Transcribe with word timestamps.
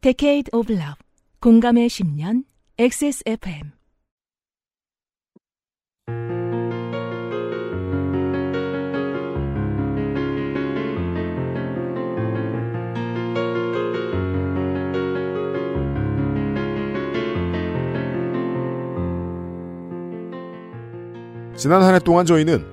Decade 0.00 0.50
of 0.52 0.70
Love. 0.72 0.94
공감의 1.40 1.88
10년 1.88 2.44
XSFM 2.78 3.72
지난 21.56 21.82
한 21.82 21.94
해 21.94 21.98
동안 21.98 22.24
저희는 22.24 22.64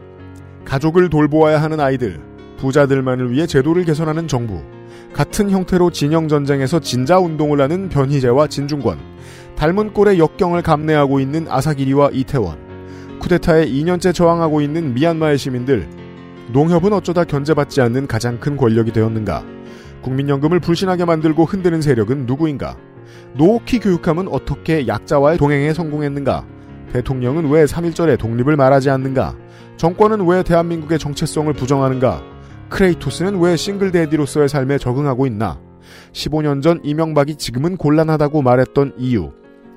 가족을 0.63 1.09
돌보아야 1.09 1.61
하는 1.61 1.79
아이들, 1.79 2.21
부자들만을 2.57 3.31
위해 3.31 3.47
제도를 3.47 3.83
개선하는 3.83 4.27
정부, 4.27 4.61
같은 5.15 5.49
형태로 5.49 5.91
진영 5.91 6.27
전쟁에서 6.27 6.81
진자 6.81 7.19
운동을 7.19 7.61
하는 7.61 7.87
변희재와 7.87 8.47
진중권, 8.47 8.99
닮은 9.55 9.93
꼴의 9.93 10.19
역경을 10.19 10.61
감내하고 10.61 11.21
있는 11.21 11.47
아사기리와 11.49 12.09
이태원, 12.11 12.57
쿠데타에 13.19 13.65
2년째 13.65 14.13
저항하고 14.13 14.59
있는 14.59 14.93
미얀마의 14.93 15.37
시민들, 15.37 15.87
농협은 16.51 16.91
어쩌다 16.91 17.23
견제받지 17.23 17.79
않는 17.79 18.07
가장 18.07 18.41
큰 18.41 18.57
권력이 18.57 18.91
되었는가? 18.91 19.45
국민연금을 20.01 20.59
불신하게 20.59 21.05
만들고 21.05 21.45
흔드는 21.45 21.81
세력은 21.81 22.25
누구인가? 22.25 22.75
노키 23.35 23.79
교육함은 23.79 24.27
어떻게 24.27 24.85
약자와의 24.85 25.37
동행에 25.37 25.73
성공했는가? 25.73 26.45
대통령은 26.91 27.49
왜 27.51 27.63
3.1절에 27.63 28.19
독립을 28.19 28.57
말하지 28.57 28.89
않는가? 28.89 29.33
정권은 29.77 30.27
왜 30.27 30.43
대한민국의 30.43 30.99
정체성을 30.99 31.53
부정하는가? 31.53 32.34
크레이토스는 32.69 33.39
왜 33.39 33.55
싱글 33.55 33.91
데디로서의 33.91 34.49
삶에 34.49 34.77
적응하고 34.77 35.27
있나? 35.27 35.59
15년 36.13 36.61
전 36.61 36.81
이명박이 36.83 37.35
지금은 37.35 37.77
곤란하다고 37.77 38.41
말했던 38.41 38.93
이유. 38.97 39.31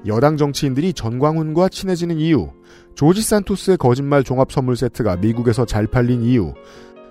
여당 0.07 0.37
정치인들이 0.37 0.93
전광훈과 0.93 1.69
친해지는 1.69 2.19
이유. 2.19 2.51
조지 2.95 3.23
산토스의 3.23 3.77
거짓말 3.77 4.25
종합 4.25 4.51
선물 4.53 4.77
세트가 4.77 5.17
미국에서 5.17 5.65
잘 5.65 5.87
팔린 5.87 6.23
이유. 6.23 6.55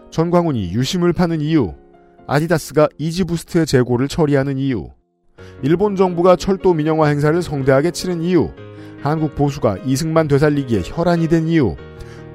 전광훈이 0.10 0.74
유심을 0.74 1.14
파는 1.14 1.42
이유. 1.42 1.74
아디다스가 2.28 2.90
이지부스트의 2.98 3.66
재고를 3.66 4.08
처리하는 4.08 4.58
이유. 4.58 4.90
일본 5.64 5.96
정부가 5.96 6.36
철도 6.36 6.74
민영화 6.74 7.08
행사를 7.08 7.40
성대하게 7.42 7.92
치른 7.92 8.22
이유. 8.22 8.50
한국 9.02 9.36
보수가 9.36 9.78
이승만 9.86 10.28
되살리기에 10.28 10.82
혈안이 10.86 11.28
된 11.28 11.48
이유. 11.48 11.76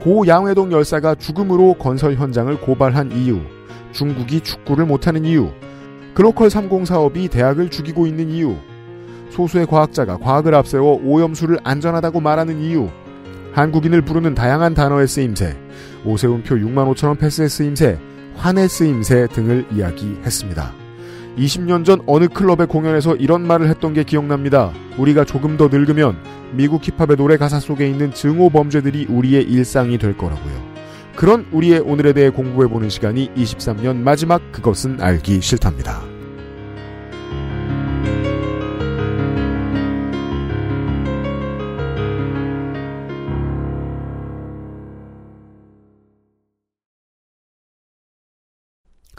고 0.03 0.27
양회동 0.27 0.72
열사가 0.72 1.14
죽음으로 1.14 1.75
건설 1.75 2.14
현장을 2.14 2.61
고발한 2.61 3.12
이유. 3.12 3.41
중국이 3.92 4.41
축구를 4.41 4.84
못하는 4.84 5.25
이유. 5.25 5.50
글로컬 6.14 6.50
30 6.50 6.84
사업이 6.86 7.28
대학을 7.28 7.70
죽이고 7.70 8.08
있는 8.08 8.28
이유. 8.30 8.56
소수의 9.30 9.67
과학자가 9.67 10.19
과학을 10.19 10.56
앞세워 10.56 11.00
오염수를 11.05 11.58
안전하다고 11.62 12.20
말하는 12.20 12.61
이유. 12.61 12.89
한국인을 13.53 14.03
부르는 14.03 14.34
다양한 14.34 14.75
단어의 14.75 15.06
쓰임새. 15.06 15.56
오세훈표 16.05 16.56
6만 16.56 16.92
5천원 16.92 17.20
패스의 17.20 17.48
쓰임새. 17.48 17.98
환의 18.34 18.69
쓰임새 18.69 19.28
등을 19.28 19.67
이야기했습니다. 19.73 20.81
20년 21.36 21.84
전 21.84 22.00
어느 22.06 22.28
클럽의 22.28 22.66
공연에서 22.66 23.16
이런 23.16 23.47
말을 23.47 23.69
했던 23.69 23.94
게 23.94 24.05
기억납니다. 24.05 24.72
우리가 24.98 25.25
조금 25.25 25.56
더 25.56 25.69
늙으면 25.69 26.16
미국 26.52 26.83
힙합의 26.86 27.16
노래 27.16 27.36
가사 27.36 27.58
속에 27.58 27.89
있는 27.89 28.12
증오 28.12 28.50
범죄들이 28.50 29.06
우리의 29.08 29.44
일상이 29.44 29.98
될 29.98 30.16
거라고요. 30.16 30.72
그런 31.16 31.47
우리의 31.52 31.80
오늘에 31.80 32.12
대해 32.12 32.30
공부해보는 32.30 32.89
시간이 32.89 33.30
23년 33.34 33.97
마지막 33.97 34.41
그것은 34.52 35.00
알기 35.00 35.41
싫답니다. 35.41 36.11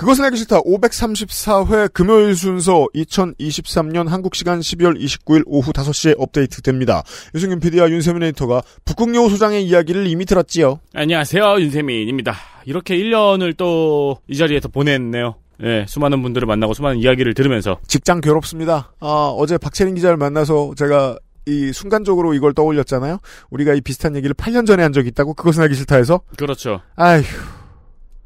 그것은 0.04 0.26
알기 0.26 0.36
싫다 0.36 0.60
534회 0.64 1.94
금요일 1.94 2.36
순서 2.36 2.88
2023년 2.94 4.10
한국 4.10 4.36
시간 4.36 4.60
12월 4.60 5.00
29일 5.00 5.44
오후 5.46 5.72
5시에 5.72 6.16
업데이트 6.18 6.62
됩니다. 6.62 7.04
유승균 7.34 7.62
PD와 7.62 7.90
윤세민 7.90 8.22
에디터가 8.24 8.64
북극여우 8.84 9.30
소장의 9.30 9.66
이야기를 9.66 10.08
이미 10.08 10.26
들었지요. 10.26 10.82
안녕하세요 10.94 11.56
윤세민입니다. 11.62 12.36
이렇게 12.66 12.98
1년을 12.98 13.56
또 13.56 14.18
이 14.28 14.36
자리에서 14.36 14.68
보냈네요. 14.68 15.36
예, 15.64 15.86
수많은 15.88 16.22
분들을 16.22 16.46
만나고 16.48 16.74
수많은 16.74 17.00
이야기를 17.00 17.34
들으면서 17.34 17.80
직장 17.88 18.20
괴롭습니다. 18.20 18.92
아, 19.00 19.34
어제 19.38 19.58
박채린 19.58 19.96
기자를 19.96 20.18
만나서 20.18 20.74
제가 20.76 21.18
이 21.46 21.72
순간적으로 21.72 22.34
이걸 22.34 22.54
떠올렸잖아요. 22.54 23.20
우리가 23.52 23.74
이 23.74 23.80
비슷한 23.80 24.18
얘기를 24.18 24.36
8년 24.36 24.68
전에 24.68 24.84
한 24.84 24.92
적이 24.92 25.08
있다고 25.10 25.34
그것은 25.34 25.64
알기 25.64 25.76
싫다 25.76 25.96
해서 25.96 26.20
그렇죠. 26.36 26.82
아휴. 26.98 27.24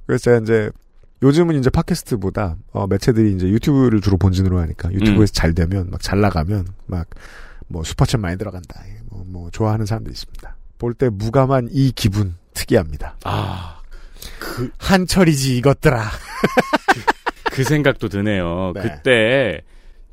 그래서 0.08 0.24
제가 0.24 0.38
이제 0.40 0.72
요즘은 1.24 1.56
이제 1.60 1.70
팟캐스트보다 1.70 2.58
어, 2.72 2.88
매체들이 2.88 3.34
이제 3.36 3.48
유튜브를 3.48 4.02
주로 4.02 4.18
본진으로 4.18 4.60
하니까 4.60 4.92
유튜브에서 4.94 5.32
음. 5.32 5.34
잘 5.34 5.54
되면 5.54 5.90
막 5.90 6.02
잘 6.02 6.20
나가면 6.22 6.68
막 6.86 7.08
뭐 7.68 7.82
슈퍼챗 7.82 8.20
많이 8.20 8.38
들어간다. 8.38 8.82
뭐, 9.10 9.24
뭐 9.28 9.50
좋아하는 9.52 9.86
사람도 9.86 10.10
있습니다. 10.10 10.56
볼 10.78 10.94
때 10.94 11.10
무감한 11.10 11.70
이 11.72 11.92
기분 11.94 12.36
특이합니다. 12.54 13.18
아, 13.24 13.80
한철이지 14.78 15.58
이것들아. 15.58 16.02
그 17.52 17.64
생각도 17.64 18.10
드네요. 18.10 18.72
네. 18.76 18.82
그때 18.82 19.62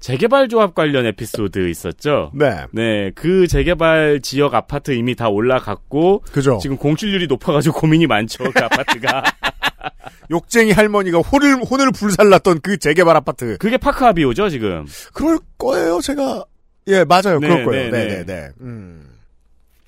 재개발 0.00 0.48
조합 0.48 0.74
관련 0.74 1.06
에피소드 1.06 1.68
있었죠. 1.70 2.30
네, 2.34 2.66
네, 2.72 3.10
그 3.14 3.46
재개발 3.46 4.20
지역 4.22 4.54
아파트 4.54 4.90
이미 4.90 5.14
다 5.14 5.28
올라갔고 5.28 6.24
그죠. 6.32 6.58
지금 6.60 6.76
공실률이 6.76 7.26
높아가지고 7.26 7.78
고민이 7.78 8.06
많죠. 8.06 8.44
그 8.52 8.64
아파트가. 8.64 9.22
욕쟁이 10.30 10.72
할머니가 10.72 11.18
혼을 11.18 11.62
혼을 11.62 11.90
불살랐던 11.92 12.60
그 12.60 12.78
재개발 12.78 13.16
아파트. 13.16 13.56
그게 13.58 13.76
파크아비오죠 13.76 14.48
지금. 14.48 14.86
그럴 15.12 15.38
거예요, 15.58 16.00
제가. 16.00 16.44
예, 16.88 17.04
맞아요. 17.04 17.38
네, 17.40 17.48
그럴 17.48 17.64
거예요. 17.64 17.90
네, 17.90 17.90
네, 17.90 18.06
네, 18.06 18.16
네. 18.16 18.24
네. 18.24 18.50
음. 18.60 19.08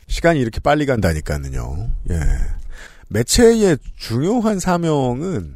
시간이 0.09 0.41
이렇게 0.41 0.61
빨리 0.61 0.87
간다니까는요. 0.87 1.89
예. 2.11 2.21
매체의 3.09 3.79
중요한 3.97 4.59
사명은 4.59 5.55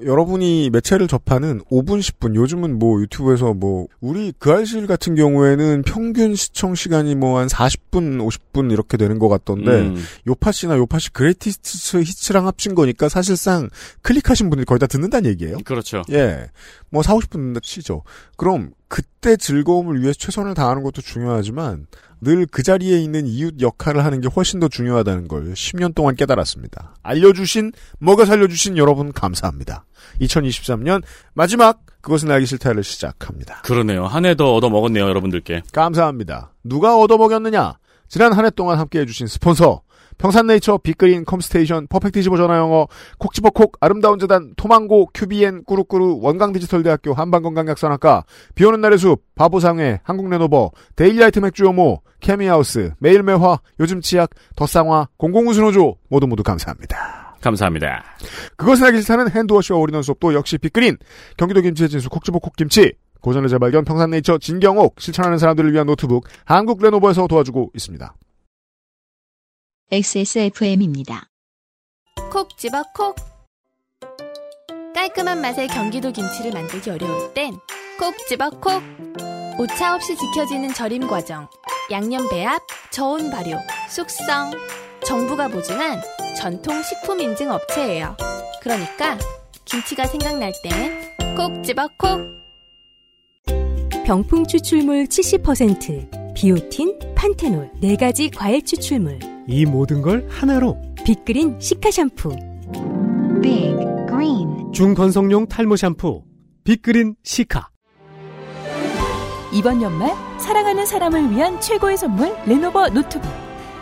여러분이 0.00 0.70
매체를 0.70 1.08
접하는 1.08 1.60
5분, 1.70 2.00
10분, 2.00 2.34
요즘은 2.34 2.78
뭐 2.78 3.00
유튜브에서 3.00 3.54
뭐, 3.54 3.86
우리 4.00 4.32
그알싫 4.38 4.86
같은 4.86 5.14
경우에는 5.14 5.82
평균 5.82 6.34
시청 6.34 6.74
시간이 6.74 7.14
뭐 7.14 7.38
한 7.38 7.48
40분, 7.48 8.18
50분 8.26 8.70
이렇게 8.72 8.96
되는 8.96 9.18
것 9.18 9.28
같던데, 9.28 9.70
음, 9.70 10.04
요팟시나 10.26 10.76
요팟시 10.76 11.12
Greatest 11.12 11.98
Hits랑 11.98 12.46
합친 12.46 12.74
거니까 12.74 13.08
사실상 13.08 13.68
클릭하신 14.02 14.50
분들이 14.50 14.64
거의 14.64 14.78
다 14.78 14.86
듣는다는 14.86 15.30
얘기예요. 15.30 15.58
그렇죠. 15.64 16.02
예. 16.10 16.48
뭐 16.90 17.02
4, 17.02 17.14
50분 17.14 17.30
듣는다 17.30 17.60
치죠. 17.62 18.02
그럼 18.36 18.70
그때 18.88 19.36
즐거움을 19.36 20.00
위해서 20.00 20.18
최선을 20.18 20.54
다하는 20.54 20.82
것도 20.82 21.02
중요하지만 21.02 21.86
늘 22.20 22.46
그 22.50 22.62
자리에 22.62 22.98
있는 23.00 23.26
이웃 23.26 23.60
역할을 23.60 24.04
하는 24.04 24.20
게 24.20 24.28
훨씬 24.28 24.58
더 24.60 24.68
중요하다는 24.68 25.28
걸 25.28 25.52
10년 25.54 25.94
동안 25.94 26.16
깨달았습니다. 26.16 26.96
알려주신, 27.02 27.72
먹여 27.98 28.24
살려주신 28.24 28.76
여러분 28.76 29.12
감사합니다. 29.12 29.84
2023년 30.20 31.02
마지막 31.34 31.80
그것은 32.00 32.30
알기 32.30 32.46
싫다를 32.46 32.82
시작합니다. 32.84 33.62
그러네요. 33.62 34.06
한 34.06 34.24
해 34.24 34.34
더 34.34 34.54
얻어 34.54 34.68
먹었네요, 34.70 35.04
여러분들께. 35.08 35.62
감사합니다. 35.72 36.52
누가 36.64 36.96
얻어먹였느냐? 36.98 37.78
지난 38.08 38.32
한 38.32 38.44
해 38.46 38.50
동안 38.50 38.78
함께 38.78 39.00
해주신 39.00 39.26
스폰서 39.26 39.82
평산네이처, 40.18 40.78
빅그린, 40.78 41.24
컴스테이션, 41.24 41.86
퍼펙트 41.86 42.18
25 42.18 42.36
전화영어, 42.36 42.88
콕지버콕, 43.18 43.78
아름다운 43.80 44.18
재단, 44.18 44.52
토망고, 44.56 45.10
큐비엔, 45.14 45.64
꾸루꾸루, 45.64 46.18
원광디지털대학교, 46.20 47.14
한방건강약선학과, 47.14 48.24
비오는 48.54 48.80
날의 48.80 48.98
숲, 48.98 49.22
바보상회, 49.36 50.00
한국레노버, 50.02 50.72
데일리아이트 50.96 51.38
맥주효모, 51.38 52.02
케미하우스, 52.20 52.92
매일매화, 52.98 53.60
요즘 53.80 54.00
치약, 54.00 54.30
더쌍화, 54.56 55.08
공공운수노조 55.16 55.96
모두 56.08 56.26
모두 56.26 56.42
감사합니다. 56.42 57.36
감사합니다. 57.40 58.02
그것은 58.56 58.86
알기 58.86 59.00
싫다는 59.00 59.30
핸드워시와 59.30 59.78
all-in-one 59.78 60.02
soap도 60.02 60.34
역시 60.34 60.58
빅그린, 60.58 60.96
경기도 61.36 61.60
김치의 61.60 61.88
진수 61.88 62.10
콕지버콕 62.10 62.56
김치, 62.56 62.92
고전의 63.20 63.48
재발견 63.48 63.84
평산네이처 63.84 64.38
진경옥, 64.38 65.00
실천하는 65.00 65.38
사람들을 65.38 65.72
위한 65.72 65.86
노트북, 65.86 66.26
한국 66.44 66.82
레노버에서 66.82 67.28
도와주고 67.28 67.70
있습니다. 67.74 68.14
XSFM입니다. 69.90 71.30
콕 72.30 72.58
집어 72.58 72.82
콕. 72.94 73.16
깔끔한 74.94 75.40
맛의 75.40 75.68
경기도 75.68 76.12
김치를 76.12 76.52
만들기 76.52 76.90
어려울 76.90 77.32
땐 77.32 77.54
콕 77.98 78.14
집어 78.28 78.50
콕. 78.50 78.82
오차 79.58 79.94
없이 79.94 80.14
지켜지는 80.14 80.74
절임 80.74 81.08
과정 81.08 81.48
양념 81.90 82.28
배합, 82.28 82.60
저온 82.90 83.30
발효, 83.30 83.56
숙성. 83.88 84.50
정부가 85.06 85.48
보증한 85.48 86.02
전통 86.36 86.82
식품 86.82 87.20
인증 87.22 87.50
업체예요. 87.50 88.14
그러니까 88.60 89.16
김치가 89.64 90.04
생각날 90.04 90.52
땐 90.62 91.34
콕 91.34 91.64
집어 91.64 91.88
콕. 91.96 92.20
병풍 94.04 94.46
추출물 94.46 95.06
70%, 95.06 96.34
비오틴, 96.34 97.14
판테놀 97.14 97.70
4가지 97.80 98.30
과일 98.36 98.62
추출물. 98.62 99.18
이 99.48 99.64
모든 99.64 100.02
걸 100.02 100.26
하나로 100.30 100.76
빅그린 101.04 101.58
시카 101.58 101.90
샴푸. 101.90 102.28
Big 103.42 103.74
Green. 104.06 104.72
중건성용 104.72 105.48
탈모 105.48 105.76
샴푸 105.76 106.22
빅그린 106.64 107.14
시카 107.24 107.68
이번 109.52 109.80
연말 109.80 110.14
사랑하는 110.38 110.84
사람을 110.84 111.30
위한 111.30 111.58
최고의 111.60 111.96
선물 111.96 112.36
레노버 112.46 112.88
노트북. 112.90 113.30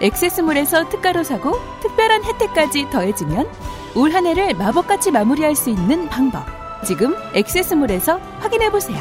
액세스몰에서 0.00 0.88
특가로 0.88 1.24
사고 1.24 1.54
특별한 1.80 2.22
혜택까지 2.22 2.88
더해지면 2.90 3.48
올 3.96 4.12
한 4.12 4.26
해를 4.26 4.54
마법같이 4.54 5.10
마무리할 5.10 5.56
수 5.56 5.70
있는 5.70 6.08
방법. 6.08 6.44
지금 6.86 7.16
액세스몰에서 7.34 8.18
확인해 8.38 8.70
보세요. 8.70 8.98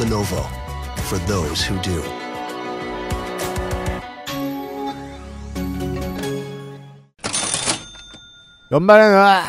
Lenovo 0.00 0.46
for 1.08 1.18
those 1.26 1.68
who 1.68 1.78
do. 1.82 2.00
연말에는 8.72 9.16
아, 9.18 9.44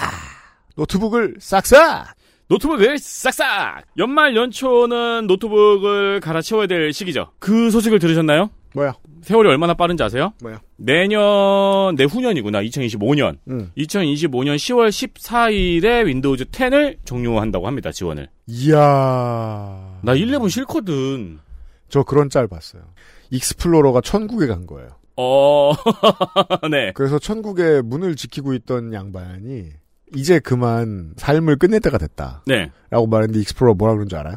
노트북을 0.75 1.35
싹싹 1.39 2.13
노트북을 2.49 2.99
싹싹! 2.99 3.83
연말 3.97 4.35
연초는 4.35 5.27
노트북을 5.27 6.19
갈아치워야 6.19 6.67
될 6.67 6.91
시기죠. 6.91 7.31
그 7.39 7.71
소식을 7.71 7.99
들으셨나요? 7.99 8.49
뭐야? 8.75 8.93
세월이 9.21 9.47
얼마나 9.47 9.73
빠른지 9.73 10.03
아세요? 10.03 10.33
뭐야? 10.41 10.59
내년, 10.75 11.95
내후년이구나. 11.95 12.61
2025년. 12.63 13.37
음. 13.47 13.71
2025년 13.77 14.55
10월 14.57 14.89
14일에 14.89 16.05
Windows 16.05 16.45
10을 16.45 16.97
종료한다고 17.05 17.65
합니다, 17.65 17.91
지원을. 17.91 18.27
이야. 18.47 19.99
나 20.01 20.17
11 20.17 20.49
싫거든. 20.49 21.39
저 21.87 22.03
그런 22.03 22.29
짤 22.29 22.47
봤어요. 22.47 22.83
Explorer가 23.29 24.01
천국에 24.01 24.47
간 24.47 24.65
거예요. 24.67 24.89
어, 25.15 25.73
네. 26.71 26.91
그래서 26.93 27.19
천국의 27.19 27.83
문을 27.83 28.15
지키고 28.15 28.53
있던 28.53 28.93
양반이 28.93 29.69
이제 30.15 30.39
그만 30.39 31.13
삶을 31.17 31.57
끝낼 31.57 31.79
때가 31.79 31.97
됐다. 31.97 32.43
네. 32.45 32.71
라고 32.89 33.07
말했는데 33.07 33.39
Explorer 33.41 33.75
뭐라 33.75 33.93
그런 33.93 34.07
줄 34.09 34.19
알아요? 34.19 34.35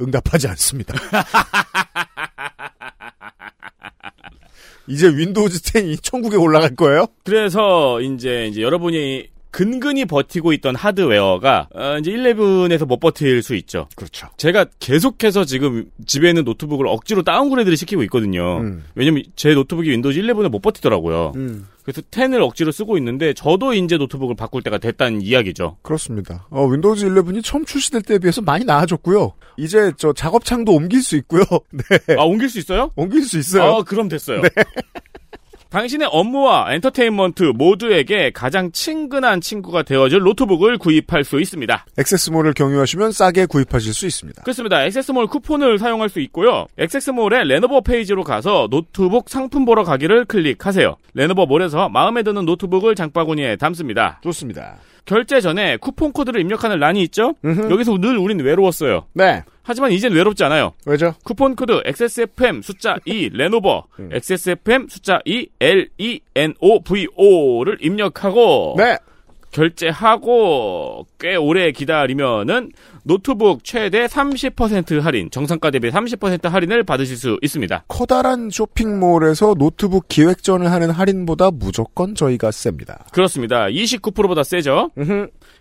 응답하지 0.00 0.48
않습니다. 0.48 0.94
이제 4.88 5.08
Windows 5.08 5.60
10이 5.62 6.02
천국에 6.02 6.36
올라갈 6.36 6.74
거예요? 6.74 7.06
그래서 7.24 8.00
이제 8.00 8.46
이제 8.46 8.62
여러분이 8.62 9.31
근근히 9.52 10.06
버티고 10.06 10.54
있던 10.54 10.74
하드웨어가 10.74 11.68
어, 11.74 11.98
이제 12.00 12.10
11에서 12.10 12.86
못 12.86 12.98
버틸 12.98 13.42
수 13.42 13.54
있죠. 13.54 13.86
그렇죠. 13.94 14.28
제가 14.38 14.64
계속해서 14.80 15.44
지금 15.44 15.90
집에 16.06 16.30
있는 16.30 16.42
노트북을 16.44 16.86
억지로 16.88 17.22
downgrade를 17.22 17.76
시키고 17.76 18.02
있거든요. 18.04 18.60
음. 18.60 18.82
왜냐면 18.94 19.22
제 19.36 19.52
노트북이 19.52 19.90
Windows 19.90 20.20
11을 20.22 20.48
못 20.48 20.60
버티더라고요. 20.62 21.32
음. 21.36 21.68
그래서 21.84 22.00
10을 22.00 22.42
억지로 22.42 22.72
쓰고 22.72 22.96
있는데 22.96 23.34
저도 23.34 23.74
이제 23.74 23.98
노트북을 23.98 24.36
바꿀 24.36 24.62
때가 24.62 24.78
됐다는 24.78 25.20
이야기죠. 25.20 25.76
그렇습니다. 25.82 26.46
어, 26.48 26.64
Windows 26.64 27.06
11이 27.06 27.44
처음 27.44 27.66
출시될 27.66 28.02
때에 28.02 28.18
비해서 28.18 28.40
많이 28.40 28.64
나아졌고요. 28.64 29.34
이제 29.58 29.92
저 29.98 30.14
작업창도 30.14 30.72
옮길 30.72 31.02
수 31.02 31.14
있고요. 31.16 31.44
네. 31.70 32.16
아 32.16 32.22
옮길 32.22 32.48
수 32.48 32.58
있어요? 32.58 32.90
옮길 32.96 33.22
수 33.22 33.38
있어요. 33.38 33.64
아 33.64 33.82
그럼 33.82 34.08
됐어요. 34.08 34.40
당신의 35.72 36.08
업무와 36.12 36.74
엔터테인먼트 36.74 37.44
모두에게 37.54 38.30
가장 38.30 38.70
친근한 38.72 39.40
친구가 39.40 39.84
되어줄 39.84 40.20
노트북을 40.20 40.76
구입할 40.76 41.24
수 41.24 41.40
있습니다. 41.40 41.86
XS몰을 41.96 42.52
경유하시면 42.52 43.12
싸게 43.12 43.46
구입하실 43.46 43.94
수 43.94 44.06
있습니다. 44.06 44.42
그렇습니다. 44.42 44.84
XS몰 44.84 45.28
쿠폰을 45.28 45.78
사용할 45.78 46.10
수 46.10 46.20
있고요. 46.20 46.66
XS몰의 46.76 47.48
Lenovo 47.48 47.80
페이지로 47.80 48.22
가서 48.22 48.68
노트북 48.70 49.30
상품 49.30 49.64
보러 49.64 49.82
가기를 49.82 50.26
클릭하세요. 50.26 50.96
레노버 51.14 51.46
몰에서 51.46 51.88
마음에 51.88 52.22
드는 52.22 52.44
노트북을 52.44 52.94
장바구니에 52.94 53.56
담습니다. 53.56 54.20
좋습니다. 54.22 54.76
결제 55.04 55.40
전에 55.40 55.76
쿠폰 55.76 56.12
코드를 56.12 56.40
입력하는 56.40 56.78
란이 56.78 57.02
있죠? 57.04 57.34
음흠. 57.44 57.70
여기서 57.72 57.98
늘 57.98 58.16
우린 58.18 58.40
외로웠어요. 58.40 59.06
네. 59.14 59.42
하지만 59.64 59.92
이젠 59.92 60.12
외롭지 60.12 60.42
않아요. 60.44 60.72
왜죠? 60.86 61.14
쿠폰 61.24 61.54
코드 61.54 61.82
XSFM 61.84 62.62
숫자 62.62 62.96
2 63.04 63.30
레노버 63.34 63.84
음. 63.98 64.10
XSFM 64.12 64.88
숫자 64.88 65.20
2 65.24 65.48
LENOVO를 66.34 67.78
입력하고 67.80 68.74
네. 68.76 68.98
결제하고 69.52 71.06
꽤 71.20 71.36
오래 71.36 71.70
기다리면은 71.72 72.70
노트북 73.04 73.64
최대 73.64 74.06
30% 74.06 75.00
할인, 75.00 75.28
정상가 75.30 75.70
대비 75.70 75.90
30% 75.90 76.48
할인을 76.48 76.84
받으실 76.84 77.16
수 77.16 77.38
있습니다. 77.42 77.84
커다란 77.88 78.48
쇼핑몰에서 78.50 79.54
노트북 79.54 80.06
기획전을 80.08 80.70
하는 80.70 80.90
할인보다 80.90 81.50
무조건 81.50 82.14
저희가 82.14 82.50
셉니다. 82.50 83.04
그렇습니다. 83.12 83.66
29%보다 83.66 84.44
세죠. 84.44 84.90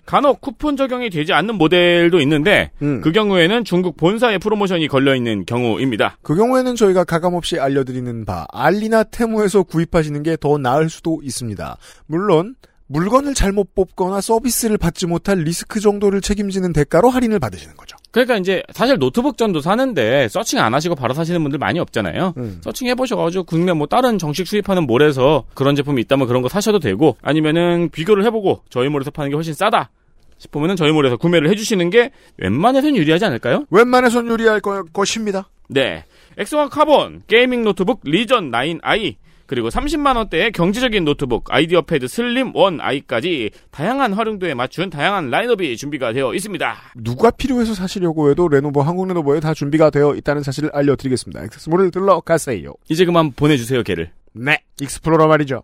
간혹 0.05 0.41
쿠폰 0.41 0.77
적용이 0.77 1.09
되지 1.09 1.33
않는 1.33 1.55
모델도 1.55 2.19
있는데 2.21 2.71
음. 2.81 3.01
그 3.01 3.11
경우에는 3.11 3.63
중국 3.65 3.97
본사의 3.97 4.39
프로모션이 4.39 4.87
걸려 4.87 5.15
있는 5.15 5.45
경우입니다. 5.45 6.17
그 6.21 6.35
경우에는 6.35 6.75
저희가 6.75 7.03
가감없이 7.03 7.59
알려드리는 7.59 8.25
바 8.25 8.45
알리나 8.51 9.03
테무에서 9.03 9.63
구입하시는 9.63 10.21
게 10.23 10.31
더 10.41 10.57
나을 10.57 10.89
수도 10.89 11.19
있습니다. 11.23 11.77
물론 12.07 12.55
물건을 12.91 13.33
잘못 13.33 13.73
뽑거나 13.73 14.21
서비스를 14.21 14.77
받지 14.77 15.07
못할 15.07 15.39
리스크 15.39 15.79
정도를 15.79 16.21
책임지는 16.21 16.73
대가로 16.73 17.09
할인을 17.09 17.39
받으시는 17.39 17.77
거죠. 17.77 17.97
그러니까 18.11 18.37
이제 18.37 18.61
사실 18.73 18.97
노트북 18.97 19.37
전도 19.37 19.61
사는데 19.61 20.27
searching 20.27 20.59
안 20.59 20.73
하시고 20.73 20.95
바로 20.95 21.13
사시는 21.13 21.41
분들 21.41 21.57
많이 21.57 21.79
없잖아요. 21.79 22.33
음. 22.35 22.59
searching 22.61 22.89
해보셔가지고 22.89 23.45
국내 23.45 23.71
뭐 23.71 23.87
다른 23.87 24.17
정식 24.17 24.47
수입하는 24.47 24.85
몰에서 24.85 25.45
그런 25.53 25.75
제품이 25.75 26.01
있다면 26.01 26.27
그런 26.27 26.41
거 26.41 26.49
사셔도 26.49 26.79
되고 26.79 27.15
아니면은 27.21 27.89
비교를 27.89 28.25
해보고 28.25 28.63
저희 28.69 28.89
몰에서 28.89 29.11
파는 29.11 29.29
게 29.29 29.35
훨씬 29.35 29.53
싸다 29.53 29.89
싶으면은 30.37 30.75
저희 30.75 30.91
몰에서 30.91 31.15
구매를 31.15 31.49
해주시는 31.49 31.91
게 31.91 32.11
웬만해서는 32.37 32.97
유리하지 32.97 33.25
않을까요? 33.25 33.65
웬만해선 33.69 34.27
유리할 34.27 34.59
거, 34.59 34.83
것입니다. 34.91 35.49
네. 35.69 36.03
X1 36.37 36.67
Carbon 36.67 37.23
gaming 37.27 37.63
노트북 37.63 38.01
Legion 38.03 38.51
9i 38.51 39.15
그리고 39.51 39.67
30만 39.67 40.15
원대의 40.15 40.53
경제적인 40.53 41.03
노트북 41.03 41.53
IdeaPad 41.53 42.07
Slim 42.07 42.53
1i까지 42.53 43.51
다양한 43.69 44.13
활용도에 44.13 44.53
맞춘 44.53 44.89
다양한 44.89 45.29
라인업이 45.29 45.75
준비가 45.75 46.13
되어 46.13 46.33
있습니다. 46.33 46.73
누가 46.95 47.31
필요해서 47.31 47.73
사시려고 47.73 48.29
해도 48.29 48.47
레노버 48.47 48.81
한국 48.81 49.09
Lenovo에 49.09 49.41
다 49.41 49.53
준비가 49.53 49.89
되어 49.89 50.15
있다는 50.15 50.41
사실을 50.41 50.69
알려드리겠습니다. 50.71 51.43
XS몰을 51.43 51.91
들러 51.91 52.21
가세요. 52.21 52.75
이제 52.87 53.03
그만 53.03 53.33
보내주세요, 53.33 53.83
걔를. 53.83 54.11
네. 54.31 54.59
Explorer 54.79 55.27
말이죠. 55.27 55.63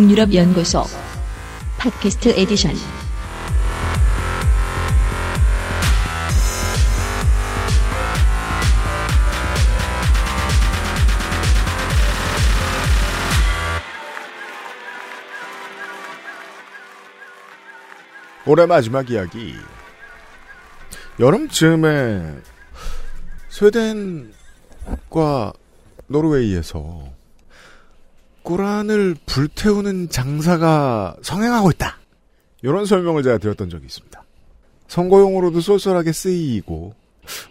북유럽 0.00 0.32
연구소 0.32 0.84
팟캐스트 1.76 2.30
에디션 2.30 2.72
올해 18.46 18.64
마지막 18.64 19.10
이야기. 19.10 19.54
여름쯤에 21.20 22.38
스웨덴과 23.50 24.32
노르웨이에서 26.06 27.19
꾸란을 28.50 29.14
불태우는 29.26 30.08
장사가 30.08 31.14
성행하고 31.22 31.70
있다. 31.70 31.98
이런 32.62 32.84
설명을 32.84 33.22
제가 33.22 33.38
드렸던 33.38 33.70
적이 33.70 33.86
있습니다. 33.86 34.24
선거용으로도 34.88 35.60
쏠쏠하게 35.60 36.10
쓰이고 36.10 36.94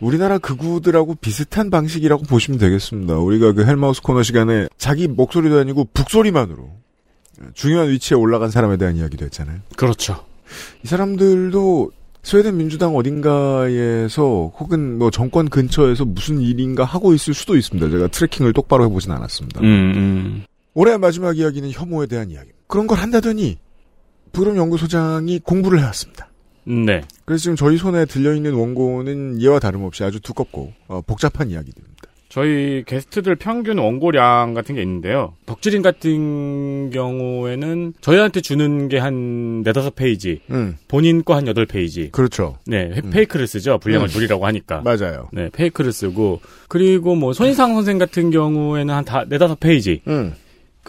우리나라 0.02 0.38
극우들하고 0.40 1.16
비슷한 1.16 1.70
방식이라고 1.70 2.24
보시면 2.24 2.60
되겠습니다. 2.60 3.18
우리가 3.18 3.54
그 3.54 3.66
헬마우스 3.66 4.02
코너 4.02 4.24
시간에 4.24 4.68
자기 4.78 5.08
목소리도 5.08 5.58
아니고 5.60 5.88
북소리만으로 5.94 6.70
중요한 7.54 7.90
위치에 7.90 8.18
올라간 8.18 8.50
사람에 8.50 8.76
대한 8.76 8.98
이야기도 8.98 9.24
했잖아요. 9.24 9.60
그렇죠. 9.78 10.26
이 10.84 10.88
사람들도 10.88 11.92
스웨덴 12.24 12.58
민주당 12.58 12.98
어딘가에서 12.98 14.52
혹은 14.60 14.98
뭐 14.98 15.10
정권 15.12 15.48
근처에서 15.50 16.04
무슨 16.04 16.42
일인가 16.42 16.84
하고 16.84 17.14
있을 17.14 17.34
수도 17.34 17.56
있습니다. 17.56 17.90
제가 17.90 18.08
트래킹을 18.08 18.52
똑바로 18.52 18.84
해보진 18.84 19.14
않았습니다. 19.14 19.62
음, 19.62 19.66
음. 19.66 20.44
올해 20.80 20.96
마지막 20.96 21.38
이야기는 21.38 21.72
혐오에 21.72 22.08
대한 22.08 22.32
이야기. 22.32 22.52
그런 22.68 22.88
걸 22.88 23.00
한다더니 23.00 23.58
북유럽연구소장이 24.32 25.40
공부를 25.40 25.80
해왔습니다. 25.80 26.30
네. 26.64 27.02
그래서 27.26 27.42
지금 27.44 27.58
저희 27.58 27.76
손에 27.76 28.06
들려있는 28.06 28.54
원고는 28.54 29.42
이와 29.42 29.60
다름없이 29.60 30.06
아주 30.06 30.22
두껍고 30.22 30.72
어, 30.88 31.02
복잡한 31.06 31.50
이야기들입니다. 31.50 32.00
저희 32.30 32.84
게스트들 32.88 33.36
평균 33.36 33.78
원고량 33.78 34.54
같은 34.54 34.76
게 34.76 34.82
있는데요. 34.84 35.34
덕질인 35.48 35.82
같은 35.82 36.92
경우에는 36.92 37.94
저희한테 38.00 38.40
주는 38.40 38.88
게 38.88 39.00
한 39.00 39.64
네다섯 39.64 39.96
페이지, 39.96 40.40
음, 40.52 40.78
본인 40.88 41.26
거 41.26 41.34
한 41.34 41.46
여덟 41.48 41.66
페이지. 41.66 42.10
그렇죠. 42.12 42.58
네, 42.66 43.02
fake를 43.12 43.48
쓰죠. 43.48 43.80
분량을 43.80 44.08
음. 44.08 44.10
줄이라고 44.10 44.46
하니까. 44.46 44.80
맞아요. 44.82 45.28
네, 45.34 45.50
fake를 45.50 45.92
쓰고 45.92 46.40
그리고 46.70 47.16
뭐 47.16 47.34
손희상 47.34 47.74
선생 47.74 47.98
같은 47.98 48.30
경우에는 48.32 48.94
한 48.94 49.04
다 49.04 49.26
네다섯 49.28 49.60
페이지. 49.60 50.02
음, 50.08 50.36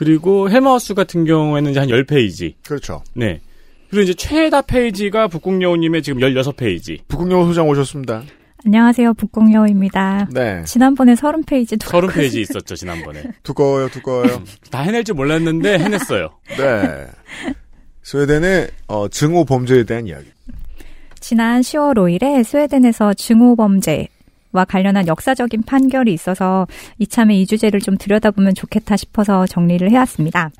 그리고 0.01 0.49
헬마우스 0.49 0.95
같은 0.95 1.27
경우에는 1.27 1.73
이제 1.73 1.81
한열 1.81 2.05
페이지. 2.05 2.57
그렇죠. 2.67 3.03
네. 3.15 3.39
그리고 3.91 4.05
이제 4.05 4.15
최다 4.15 4.63
페이지가 4.63 5.29
북극여우님의 5.29 6.03
지금 6.03 6.21
16페이지. 6.21 7.01
북유럽연구소장 7.07 7.69
오셨습니다. 7.69 8.23
안녕하세요. 8.65 9.13
북극여우입니다. 9.13 10.29
네. 10.33 10.65
지난번에 10.65 11.13
30페이지 11.13 11.79
30페이지 11.79 12.37
있었죠, 12.37 12.77
지난번에. 12.77 13.25
두꺼워요, 13.45 13.91
두꺼워요. 13.91 14.43
다 14.71 14.81
해낼 14.81 15.05
줄 15.05 15.17
몰랐는데 15.17 15.79
해냈어요. 15.79 16.31
네. 16.57 17.07
스웨덴의 18.03 18.69
어, 18.87 19.07
증오 19.09 19.45
범죄에 19.45 19.85
대한 19.85 20.07
이야기. 20.07 20.29
지난 21.21 21.61
10월 21.61 21.97
5일에 21.97 22.43
스웨덴에서 22.43 23.13
증오 23.13 23.55
범죄 23.55 24.09
와 24.53 24.65
관련한 24.65 25.07
역사적인 25.07 25.63
판결이 25.63 26.13
있어서 26.13 26.67
이참에 26.99 27.37
이 27.37 27.47
주제를 27.47 27.81
좀 27.81 27.97
들여다보면 27.97 28.55
좋겠다 28.55 28.97
싶어서 28.97 29.47
정리를 29.47 29.91
해왔습니다. 29.91 30.51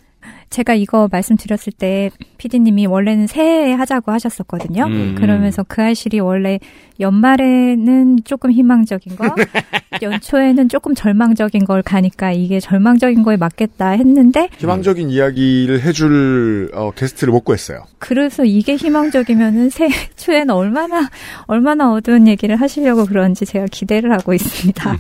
제가 0.51 0.75
이거 0.75 1.09
말씀드렸을 1.13 1.73
때 1.73 2.11
PD님이 2.39 2.87
원래는 2.87 3.29
새해에 3.29 3.73
하자고 3.73 4.11
하셨었거든요. 4.11 4.85
음. 4.87 5.15
그러면서 5.17 5.63
그 5.63 5.81
알실이 5.81 6.19
원래 6.19 6.59
연말에는 6.99 8.25
조금 8.25 8.51
희망적인 8.51 9.15
거, 9.15 9.33
연초에는 10.03 10.69
조금 10.69 10.97
절망적인 10.97 11.65
걸 11.65 11.83
가니까 11.83 12.33
이게 12.33 12.59
절망적인 12.59 13.23
거에 13.23 13.37
맞겠다 13.37 13.91
했는데 13.91 14.49
희망적인 14.59 15.11
이야기를 15.11 15.83
해줄 15.83 16.71
어, 16.75 16.91
게스트를 16.91 17.33
못 17.33 17.45
구했어요. 17.45 17.85
그래서 18.01 18.45
이게 18.45 18.75
희망적이면은 18.75 19.71
새해 19.71 19.91
초에는 20.17 20.51
얼마나 20.51 21.09
얼마나 21.47 21.93
어두운 21.93 22.27
얘기를 22.27 22.57
하시려고 22.57 23.07
그런지 23.07 23.47
제가 23.47 23.67
기대를 23.71 24.11
하고 24.13 24.35
있습니다. 24.35 24.99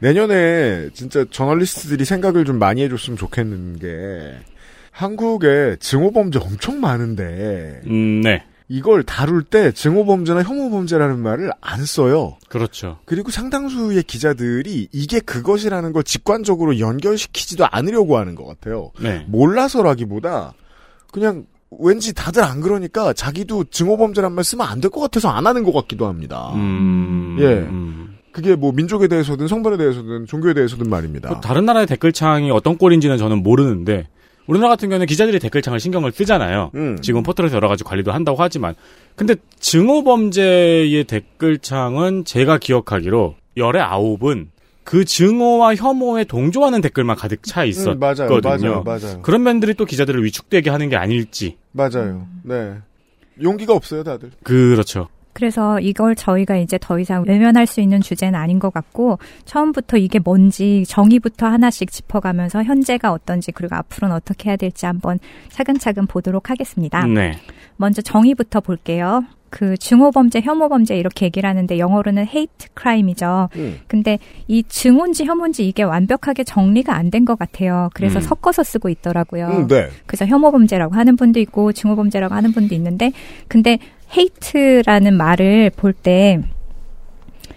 내년에 0.00 0.90
진짜 0.92 1.24
저널리스트들이 1.30 2.04
생각을 2.04 2.44
좀 2.44 2.58
많이 2.58 2.82
해줬으면 2.82 3.16
좋겠는 3.16 3.78
게 3.78 4.34
한국에 4.92 5.76
증오범죄 5.80 6.38
엄청 6.38 6.80
많은데 6.80 7.80
음, 7.86 8.20
네. 8.20 8.44
이걸 8.68 9.02
다룰 9.02 9.42
때 9.42 9.72
증오범죄나 9.72 10.42
혐오범죄라는 10.44 11.18
말을 11.18 11.50
안 11.60 11.84
써요. 11.84 12.36
그렇죠. 12.48 12.98
그리고 13.04 13.30
상당수의 13.30 14.02
기자들이 14.04 14.88
이게 14.92 15.20
그것이라는 15.20 15.92
걸 15.92 16.04
직관적으로 16.04 16.78
연결시키지도 16.78 17.66
않으려고 17.70 18.16
하는 18.18 18.34
것 18.34 18.46
같아요. 18.46 18.92
네. 19.00 19.24
몰라서라기보다 19.28 20.52
그냥 21.10 21.44
왠지 21.78 22.14
다들 22.14 22.44
안 22.44 22.60
그러니까 22.60 23.12
자기도 23.12 23.64
증오범죄란 23.64 24.32
말 24.32 24.44
쓰면 24.44 24.66
안 24.66 24.80
될 24.80 24.90
것 24.90 25.00
같아서 25.00 25.28
안 25.30 25.46
하는 25.46 25.64
것 25.64 25.72
같기도 25.72 26.06
합니다. 26.06 26.52
음. 26.54 27.36
예. 27.40 27.46
음. 27.46 28.16
그게 28.30 28.56
뭐 28.56 28.72
민족에 28.72 29.08
대해서든 29.08 29.48
성별에 29.48 29.76
대해서든 29.76 30.24
종교에 30.26 30.54
대해서든 30.54 30.88
말입니다. 30.88 31.28
뭐 31.30 31.40
다른 31.40 31.66
나라의 31.66 31.86
댓글창이 31.86 32.50
어떤 32.50 32.78
꼴인지는 32.78 33.18
저는 33.18 33.42
모르는데 33.42 34.06
우리나라 34.46 34.70
같은 34.70 34.88
경우는 34.88 35.06
기자들이 35.06 35.38
댓글창을 35.38 35.80
신경을 35.80 36.12
쓰잖아요. 36.12 36.70
음. 36.74 36.98
지금 37.00 37.22
포털에서 37.22 37.56
여러 37.56 37.68
가지 37.68 37.84
관리도 37.84 38.12
한다고 38.12 38.42
하지만 38.42 38.74
근데 39.14 39.34
증오 39.60 40.02
범죄의 40.04 41.04
댓글창은 41.04 42.24
제가 42.24 42.58
기억하기로 42.58 43.36
열의 43.56 43.82
아홉은 43.82 44.50
그 44.84 45.04
증오와 45.04 45.76
혐오에 45.76 46.24
동조하는 46.24 46.80
댓글만 46.80 47.16
가득 47.16 47.42
차 47.44 47.62
음, 47.62 47.70
맞아요, 48.00 48.12
있었거든요. 48.12 48.82
맞아요, 48.82 48.82
맞아요. 48.82 49.22
그런 49.22 49.42
면들이 49.44 49.74
또 49.74 49.84
기자들을 49.84 50.24
위축되게 50.24 50.70
하는 50.70 50.88
게 50.88 50.96
아닐지. 50.96 51.56
맞아요. 51.70 52.26
네. 52.42 52.74
용기가 53.40 53.74
없어요, 53.74 54.02
다들. 54.02 54.30
그렇죠. 54.42 55.08
그래서 55.32 55.80
이걸 55.80 56.14
저희가 56.14 56.56
이제 56.56 56.78
더 56.80 56.98
이상 56.98 57.24
외면할 57.26 57.66
수 57.66 57.80
있는 57.80 58.00
주제는 58.00 58.38
아닌 58.38 58.58
것 58.58 58.72
같고 58.72 59.18
처음부터 59.44 59.96
이게 59.96 60.18
뭔지 60.18 60.84
정의부터 60.86 61.46
하나씩 61.46 61.90
짚어가면서 61.90 62.62
현재가 62.64 63.12
어떤지 63.12 63.52
그리고 63.52 63.76
앞으로는 63.76 64.14
어떻게 64.14 64.50
해야 64.50 64.56
될지 64.56 64.86
한번 64.86 65.18
차근차근 65.48 66.06
보도록 66.06 66.50
하겠습니다. 66.50 67.06
네. 67.06 67.38
먼저 67.76 68.02
정의부터 68.02 68.60
볼게요. 68.60 69.24
그 69.52 69.76
증오범죄, 69.76 70.40
혐오범죄 70.40 70.96
이렇게 70.96 71.26
얘기를 71.26 71.46
하는데 71.46 71.78
영어로는 71.78 72.22
hate 72.22 72.68
crime이죠. 72.74 73.50
음. 73.56 73.80
근데 73.86 74.18
이 74.48 74.62
증오인지 74.62 75.24
혐오인지 75.26 75.68
이게 75.68 75.82
완벽하게 75.82 76.42
정리가 76.42 76.94
안 76.96 77.10
된 77.10 77.26
것 77.26 77.38
같아요. 77.38 77.90
그래서 77.92 78.18
음. 78.18 78.22
섞어서 78.22 78.62
쓰고 78.62 78.88
있더라고요. 78.88 79.46
음, 79.48 79.66
네. 79.68 79.88
그래서 80.06 80.24
혐오범죄라고 80.24 80.94
하는 80.94 81.16
분도 81.16 81.38
있고 81.40 81.72
증오범죄라고 81.72 82.34
하는 82.34 82.52
분도 82.52 82.74
있는데 82.74 83.12
근데 83.46 83.78
헤이트라는 84.16 85.14
말을 85.16 85.70
볼 85.76 85.92
때 85.92 86.40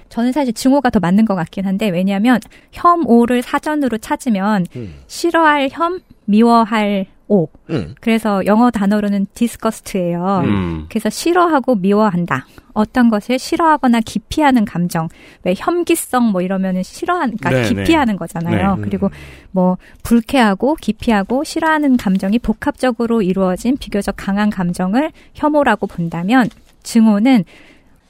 저는 0.09 0.33
사실 0.33 0.53
증오가 0.53 0.89
더 0.89 0.99
맞는 0.99 1.23
것 1.25 1.35
같긴 1.35 1.65
한데 1.65 1.87
왜냐하면 1.89 2.39
혐오를 2.73 3.41
사전으로 3.41 3.97
찾으면 3.99 4.65
음. 4.75 4.95
싫어할 5.07 5.69
혐, 5.71 5.99
미워할 6.25 7.07
오. 7.27 7.47
음. 7.71 7.95
그래서 7.99 8.45
영어 8.45 8.69
단어로는 8.69 9.25
disgust예요. 9.33 10.41
음. 10.43 10.85
그래서 10.89 11.09
싫어하고 11.09 11.75
미워한다. 11.75 12.45
어떤 12.73 13.09
것을 13.09 13.39
싫어하거나 13.39 14.01
기피하는 14.01 14.65
감정. 14.65 15.07
왜 15.43 15.55
혐기성 15.57 16.31
뭐 16.31 16.41
이러면은 16.41 16.83
싫어하는, 16.83 17.37
그러니까 17.37 17.61
네, 17.61 17.69
기피하는 17.69 18.15
거잖아요. 18.17 18.75
네. 18.75 18.81
그리고 18.83 19.09
뭐 19.51 19.77
불쾌하고 20.03 20.75
기피하고 20.75 21.43
싫어하는 21.43 21.97
감정이 21.97 22.37
복합적으로 22.39 23.21
이루어진 23.21 23.77
비교적 23.77 24.15
강한 24.17 24.49
감정을 24.49 25.11
혐오라고 25.33 25.87
본다면 25.87 26.49
증오는 26.83 27.43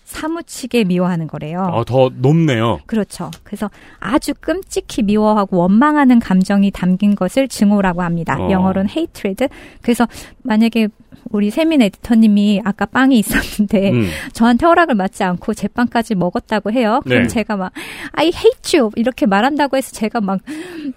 사무치게 0.06 0.86
미워하는 0.86 1.28
거래요. 1.28 1.68
어, 1.74 1.84
더 1.84 2.12
높네요. 2.16 2.80
그렇죠. 2.86 3.32
그래서 3.44 3.70
아주 4.00 4.34
끔찍히 4.40 5.02
미워하고 5.04 5.58
원망하는 5.58 6.20
감정이 6.20 6.72
담긴 6.72 7.16
것을 7.16 7.48
증오라고 7.48 8.04
합니다. 8.04 8.38
어. 8.40 8.52
영어로는 8.52 8.90
hatred. 8.90 9.48
그래서 9.82 10.08
만약에 10.44 10.88
우리 11.32 11.50
세민 11.52 11.82
에디터님이 11.82 12.62
아까 12.64 12.86
빵이 12.86 13.18
있었는데 13.20 13.92
음. 13.92 14.08
저한테 14.34 14.66
허락을 14.66 14.96
받지 14.96 15.24
않고 15.24 15.54
제 15.54 15.68
빵까지 15.68 16.16
먹었다고 16.16 16.72
해요. 16.72 17.02
그럼 17.04 17.24
네. 17.24 17.28
제가 17.28 17.56
막 17.58 17.72
I 18.14 18.28
hate 18.28 18.80
you 18.80 18.92
이렇게 18.96 19.26
말한다고 19.26 19.78
해서 19.78 19.92
제가 19.92 20.22
막 20.22 20.40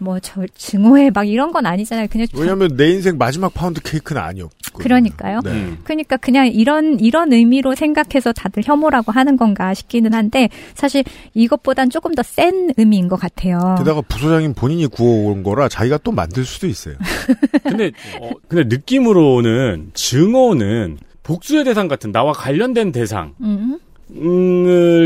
뭐 0.00 0.18
저 0.20 0.44
증오해 0.54 1.10
막 1.14 1.26
이런 1.28 1.50
건 1.52 1.64
아니잖아요. 1.66 2.08
그냥 2.10 2.26
왜냐면 2.34 2.76
내 2.76 2.90
인생 2.90 3.16
마지막 3.18 3.54
파운드 3.54 3.80
케이크는 3.82 4.20
아니었고. 4.20 4.52
그러니까요. 4.74 5.40
네. 5.44 5.50
음. 5.50 5.78
그러니까 5.84 6.16
그냥 6.16 6.46
이런 6.48 7.00
이런 7.00 7.32
의미로 7.32 7.74
생각해서 7.74 8.32
다들 8.32 8.62
혐오라고 8.64 9.10
하는 9.12 9.36
건가 9.36 9.72
싶기는 9.74 10.12
한데 10.14 10.48
사실 10.74 11.04
이것보단 11.34 11.90
조금 11.90 12.14
더 12.14 12.22
센 12.22 12.70
의미인 12.76 13.08
것 13.08 13.16
같아요. 13.16 13.76
게다가 13.78 14.02
부소장님 14.02 14.52
본인이 14.54 14.86
구워온 14.86 15.42
거라 15.42 15.68
자기가 15.68 15.98
또 16.04 16.12
만들 16.12 16.44
수도 16.44 16.66
있어요. 16.66 16.94
근데 17.64 17.90
어, 18.20 18.30
근데 18.46 18.64
느낌으로는 18.64 19.90
증오는 20.18 20.98
복수의 21.22 21.62
대상 21.64 21.86
같은 21.86 22.10
나와 22.10 22.32
관련된 22.32 22.90
대상을 22.90 23.30
음. 23.40 23.78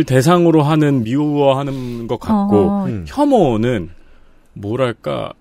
대상으로 0.07 0.63
하는 0.63 1.03
미워하는 1.03 2.07
것 2.07 2.19
같고 2.19 2.57
어, 2.57 2.87
음. 2.87 3.05
혐오는 3.07 3.91
뭐랄까 4.55 5.33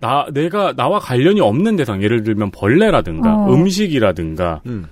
나 0.00 0.26
내가 0.34 0.74
나와 0.74 0.98
관련이 0.98 1.40
없는 1.40 1.76
대상 1.76 2.02
예를 2.02 2.24
들면 2.24 2.50
벌레라든가 2.50 3.46
어. 3.46 3.54
음식이라든가 3.54 4.60
음. 4.66 4.86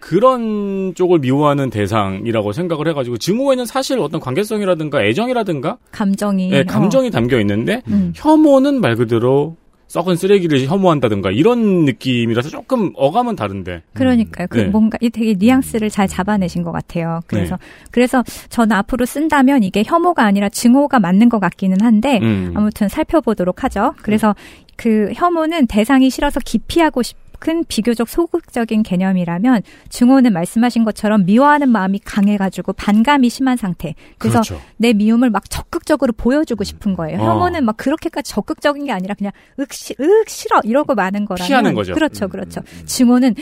그런 0.00 0.94
쪽을 0.94 1.20
미워하는 1.20 1.70
대상이라고 1.70 2.52
생각을 2.52 2.88
해가지고 2.88 3.18
증오에는 3.18 3.64
사실 3.64 4.00
어떤 4.00 4.20
관계성이라든가 4.20 5.04
애정이라든가 5.04 5.78
감정이 5.92 6.50
예, 6.52 6.64
감정이 6.64 7.10
담겨 7.10 7.38
있는데 7.40 7.82
음. 7.88 8.12
혐오는 8.16 8.80
말 8.80 8.96
그대로 8.96 9.56
썩은 9.88 10.16
쓰레기를 10.16 10.66
혐오한다든가 10.66 11.30
이런 11.30 11.84
느낌이라서 11.84 12.50
조금 12.50 12.92
어감은 12.94 13.36
다른데 13.36 13.82
그러니까요. 13.94 14.46
그 14.50 14.58
네. 14.58 14.64
뭔가 14.66 14.98
이 15.00 15.10
되게 15.10 15.34
뉘앙스를 15.34 15.90
잘 15.90 16.06
잡아내신 16.06 16.62
것 16.62 16.72
같아요. 16.72 17.20
그래서 17.26 17.56
네. 17.56 17.66
그래서 17.90 18.22
저는 18.50 18.76
앞으로 18.76 19.06
쓴다면 19.06 19.62
이게 19.62 19.82
혐오가 19.84 20.24
아니라 20.24 20.48
증오가 20.50 21.00
맞는 21.00 21.28
것 21.30 21.40
같기는 21.40 21.80
한데 21.80 22.20
음. 22.22 22.52
아무튼 22.54 22.88
살펴보도록 22.88 23.64
하죠. 23.64 23.94
그래서 24.02 24.34
그 24.76 25.10
혐오는 25.14 25.66
대상이 25.66 26.10
싫어서 26.10 26.38
기피하고 26.40 27.02
싶 27.02 27.16
큰 27.38 27.64
비교적 27.66 28.08
소극적인 28.08 28.82
개념이라면 28.82 29.62
증오는 29.88 30.32
말씀하신 30.32 30.84
것처럼 30.84 31.24
미워하는 31.24 31.68
마음이 31.68 32.00
강해가지고 32.00 32.72
반감이 32.74 33.28
심한 33.28 33.56
상태. 33.56 33.94
그래서 34.18 34.40
그렇죠. 34.40 34.60
내 34.76 34.92
미움을 34.92 35.30
막 35.30 35.48
적극적으로 35.48 36.12
보여주고 36.12 36.64
싶은 36.64 36.94
거예요. 36.94 37.20
어. 37.20 37.24
혐오는 37.24 37.64
막 37.64 37.76
그렇게까지 37.76 38.32
적극적인 38.32 38.86
게 38.86 38.92
아니라 38.92 39.14
그냥 39.14 39.32
윽, 39.58 39.72
시, 39.72 39.94
윽 39.98 40.28
싫어 40.28 40.60
이러고 40.64 40.94
마는 40.94 41.24
거라면 41.24 41.46
피하는 41.46 41.74
거죠. 41.74 41.94
그렇죠, 41.94 42.28
그렇죠. 42.28 42.60
증오는 42.86 43.34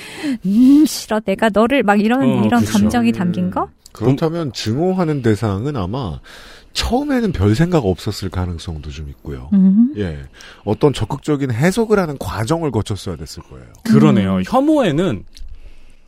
음 0.44 0.86
싫어 0.86 1.20
내가 1.20 1.50
너를 1.52 1.82
막 1.82 2.00
이런 2.00 2.22
어, 2.22 2.24
이런 2.44 2.60
그렇죠. 2.60 2.72
감정이 2.72 3.12
담긴 3.12 3.50
거. 3.50 3.68
그렇다면 3.92 4.52
증오하는 4.52 5.22
대상은 5.22 5.76
아마 5.76 6.20
처음에는 6.76 7.32
별 7.32 7.54
생각 7.54 7.86
없었을 7.86 8.28
가능성도 8.28 8.90
좀 8.90 9.08
있고요. 9.08 9.48
음. 9.54 9.94
예. 9.96 10.18
어떤 10.64 10.92
적극적인 10.92 11.50
해석을 11.50 11.98
하는 11.98 12.18
과정을 12.18 12.70
거쳤어야 12.70 13.16
됐을 13.16 13.42
거예요. 13.44 13.66
그러네요. 13.82 14.42
혐오에는 14.46 15.24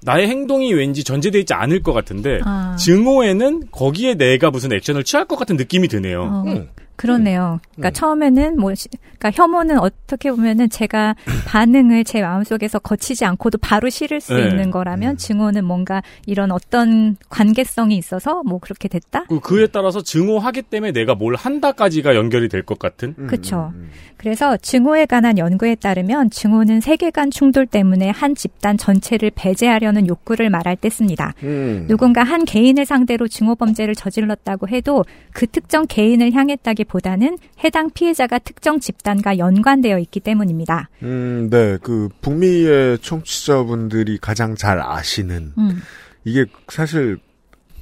나의 0.02 0.28
행동이 0.28 0.74
왠지 0.74 1.02
전제되어 1.02 1.40
있지 1.40 1.54
않을 1.54 1.82
것 1.82 1.94
같은데 1.94 2.40
아. 2.44 2.76
증오에는 2.76 3.68
거기에 3.72 4.14
내가 4.14 4.50
무슨 4.50 4.70
액션을 4.72 5.04
취할 5.04 5.26
것 5.26 5.36
같은 5.36 5.56
느낌이 5.56 5.88
드네요. 5.88 6.22
어, 6.22 6.42
음. 6.46 6.68
그러네요. 6.98 7.60
그러니까 7.76 7.88
음. 7.88 7.92
처음에는 7.94 8.58
뭐, 8.60 8.74
시- 8.74 8.88
그러니까 9.18 9.30
혐오는 9.42 9.78
어떻게 9.78 10.30
보면은 10.30 10.68
제가 10.68 11.14
반응을 11.46 12.04
제 12.04 12.20
마음속에서 12.20 12.78
거치지 12.80 13.24
않고도 13.24 13.58
바로 13.58 13.88
실을 13.88 14.20
수 14.20 14.34
네. 14.34 14.48
있는 14.48 14.70
거라면 14.70 15.16
증오는 15.16 15.64
뭔가 15.64 16.02
이런 16.26 16.50
어떤 16.52 17.16
관계성이 17.30 17.96
있어서 17.96 18.42
뭐 18.44 18.58
그렇게 18.58 18.88
됐다? 18.88 19.24
그- 19.28 19.40
그에 19.40 19.66
따라서 19.68 20.02
증오하기 20.02 20.62
때문에 20.62 20.92
내가 20.92 21.14
뭘 21.14 21.34
한다까지가 21.36 22.14
연결이 22.14 22.48
될 22.48 22.62
것 22.64 22.78
같은. 22.78 23.14
음. 23.18 23.28
음, 23.32 23.72
음. 23.74 23.90
그래서 24.18 24.56
증오에 24.56 25.06
관한 25.06 25.38
연구에 25.38 25.76
따르면 25.76 26.30
증오는 26.30 26.80
세계관 26.80 27.30
충돌 27.30 27.66
때문에 27.66 28.10
한 28.10 28.34
집단 28.34 28.76
전체를 28.76 29.30
배제하려는 29.34 30.08
욕구를 30.08 30.50
말할 30.50 30.74
때 30.76 30.88
씁니다. 30.90 31.32
음. 31.44 31.86
누군가 31.88 32.24
한 32.24 32.44
개인을 32.44 32.84
상대로 32.84 33.28
증오 33.28 33.54
범죄를 33.54 33.94
저질렀다고 33.94 34.68
해도 34.68 35.04
그 35.32 35.46
특정 35.46 35.86
개인을 35.86 36.32
향했다기 36.32 36.84
보다는 36.88 37.38
해당 37.62 37.90
피해자가 37.90 38.38
특정 38.38 38.80
집단과 38.80 39.38
연관되어 39.38 39.98
있기 39.98 40.20
때문입니다. 40.20 40.88
음, 41.02 41.48
네. 41.50 41.78
그 41.82 42.08
북미의 42.20 42.98
청취자분들이 42.98 44.18
가장 44.18 44.56
잘 44.56 44.80
아시는 44.80 45.52
음. 45.56 45.80
이게 46.24 46.44
사실 46.68 47.18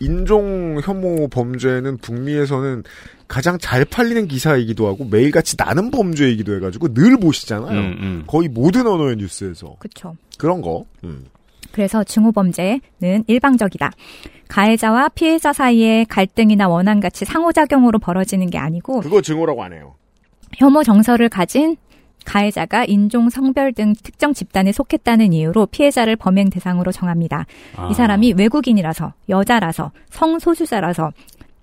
인종 0.01 0.79
혐오 0.83 1.29
범죄는 1.29 1.99
북미에서는 1.99 2.83
가장 3.29 3.59
잘 3.59 3.85
팔리는 3.85 4.29
기사이기도 4.29 4.87
하고 4.87 5.05
매일같이 5.05 5.57
나는 5.59 5.91
범죄이기도 5.91 6.55
해가지고 6.57 6.95
늘 6.95 7.19
보시잖아요. 7.19 7.79
음, 7.79 7.97
음. 8.01 8.25
거의 8.27 8.49
모든 8.49 8.87
언어의 8.87 9.17
뉴스에서 9.17 9.77
그렇죠. 9.79 10.17
그런 10.39 10.61
거. 10.61 10.85
음. 11.05 11.25
그래서 11.77 12.03
증오 12.03 12.33
범죄는 12.33 13.25
일방적이다. 13.27 13.91
가해자와 14.49 15.11
피해자 15.11 15.53
사이에 15.53 16.07
갈등이나 16.09 16.69
원한 16.69 17.01
같이 17.01 17.27
상호작용으로 17.27 17.99
벌어지는 17.99 18.49
게 18.49 18.57
아니고 18.57 19.01
그거 19.01 19.21
증오라고 19.21 19.63
안 19.63 19.75
해요. 19.75 19.95
혐오 20.57 20.83
정서를 20.83 21.29
가진 21.29 21.77
가해자가 22.25 22.87
인종, 22.87 23.29
성별 23.29 23.75
등 23.75 23.93
특정 24.03 24.33
집단에 24.33 24.73
속했다는 24.73 25.35
이유로 25.35 25.67
피해자를 25.67 26.17
범행 26.17 26.49
대상으로 26.49 26.93
정합니다. 26.93 27.45
아. 27.77 27.89
이 27.91 27.95
사람이 27.95 28.33
외국인이라서, 28.39 29.13
여자라서, 29.29 29.93
성소수자라서, 30.09 31.13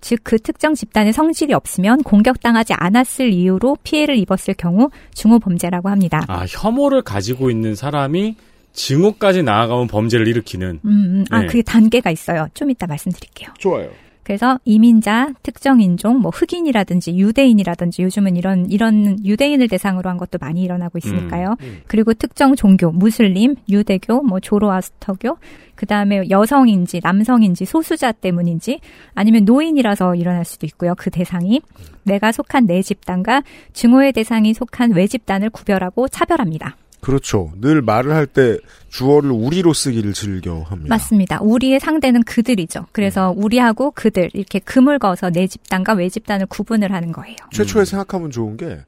즉 0.00 0.20
그 0.22 0.38
특정 0.38 0.74
집단의 0.74 1.12
성질이 1.12 1.52
없으면 1.54 2.02
공격당하지 2.04 2.74
않았을 2.74 3.32
이유로 3.32 3.78
피해를 3.82 4.16
입었을 4.16 4.54
경우 4.56 4.90
중호 5.14 5.40
범죄라고 5.40 5.88
합니다. 5.88 6.22
아, 6.28 6.46
혐오를 6.48 7.02
가지고 7.02 7.50
있는 7.50 7.74
사람이 7.74 8.36
증오까지 8.74 9.42
나아가면 9.42 9.86
범죄를 9.86 10.28
일으키는. 10.28 10.80
음, 10.84 10.90
음. 10.90 11.24
아, 11.30 11.40
네. 11.40 11.46
그게 11.46 11.62
단계가 11.62 12.10
있어요. 12.10 12.48
좀 12.54 12.70
이따 12.70 12.86
말씀드릴게요. 12.86 13.50
좋아요. 13.58 13.88
그래서 14.24 14.58
이민자, 14.64 15.34
특정 15.42 15.82
인종, 15.82 16.18
뭐 16.18 16.30
흑인이라든지 16.30 17.14
유대인이라든지 17.14 18.02
요즘은 18.02 18.36
이런 18.36 18.70
이런 18.70 19.22
유대인을 19.22 19.68
대상으로 19.68 20.08
한 20.08 20.16
것도 20.16 20.38
많이 20.40 20.62
일어나고 20.62 20.96
있으니까요. 20.96 21.56
음, 21.60 21.64
음. 21.64 21.80
그리고 21.86 22.14
특정 22.14 22.56
종교, 22.56 22.90
무슬림, 22.90 23.54
유대교, 23.68 24.22
뭐 24.22 24.40
조로아스터교, 24.40 25.36
그다음에 25.74 26.30
여성인지 26.30 27.00
남성인지 27.02 27.66
소수자 27.66 28.12
때문인지 28.12 28.80
아니면 29.14 29.44
노인이라서 29.44 30.14
일어날 30.14 30.46
수도 30.46 30.64
있고요. 30.66 30.94
그 30.96 31.10
대상이 31.10 31.60
내가 32.04 32.32
속한 32.32 32.64
내 32.66 32.80
집단과 32.80 33.42
증오의 33.74 34.14
대상이 34.14 34.54
속한 34.54 34.92
외 34.92 35.06
집단을 35.06 35.50
구별하고 35.50 36.08
차별합니다. 36.08 36.78
그렇죠. 37.04 37.52
늘 37.60 37.82
말을 37.82 38.14
할 38.14 38.26
때 38.26 38.58
주어를 38.88 39.30
우리로 39.30 39.72
쓰기를 39.74 40.12
즐겨 40.14 40.62
합니다. 40.62 40.94
맞습니다. 40.94 41.38
우리의 41.42 41.78
상대는 41.80 42.22
그들이죠. 42.24 42.86
그래서 42.92 43.32
우리하고 43.36 43.90
그들 43.90 44.30
이렇게 44.32 44.58
금을 44.58 44.98
그어서 44.98 45.30
내 45.30 45.46
집단과 45.46 45.92
외 45.94 46.08
집단을 46.08 46.46
구분을 46.46 46.92
하는 46.92 47.12
거예요. 47.12 47.36
최초에 47.52 47.84
생각하면 47.84 48.30
좋은 48.30 48.56
게 48.56 48.78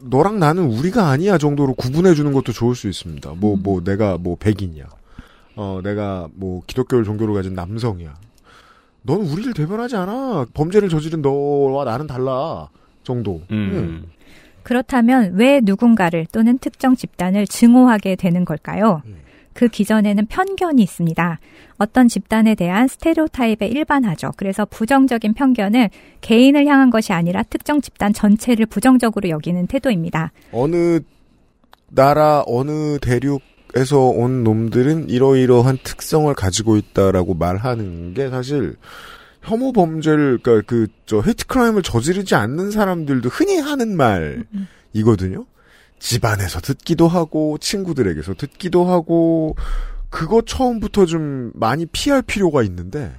너랑 0.00 0.38
나는 0.38 0.64
우리가 0.64 1.08
아니야 1.10 1.38
정도로 1.38 1.74
구분해 1.74 2.14
주는 2.14 2.32
것도 2.32 2.52
좋을 2.52 2.74
수 2.74 2.88
있습니다. 2.88 3.32
뭐 3.36 3.54
음. 3.54 3.62
뭐 3.62 3.82
내가 3.84 4.16
뭐 4.16 4.36
백인이야. 4.36 4.86
어 5.56 5.80
내가 5.82 6.28
뭐 6.34 6.62
기독교를 6.66 7.04
종교로 7.04 7.34
가진 7.34 7.54
남성이야. 7.54 8.14
넌 9.02 9.20
우리를 9.20 9.52
대변하지 9.54 9.96
않아. 9.96 10.46
범죄를 10.54 10.88
저지른 10.88 11.20
너와 11.22 11.84
나는 11.84 12.06
달라. 12.06 12.68
정도. 13.02 13.42
음. 13.50 14.04
그렇다면 14.68 15.32
왜 15.32 15.62
누군가를 15.64 16.26
또는 16.30 16.58
특정 16.58 16.94
집단을 16.94 17.46
증오하게 17.46 18.16
되는 18.16 18.44
걸까요? 18.44 19.00
음. 19.06 19.16
그 19.54 19.68
기전에는 19.68 20.26
편견이 20.26 20.82
있습니다. 20.82 21.40
어떤 21.78 22.06
집단에 22.06 22.54
대한 22.54 22.86
스테레오타입에 22.86 23.66
일반하죠. 23.66 24.32
그래서 24.36 24.66
부정적인 24.66 25.32
편견은 25.32 25.88
개인을 26.20 26.66
향한 26.66 26.90
것이 26.90 27.14
아니라 27.14 27.44
특정 27.44 27.80
집단 27.80 28.12
전체를 28.12 28.66
부정적으로 28.66 29.30
여기는 29.30 29.68
태도입니다. 29.68 30.32
어느 30.52 31.00
나라 31.88 32.44
어느 32.46 32.98
대륙에서 32.98 34.00
온 34.00 34.44
놈들은 34.44 35.08
이러이러한 35.08 35.78
특성을 35.82 36.32
가지고 36.34 36.76
있다라고 36.76 37.32
말하는 37.32 38.12
게 38.12 38.28
사실 38.28 38.76
혐오 39.48 39.72
범죄를 39.72 40.38
그러니까 40.42 40.66
그 40.66 40.86
저 41.06 41.22
헤이트 41.26 41.46
크라임을 41.46 41.82
저지르지 41.82 42.34
않는 42.34 42.70
사람들도 42.70 43.28
흔히 43.30 43.58
하는 43.58 43.96
말이거든요. 43.96 45.46
집안에서 45.98 46.60
듣기도 46.60 47.08
하고 47.08 47.56
친구들에게서 47.58 48.34
듣기도 48.34 48.84
하고 48.84 49.56
그거 50.10 50.42
처음부터 50.42 51.06
좀 51.06 51.50
많이 51.54 51.86
피할 51.86 52.22
필요가 52.22 52.62
있는데 52.62 53.12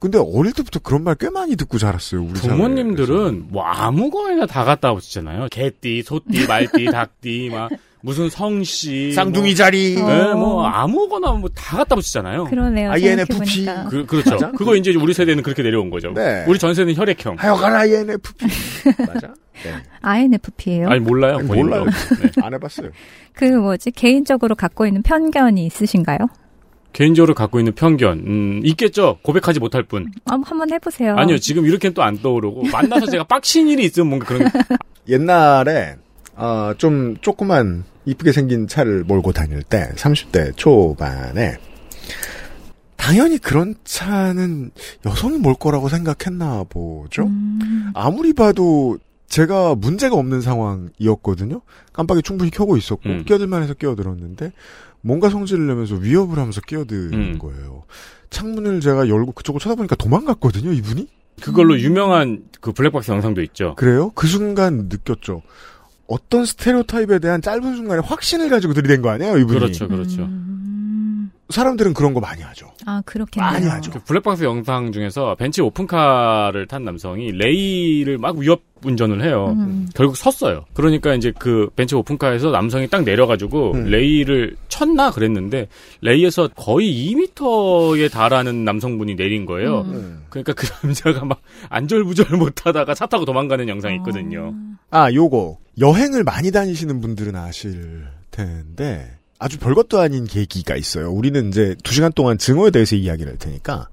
근데 0.00 0.18
어릴 0.18 0.52
때부터 0.52 0.80
그런 0.80 1.02
말 1.04 1.14
꽤 1.16 1.28
많이 1.30 1.56
듣고 1.56 1.76
자랐어요. 1.78 2.22
우리 2.22 2.38
사회에서. 2.38 2.56
부모님들은 2.56 3.46
뭐 3.48 3.64
아무거나 3.64 4.46
다 4.46 4.64
갖다 4.64 4.94
붙이잖아요. 4.94 5.48
개띠, 5.50 6.02
소띠, 6.02 6.46
말띠, 6.46 6.86
닭띠, 6.86 7.50
막 7.52 7.70
무슨 8.02 8.30
성씨, 8.30 9.12
쌍둥이 9.12 9.50
뭐, 9.50 9.54
자리 9.54 9.94
네, 9.94 10.32
뭐 10.34 10.64
아무거나 10.66 11.32
뭐 11.32 11.50
다 11.54 11.76
갖다 11.78 11.94
붙이잖아요. 11.96 12.44
그러네요. 12.44 12.90
INFP. 12.92 13.32
생각해보니까. 13.34 13.88
그, 13.90 14.06
그렇죠. 14.06 14.52
그거 14.52 14.74
이제 14.74 14.94
우리 14.94 15.12
세대는 15.12 15.42
그렇게 15.42 15.62
내려온 15.62 15.90
거죠. 15.90 16.12
네. 16.14 16.44
우리 16.48 16.58
전 16.58 16.72
세대는 16.74 16.96
혈액형. 16.96 17.36
하여간 17.38 17.74
INFP 17.74 18.46
맞아? 19.06 19.34
네. 19.62 19.74
INFP예요. 20.00 20.88
아니 20.88 21.00
몰라요. 21.00 21.36
아니. 21.38 21.46
몰라요. 21.46 21.84
네. 21.84 22.30
안 22.42 22.54
해봤어요. 22.54 22.90
그 23.34 23.44
뭐지 23.44 23.90
개인적으로 23.90 24.54
갖고 24.54 24.86
있는 24.86 25.02
편견이 25.02 25.66
있으신가요? 25.66 26.18
개인적으로 26.92 27.34
갖고 27.34 27.60
있는 27.60 27.72
편견 27.74 28.18
음, 28.26 28.60
있겠죠. 28.64 29.18
고백하지 29.22 29.60
못할 29.60 29.82
뿐. 29.84 30.10
한- 30.26 30.42
한번 30.42 30.72
해보세요. 30.72 31.14
아니요. 31.16 31.38
지금 31.38 31.66
이렇게는 31.66 31.94
또 31.94 32.02
안 32.02 32.18
떠오르고 32.18 32.64
만나서 32.72 33.06
제가 33.06 33.24
빡친 33.24 33.68
일이 33.68 33.84
있으면 33.84 34.08
뭔가 34.08 34.26
그런 34.26 34.50
옛날에 35.08 35.96
아, 36.40 36.74
좀 36.78 37.16
조그만 37.20 37.84
이쁘게 38.06 38.32
생긴 38.32 38.66
차를 38.66 39.04
몰고 39.04 39.32
다닐 39.32 39.62
때 39.62 39.90
30대 39.94 40.56
초반에 40.56 41.58
당연히 42.96 43.38
그런 43.38 43.74
차는 43.84 44.70
여성이 45.06 45.38
몰 45.38 45.54
거라고 45.54 45.88
생각했나 45.88 46.64
보죠. 46.64 47.24
음, 47.24 47.90
아무리 47.94 48.32
봐도 48.32 48.98
제가 49.26 49.74
문제가 49.74 50.16
없는 50.16 50.40
상황이었거든요. 50.40 51.60
깜빡이 51.92 52.22
충분히 52.22 52.50
켜고 52.50 52.76
있었고 52.76 53.08
음. 53.08 53.24
끼어들만 53.24 53.62
해서 53.62 53.74
끼어들었는데 53.74 54.52
뭔가 55.02 55.30
성질을 55.30 55.66
내면서 55.66 55.94
위협을 55.94 56.38
하면서 56.38 56.60
끼어드는 56.60 57.12
음. 57.12 57.38
거예요. 57.38 57.84
창문을 58.30 58.80
제가 58.80 59.08
열고 59.08 59.32
그쪽을 59.32 59.60
쳐다보니까 59.60 59.96
도망갔거든요, 59.96 60.72
이분이. 60.72 61.08
그걸로 61.42 61.78
유명한 61.78 62.44
그 62.60 62.72
블랙박스 62.72 63.10
영상도 63.10 63.42
있죠. 63.42 63.74
그래요? 63.76 64.10
그 64.14 64.26
순간 64.26 64.88
느꼈죠. 64.88 65.42
어떤 66.10 66.44
스테레오타입에 66.44 67.20
대한 67.20 67.40
짧은 67.40 67.76
순간에 67.76 68.02
확신을 68.04 68.48
가지고 68.48 68.74
들이댄 68.74 69.00
거 69.00 69.10
아니에요, 69.10 69.38
이분이? 69.38 69.58
그렇죠, 69.60 69.86
그렇죠. 69.86 70.22
음, 70.22 70.59
사람들은 71.50 71.94
그런 71.94 72.14
거 72.14 72.20
많이 72.20 72.42
하죠. 72.42 72.72
아, 72.86 73.02
그렇겠네요. 73.04 73.50
많이 73.50 73.66
하죠. 73.66 73.90
그 73.90 74.00
블랙박스 74.04 74.44
영상 74.44 74.92
중에서 74.92 75.34
벤츠 75.34 75.60
오픈카를 75.60 76.66
탄 76.66 76.84
남성이 76.84 77.32
레이를 77.32 78.18
막 78.18 78.36
위협 78.36 78.62
운전을 78.84 79.22
해요. 79.22 79.54
음. 79.58 79.88
결국 79.94 80.16
섰어요. 80.16 80.64
그러니까 80.72 81.14
이제 81.14 81.32
그 81.38 81.68
벤츠 81.76 81.94
오픈카에서 81.94 82.50
남성이 82.50 82.88
딱 82.88 83.04
내려가지고 83.04 83.72
음. 83.72 83.84
레이를 83.84 84.56
쳤나 84.68 85.10
그랬는데 85.10 85.68
레이에서 86.00 86.48
거의 86.48 87.12
2m에 87.12 88.10
달하는 88.10 88.64
남성분이 88.64 89.16
내린 89.16 89.44
거예요. 89.44 89.82
음. 89.82 90.22
그러니까 90.30 90.54
그 90.54 90.66
남자가 90.82 91.24
막 91.24 91.42
안절부절 91.68 92.38
못하다가 92.38 92.94
차 92.94 93.06
타고 93.06 93.24
도망가는 93.24 93.68
영상이 93.68 93.96
있거든요. 93.96 94.54
아, 94.90 95.12
요거. 95.12 95.58
여행을 95.78 96.24
많이 96.24 96.50
다니시는 96.50 97.00
분들은 97.00 97.36
아실 97.36 98.04
텐데, 98.30 99.18
아주 99.40 99.58
별것도 99.58 99.98
아닌 99.98 100.24
계기가 100.24 100.76
있어요. 100.76 101.10
우리는 101.10 101.48
이제 101.48 101.74
두 101.82 101.94
시간 101.94 102.12
동안 102.12 102.36
증오에 102.36 102.70
대해서 102.70 102.94
이야기를 102.94 103.32
할 103.32 103.38
테니까, 103.38 103.88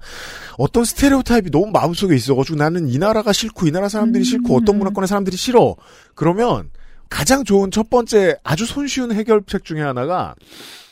어떤 0.58 0.84
스테레오타입이 0.84 1.50
너무 1.50 1.70
마음속에 1.72 2.14
있어가지고 2.14 2.58
나는 2.58 2.88
이 2.88 2.98
나라가 2.98 3.32
싫고, 3.32 3.66
이 3.66 3.70
나라 3.70 3.88
사람들이 3.88 4.24
싫고, 4.24 4.54
어떤 4.54 4.76
문화권의 4.76 5.08
사람들이 5.08 5.38
싫어. 5.38 5.74
그러면, 6.14 6.68
가장 7.08 7.44
좋은 7.44 7.70
첫 7.70 7.88
번째 7.88 8.36
아주 8.44 8.66
손쉬운 8.66 9.10
해결책 9.10 9.64
중에 9.64 9.80
하나가, 9.80 10.34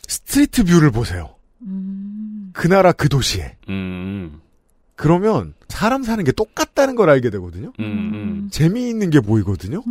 street 0.08 0.64
view를 0.64 0.90
보세요. 0.90 1.34
그 2.54 2.66
나라 2.66 2.92
그 2.92 3.10
도시에. 3.10 3.56
음, 3.68 4.40
그러면, 4.94 5.52
사람 5.68 6.02
사는 6.02 6.24
게 6.24 6.32
똑같다는 6.32 6.94
걸 6.94 7.10
알게 7.10 7.28
되거든요. 7.28 7.74
음, 7.78 7.84
음. 7.84 8.48
재미있는 8.50 9.10
게 9.10 9.20
보이거든요. 9.20 9.82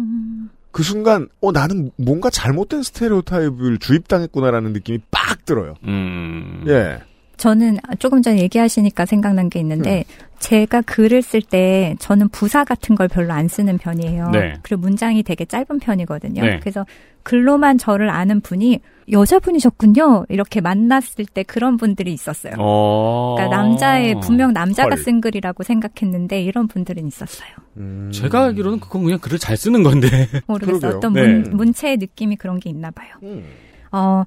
그 0.76 0.84
순간 0.84 1.30
어 1.40 1.54
나는 1.54 1.90
뭔가 1.96 2.30
잘못된 2.30 2.84
스테레오타입을 2.84 3.78
주입당했구나라는 3.78 4.74
느낌이 4.74 5.00
빡 5.10 5.46
들어요. 5.46 5.76
음. 5.86 6.66
예. 6.68 7.00
저는 7.38 7.78
조금 8.00 8.22
전에 8.22 8.40
얘기하시니까 8.42 9.06
생각난 9.06 9.50
게 9.50 9.60
있는데 9.60 10.06
제가 10.40 10.82
글을 10.82 11.22
쓸 11.22 11.42
때 11.42 11.96
저는 12.00 12.30
부사 12.30 12.64
같은 12.64 12.96
걸 12.96 13.08
별로 13.08 13.34
안 13.34 13.48
쓰는 13.48 13.78
편이에요. 13.78 14.30
네. 14.32 14.54
그리고 14.62 14.82
문장이 14.82 15.24
되게 15.24 15.46
짧은 15.46 15.80
편이거든요. 15.80 16.42
네. 16.42 16.60
그래서 16.60 16.86
글로만 17.24 17.80
저를 17.80 18.10
아는 18.10 18.42
분이 18.42 18.80
여자분이셨군요. 19.12 20.26
이렇게 20.30 20.62
만났을 20.62 21.26
때 21.26 21.44
그런 21.44 21.78
분들이 21.78 22.14
있었어요. 22.14 22.54
어. 22.58 23.36
그러니까 23.36 23.58
남자의 23.58 24.20
분명 24.22 24.54
남자가 24.54 24.96
헐. 24.96 24.98
쓴 24.98 25.22
글이라고 25.22 25.64
생각했는데 25.64 26.42
이런 26.42 26.68
분들은 26.68 27.08
있었어요. 27.08 27.50
제가 28.12 28.46
알기로는 28.46 28.80
그건 28.80 29.04
그냥 29.04 29.20
글을 29.20 29.40
잘 29.40 29.58
쓰는 29.58 29.84
건데. 29.84 30.08
모르겠어요. 30.48 30.98
어떤 30.98 31.14
네. 31.14 31.22
문, 31.22 31.58
문체의 31.58 31.98
느낌이 31.98 32.36
그런 32.36 32.60
게 32.60 32.70
있나 32.70 32.92
봐요. 32.92 33.10
어, 33.92 34.24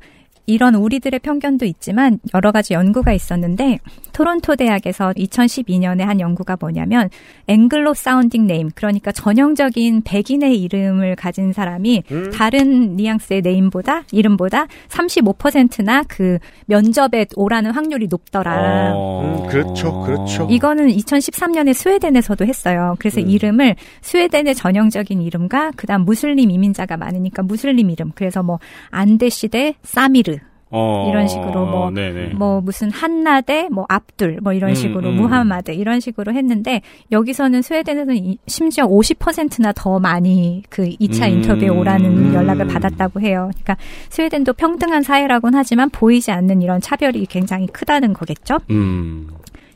이런 0.49 0.75
우리들의 0.75 1.21
편견도 1.21 1.67
있지만 1.67 2.19
여러 2.35 2.53
가지 2.53 2.75
연구가 2.75 3.13
있었는데 3.13 3.79
토론토 4.13 4.57
대학에서 4.57 5.13
2012년에 5.17 6.01
한 6.01 6.21
연구가 6.21 6.57
뭐냐면 6.61 7.11
Anglo 7.49 7.95
sounding 7.95 8.47
name 8.47 8.71
그러니까 8.75 9.13
전형적인 9.13 10.03
백인의 10.05 10.61
이름을 10.63 11.17
가진 11.17 11.53
사람이 11.53 12.05
음. 12.11 12.31
다른 12.31 12.97
뉘앙스의 12.97 13.43
name보다 13.43 14.05
이름보다 14.13 14.67
35%나 14.89 16.05
그 16.09 16.39
면접에 16.67 17.27
오라는 17.35 17.73
확률이 17.73 18.07
높더라. 18.09 18.93
어. 18.95 19.43
음, 19.43 19.49
그렇죠, 19.49 20.01
그렇죠. 20.03 20.47
이거는 20.51 20.89
2013년에 20.89 21.75
스웨덴에서도 21.75 22.45
했어요. 22.47 22.95
그래서 22.99 23.21
음. 23.21 23.29
이름을 23.29 23.77
스웨덴의 24.03 24.55
전형적인 24.55 25.21
이름과 25.21 25.73
그다음 25.77 26.03
무슬림 26.03 26.51
이민자가 26.51 26.97
많으니까 26.97 27.43
무슬림 27.43 27.91
이름. 27.91 28.13
그래서 28.15 28.43
뭐 28.43 28.59
안데 28.91 29.29
시 29.29 29.49
대 29.49 29.75
사미르 29.83 30.38
어. 30.71 31.07
이런 31.11 31.27
식으로 31.29 31.67
뭐, 31.67 31.91
네네. 31.91 32.35
뭐 32.35 32.61
무슨 32.61 32.91
한나 32.91 33.41
대 33.41 33.69
뭐 33.71 33.87
압둘 33.89 34.39
뭐 34.43 34.53
이런 34.53 34.71
음, 34.71 34.75
식으로 34.75 35.09
음. 35.11 35.17
무하마드 35.17 35.71
이런 35.71 36.01
식으로 36.01 36.33
했는데 36.35 36.83
여기서는 37.11 37.63
스웨덴에서는 37.63 38.17
이- 38.17 38.39
심지어 38.47 38.87
50%나 38.87 39.73
더 39.73 39.99
많이 39.99 40.63
그 40.69 40.85
2차 41.01 41.23
음. 41.29 41.37
인터뷰에 41.39 41.69
오라는 41.69 42.05
음. 42.31 42.35
연락을 42.35 42.67
받았다고 42.67 43.21
해요. 43.21 43.51
그러니까 43.55 43.77
스웨덴도 44.11 44.53
평등한 44.55 45.03
사회라고는 45.03 45.59
하지만 45.59 45.91
보이지 45.91 46.31
않는 46.31 46.61
이런 46.63 46.81
차별이 46.81 47.25
굉장히 47.27 47.67
크다는 47.67 48.13
거겠죠. 48.13 48.59
음. 48.71 49.29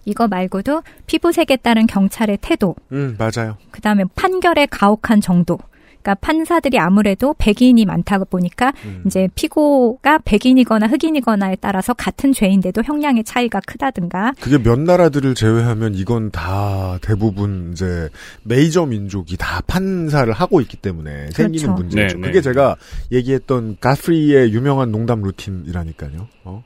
이거 0.05 0.27
말고도 0.27 0.83
피부색에 1.07 1.57
따른 1.63 1.87
경찰의 1.87 2.39
태도, 2.41 2.75
음, 2.91 3.17
맞아요. 3.19 3.57
그 3.71 3.81
다음에 3.81 4.03
판결의 4.17 4.67
가혹한 4.67 5.21
정도. 5.21 5.59
그러니까 6.03 6.15
판사들이 6.17 6.79
아무래도 6.79 7.35
백인이 7.38 7.85
많다 7.85 8.19
보니까 8.25 8.73
음. 8.85 9.05
이제 9.07 9.29
피고가 9.35 10.19
백인이거나 10.25 10.88
흑인이거나에 10.88 11.57
따라서 11.61 11.95
같은 11.95 12.33
죄인데도 12.33 12.83
형량의 12.83 13.25
차이가 13.25 13.61
크다든가 13.61 14.33
그게 14.41 14.59
몇 14.59 14.79
나라들을 14.79 15.35
제외하면 15.35 15.95
이건 15.95 16.31
다 16.31 16.99
대부분 17.01 17.71
이제 17.73 18.09
메이저 18.43 18.85
민족이 18.85 19.37
다 19.37 19.62
판사를 19.67 20.31
하고 20.33 20.61
있기 20.61 20.77
때문에 20.77 21.31
생기는 21.31 21.67
그렇죠. 21.67 21.73
문제죠. 21.73 22.15
네, 22.17 22.21
네. 22.21 22.27
그게 22.27 22.41
제가 22.41 22.77
얘기했던 23.12 23.77
가프리의 23.81 24.53
유명한 24.53 24.91
농담 24.91 25.23
루틴이라니까요. 25.23 26.29
어? 26.45 26.65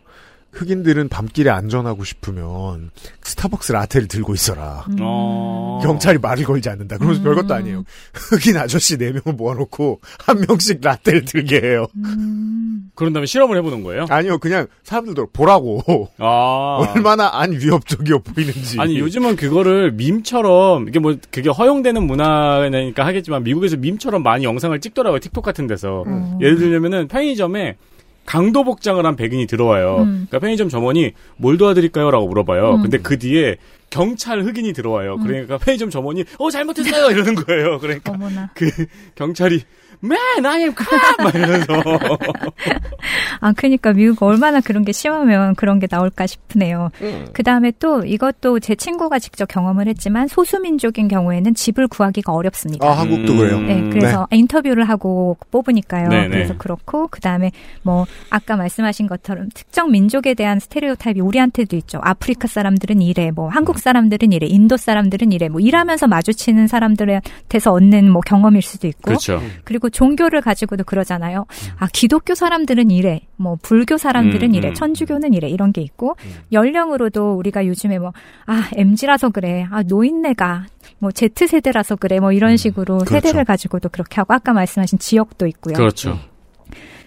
흑인들은 0.57 1.09
밤길에 1.09 1.51
안전하고 1.51 2.05
싶으면 2.05 2.91
스타벅스 3.23 3.73
라테를 3.73 4.09
들고 4.09 4.35
있어라. 4.35 4.87
음. 4.91 4.97
어. 5.01 5.81
경찰이 5.83 6.19
말을 6.19 6.45
걸지 6.45 6.69
않는다. 6.71 6.97
그러면서 6.97 7.23
별것도 7.23 7.55
아니에요. 7.55 7.85
흑인 8.15 8.57
아저씨 8.57 8.97
네명을 8.97 9.35
모아놓고 9.37 10.01
한 10.19 10.45
명씩 10.49 10.81
라떼를 10.83 11.25
들게 11.25 11.61
해요. 11.61 11.87
그런 12.95 13.13
다음에 13.13 13.27
실험을 13.27 13.59
해보는 13.59 13.83
거예요? 13.83 14.07
아니요, 14.09 14.39
그냥 14.39 14.67
사람들도 14.83 15.29
보라고. 15.33 16.09
아. 16.19 16.87
얼마나 16.95 17.31
안 17.33 17.53
위협적이어 17.53 18.19
보이는지. 18.21 18.81
아니 18.81 18.99
요즘은 18.99 19.37
그거를 19.37 19.93
밈처럼 19.93 20.89
이게 20.89 20.99
뭐 20.99 21.17
그게 21.31 21.51
허용되는 21.51 22.03
문화니까 22.03 23.05
하겠지만 23.05 23.45
미국에서 23.45 23.77
밈처럼 23.77 24.23
많이 24.23 24.45
영상을 24.45 24.79
찍더라고요 24.81 25.21
틱톡 25.21 25.45
같은 25.45 25.67
데서 25.67 26.05
음. 26.07 26.39
예를 26.41 26.59
들면은 26.59 27.09
편의점에 27.09 27.77
강도 28.27 28.65
복장을 28.65 29.05
한 29.05 29.17
백인이 29.17 29.47
들어와요. 29.47 29.99
음. 29.99 30.05
그러니까 30.29 30.41
편의점 30.41 30.69
점원이 30.69 31.13
뭘 31.37 31.57
도와드릴까요?라고 31.57 32.27
물어봐요. 32.29 32.75
음. 32.75 32.83
근데 32.83 32.99
그 32.99 33.19
뒤에 33.19 33.57
경찰 33.89 34.43
흑인이 34.43 34.73
들어와요. 34.73 35.19
그러니까 35.19 35.59
편의점 35.59 35.91
점원이 35.91 36.25
어 36.39 36.51
잘못했어요 36.51 37.11
이러는 37.11 37.37
거예요. 37.37 37.79
그러니까 37.79 38.13
어머나. 38.13 38.51
그 38.55 38.69
경찰이 39.15 39.63
Man, 40.03 40.47
I 40.47 40.61
am 40.61 40.75
cop! 40.75 41.25
막 41.25 41.35
이러면서 41.35 41.67
아, 43.41 43.53
그러니까 43.53 43.93
미국 43.93 44.23
얼마나 44.23 44.61
그런 44.61 44.85
게 44.85 44.93
심하면 44.93 45.55
그런 45.55 45.79
게 45.79 45.87
나올까 45.91 46.27
싶으네요. 46.27 46.91
그 47.33 47.43
다음에 47.43 47.73
또 47.79 48.05
이것도 48.05 48.61
제 48.61 48.75
친구가 48.75 49.19
직접 49.19 49.47
경험을 49.47 49.89
했지만 49.89 50.29
소수민족인 50.29 51.09
경우에는 51.09 51.55
집을 51.55 51.89
구하기가 51.89 52.33
어렵습니다. 52.33 52.87
아, 52.87 52.93
한국도 52.93 53.33
음. 53.33 53.39
그래요. 53.39 53.61
네, 53.61 53.89
그래서 53.91 54.27
인터뷰를 54.31 54.89
하고 54.89 55.37
뽑으니까요. 55.51 56.09
네네. 56.09 56.29
그래서 56.29 56.55
그렇고 56.57 57.09
그 57.09 57.21
다음에 57.21 57.51
뭐 57.83 58.07
아까 58.31 58.57
말씀하신 58.57 59.07
것처럼 59.07 59.49
특정 59.55 59.91
민족에 59.91 60.35
대한 60.35 60.61
스테레오타입이 60.61 61.21
우리한테도 61.21 61.77
있죠. 61.77 62.01
아프리카 62.03 62.49
사람들은 62.49 63.03
이래, 63.03 63.31
뭐 63.31 63.49
한국 63.49 63.79
사람들은 63.79 64.33
이래, 64.33 64.47
인도 64.47 64.77
사람들은 64.77 65.33
이래, 65.33 65.49
뭐 65.49 65.61
일하면서 65.61 66.07
마주치는 66.07 66.67
사람들한테서 66.67 67.73
얻는 67.73 68.11
뭐 68.11 68.21
경험일 68.21 68.63
수도 68.63 68.87
있고, 68.89 69.03
그렇죠. 69.03 69.43
그리고 69.65 69.86
종교를 69.91 70.41
가지고도 70.41 70.85
그러잖아요. 70.85 71.47
아 71.79 71.87
기독교 71.93 72.35
사람들은 72.35 72.91
이래, 72.91 73.21
뭐 73.37 73.57
불교 73.63 73.97
사람들은 73.97 74.51
음, 74.51 74.55
이래, 74.55 74.69
음. 74.69 74.75
천주교는 74.75 75.35
이래 75.35 75.49
이런 75.49 75.73
게 75.73 75.81
있고 75.81 76.17
연령으로도 76.53 77.35
우리가 77.35 77.67
요즘에 77.67 77.99
뭐 77.99 78.13
아 78.47 78.69
mg라서 78.77 79.31
그래, 79.31 79.67
아 79.71 79.83
노인네가 79.83 80.67
뭐 80.99 81.11
Z 81.11 81.47
세대라서 81.47 81.97
그래, 81.97 82.21
뭐 82.21 82.33
이런 82.33 82.57
식으로 82.57 82.99
그렇죠. 82.99 83.15
세대를 83.15 83.45
가지고도 83.45 83.89
그렇게 83.89 84.17
하고 84.17 84.35
아까 84.35 84.53
말씀하신 84.53 84.99
지역도 84.99 85.47
있고요. 85.49 85.75
그렇죠. 85.75 86.19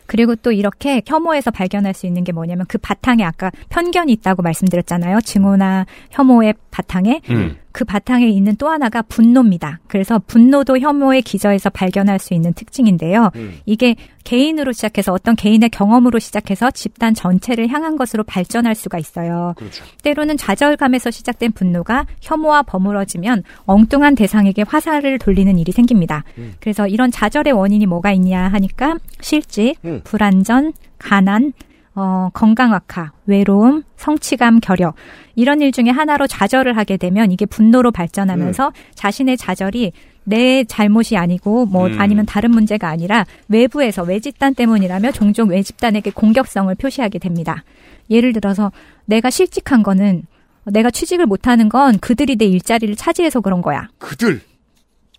그리고 0.05 0.35
또 0.35 0.51
이렇게 0.51 1.03
혐오에서 1.05 1.51
발견할 1.51 1.93
수 1.93 2.07
있는 2.07 2.23
게 2.23 2.31
뭐냐면 2.31 2.65
그 2.67 2.79
바탕에 2.79 3.23
아까 3.23 3.51
편견이 3.69 4.11
있다고 4.13 4.41
말씀드렸잖아요. 4.41 5.21
증오나 5.21 5.85
혐오의 6.11 6.55
바탕에 6.71 7.21
음. 7.29 7.57
그 7.71 7.85
바탕에 7.85 8.27
있는 8.27 8.55
또 8.55 8.69
하나가 8.69 9.01
분노입니다. 9.01 9.79
그래서 9.87 10.19
분노도 10.25 10.79
혐오의 10.79 11.21
기저에서 11.21 11.69
발견할 11.69 12.19
수 12.19 12.33
있는 12.33 12.53
특징인데요. 12.53 13.31
이게 13.65 13.95
개인으로 14.23 14.71
시작해서 14.71 15.11
어떤 15.13 15.35
개인의 15.35 15.69
경험으로 15.69 16.19
시작해서 16.19 16.71
집단 16.71 17.13
전체를 17.13 17.69
향한 17.69 17.95
것으로 17.97 18.23
발전할 18.23 18.75
수가 18.75 18.97
있어요. 18.99 19.53
그렇죠. 19.57 19.83
때로는 20.03 20.37
좌절감에서 20.37 21.11
시작된 21.11 21.53
분노가 21.53 22.05
혐오와 22.21 22.63
버무러지면 22.63 23.43
엉뚱한 23.65 24.15
대상에게 24.15 24.63
화살을 24.67 25.19
돌리는 25.19 25.57
일이 25.57 25.71
생깁니다. 25.71 26.23
그래서 26.59 26.87
이런 26.87 27.11
좌절의 27.11 27.53
원인이 27.53 27.85
뭐가 27.85 28.11
있냐 28.13 28.47
하니까 28.49 28.97
실직, 29.21 29.75
음. 29.85 30.01
불안전, 30.03 30.73
가난, 30.99 31.53
어, 32.01 32.29
건강 32.31 32.73
악화, 32.73 33.11
외로움, 33.25 33.83
성취감, 33.97 34.61
결여 34.61 34.93
이런 35.35 35.59
일 35.59 35.73
중에 35.73 35.89
하나로 35.89 36.27
좌절을 36.27 36.77
하게 36.77 36.95
되면 36.95 37.29
이게 37.29 37.45
분노로 37.45 37.91
발전하면서 37.91 38.71
자신의 38.95 39.35
좌절이 39.35 39.91
내 40.23 40.63
잘못이 40.63 41.17
아니고 41.17 41.65
뭐 41.65 41.87
음. 41.87 41.99
아니면 41.99 42.25
다른 42.25 42.51
문제가 42.51 42.87
아니라 42.87 43.25
외부에서 43.49 44.03
외집단 44.03 44.55
때문이라며 44.55 45.11
종종 45.11 45.49
외집단에게 45.49 46.11
공격성을 46.11 46.73
표시하게 46.75 47.19
됩니다. 47.19 47.65
예를 48.09 48.31
들어서 48.31 48.71
내가 49.03 49.29
실직한 49.29 49.83
거는 49.83 50.23
내가 50.63 50.91
취직을 50.91 51.25
못하는 51.25 51.67
건 51.67 51.99
그들이 51.99 52.37
내 52.37 52.45
일자리를 52.45 52.95
차지해서 52.95 53.41
그런 53.41 53.61
거야. 53.61 53.89
그들 53.97 54.39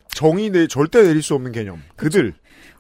정의 0.08 0.48
내 0.48 0.66
절대 0.66 1.02
내릴 1.02 1.22
수 1.22 1.34
없는 1.34 1.52
개념. 1.52 1.82
그들 1.96 2.32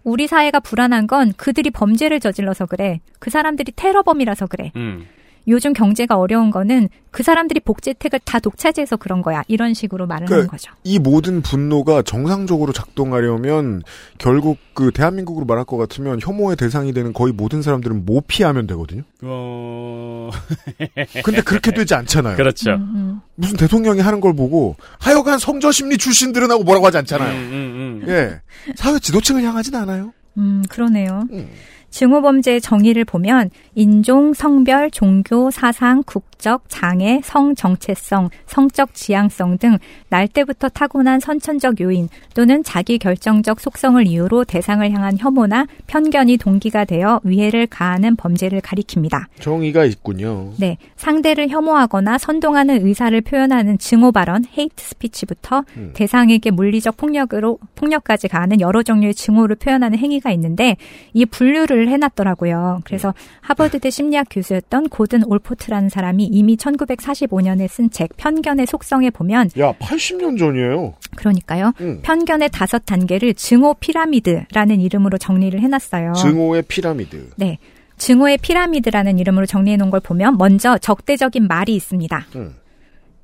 우리 0.02 0.26
사회가 0.26 0.60
불안한 0.60 1.06
건 1.06 1.32
그들이 1.36 1.70
범죄를 1.70 2.20
저질러서 2.20 2.66
그래. 2.66 3.00
그 3.18 3.30
사람들이 3.30 3.72
테러범이라서 3.76 4.46
그래. 4.46 4.72
음. 4.76 5.06
요즘 5.50 5.72
경제가 5.72 6.16
어려운 6.16 6.50
거는 6.50 6.88
그 7.10 7.22
사람들이 7.22 7.60
복지 7.60 7.90
혜택을 7.90 8.20
다 8.24 8.38
독차지해서 8.38 8.96
그런 8.96 9.20
거야. 9.20 9.42
이런 9.48 9.74
식으로 9.74 10.06
말을 10.06 10.26
그- 10.26 10.34
하는 10.34 10.46
거죠. 10.46 10.72
이 10.84 10.98
모든 10.98 11.42
분노가 11.42 12.02
정상적으로 12.02 12.72
작동하려면 12.72 13.82
결국 14.18 14.58
그 14.74 14.92
대한민국으로 14.92 15.44
말할 15.44 15.64
것 15.64 15.76
같으면 15.76 16.20
혐오의 16.22 16.56
대상이 16.56 16.92
되는 16.92 17.12
거의 17.12 17.32
모든 17.32 17.62
사람들은 17.62 18.06
모피하면 18.06 18.66
되거든요. 18.68 19.02
어... 19.22 20.30
근데 21.24 21.42
그렇게 21.42 21.72
되지 21.72 21.94
않잖아요. 21.94 22.36
그렇죠. 22.36 22.70
음, 22.70 23.20
무슨 23.34 23.56
대통령이 23.56 24.00
하는 24.00 24.20
걸 24.20 24.34
보고 24.34 24.76
하여간 25.00 25.38
성저 25.38 25.72
심리 25.72 25.98
출신들은 25.98 26.50
하고 26.50 26.62
뭐라고 26.62 26.86
하지 26.86 26.98
않잖아요. 26.98 27.32
음, 27.32 27.50
음, 27.52 28.02
음. 28.04 28.08
예. 28.08 28.40
사회 28.76 28.98
지도층을 28.98 29.42
향하진 29.42 29.74
않아요. 29.74 30.12
음, 30.38 30.62
그러네요. 30.68 31.26
음. 31.32 31.48
증오범죄의 31.90 32.60
정의를 32.60 33.04
보면 33.04 33.50
인종, 33.74 34.32
성별, 34.32 34.90
종교, 34.90 35.50
사상, 35.50 36.02
국적, 36.04 36.62
장애, 36.68 37.20
성 37.22 37.54
정체성, 37.54 38.30
성적 38.46 38.94
지향성 38.94 39.58
등 39.58 39.78
날 40.10 40.26
때부터 40.28 40.68
타고난 40.68 41.20
선천적 41.20 41.80
요인 41.80 42.08
또는 42.34 42.62
자기 42.62 42.98
결정적 42.98 43.60
속성을 43.60 44.04
이유로 44.06 44.44
대상을 44.44 44.88
향한 44.90 45.16
혐오나 45.16 45.66
편견이 45.86 46.36
동기가 46.36 46.84
되어 46.84 47.20
위해를 47.22 47.66
가하는 47.66 48.16
범죄를 48.16 48.60
가리킵니다. 48.60 49.26
정의가 49.40 49.84
있군요. 49.84 50.52
네, 50.58 50.76
상대를 50.96 51.48
혐오하거나 51.48 52.18
선동하는 52.18 52.84
의사를 52.84 53.18
표현하는 53.20 53.78
증오 53.78 54.10
발언, 54.12 54.44
hate 54.58 54.74
speech부터 54.76 55.64
음. 55.76 55.92
대상에게 55.94 56.50
물리적 56.50 56.96
폭력으로 56.96 57.58
폭력까지 57.76 58.28
가하는 58.28 58.60
여러 58.60 58.82
종류의 58.82 59.14
증오를 59.14 59.56
표현하는 59.56 59.98
행위가 59.98 60.32
있는데 60.32 60.76
이 61.14 61.24
분류를 61.24 61.79
해놨더라고요. 61.88 62.80
그래서 62.84 63.14
하버드대 63.40 63.90
심리학 63.90 64.26
교수였던 64.30 64.88
고든 64.88 65.24
올포트라는 65.24 65.88
사람이 65.88 66.24
이미 66.24 66.56
1945년에 66.56 67.68
쓴 67.68 67.90
책 67.90 68.16
편견의 68.16 68.66
속성에 68.66 69.10
보면 69.10 69.50
야, 69.58 69.72
80년 69.72 70.38
전이에요. 70.38 70.94
그러니까요. 71.16 71.72
음. 71.80 72.00
편견의 72.02 72.50
다섯 72.50 72.84
단계를 72.86 73.34
증오 73.34 73.74
피라미드라는 73.74 74.80
이름으로 74.80 75.18
정리를 75.18 75.58
해놨어요. 75.60 76.12
증오의 76.12 76.62
피라미드. 76.62 77.30
네. 77.36 77.58
증오의 77.96 78.38
피라미드라는 78.38 79.18
이름으로 79.18 79.44
정리해 79.46 79.76
놓은 79.76 79.90
걸 79.90 80.00
보면 80.00 80.38
먼저 80.38 80.78
적대적인 80.78 81.46
말이 81.46 81.74
있습니다. 81.74 82.26
음. 82.36 82.54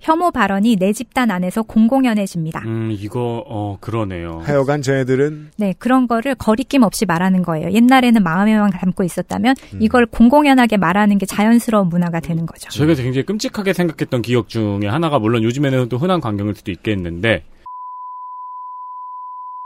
혐오 0.00 0.30
발언이 0.30 0.76
내 0.76 0.92
집단 0.92 1.30
안에서 1.30 1.62
공공연해집니다. 1.62 2.60
음, 2.66 2.90
이거 2.92 3.42
어 3.46 3.78
그러네요. 3.80 4.40
하여간 4.44 4.82
쟤네들은 4.82 5.50
네, 5.56 5.74
그런 5.78 6.06
거를 6.06 6.34
거리낌 6.34 6.82
없이 6.82 7.06
말하는 7.06 7.42
거예요. 7.42 7.70
옛날에는 7.72 8.22
마음에만 8.22 8.70
담고 8.70 9.04
있었다면 9.04 9.56
음. 9.74 9.78
이걸 9.80 10.06
공공연하게 10.06 10.76
말하는 10.76 11.18
게 11.18 11.26
자연스러운 11.26 11.88
문화가 11.88 12.20
되는 12.20 12.46
거죠. 12.46 12.68
저희가 12.70 12.94
굉장히 12.94 13.24
끔찍하게 13.24 13.72
생각했던 13.72 14.22
기억 14.22 14.48
중에 14.48 14.86
하나가 14.86 15.18
물론 15.18 15.42
요즘에는 15.42 15.88
또 15.88 15.98
흔한 15.98 16.20
광경일 16.20 16.54
수도 16.54 16.70
있겠는데 16.70 17.44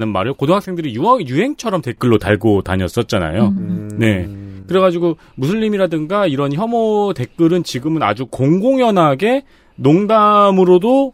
는 0.01 0.09
말을 0.09 0.33
고등학생들이 0.33 0.95
유행, 0.95 1.27
유행처럼 1.27 1.83
댓글로 1.83 2.17
달고 2.17 2.63
다녔었잖아요. 2.63 3.49
음. 3.49 3.91
네. 3.99 4.27
그래가지고 4.67 5.19
무슬림이라든가 5.35 6.27
이런 6.27 6.55
혐오 6.55 7.13
댓글은 7.13 7.65
지금은 7.65 8.03
아주 8.03 8.25
공공연하게 8.25 9.45
농담으로도 9.81 11.13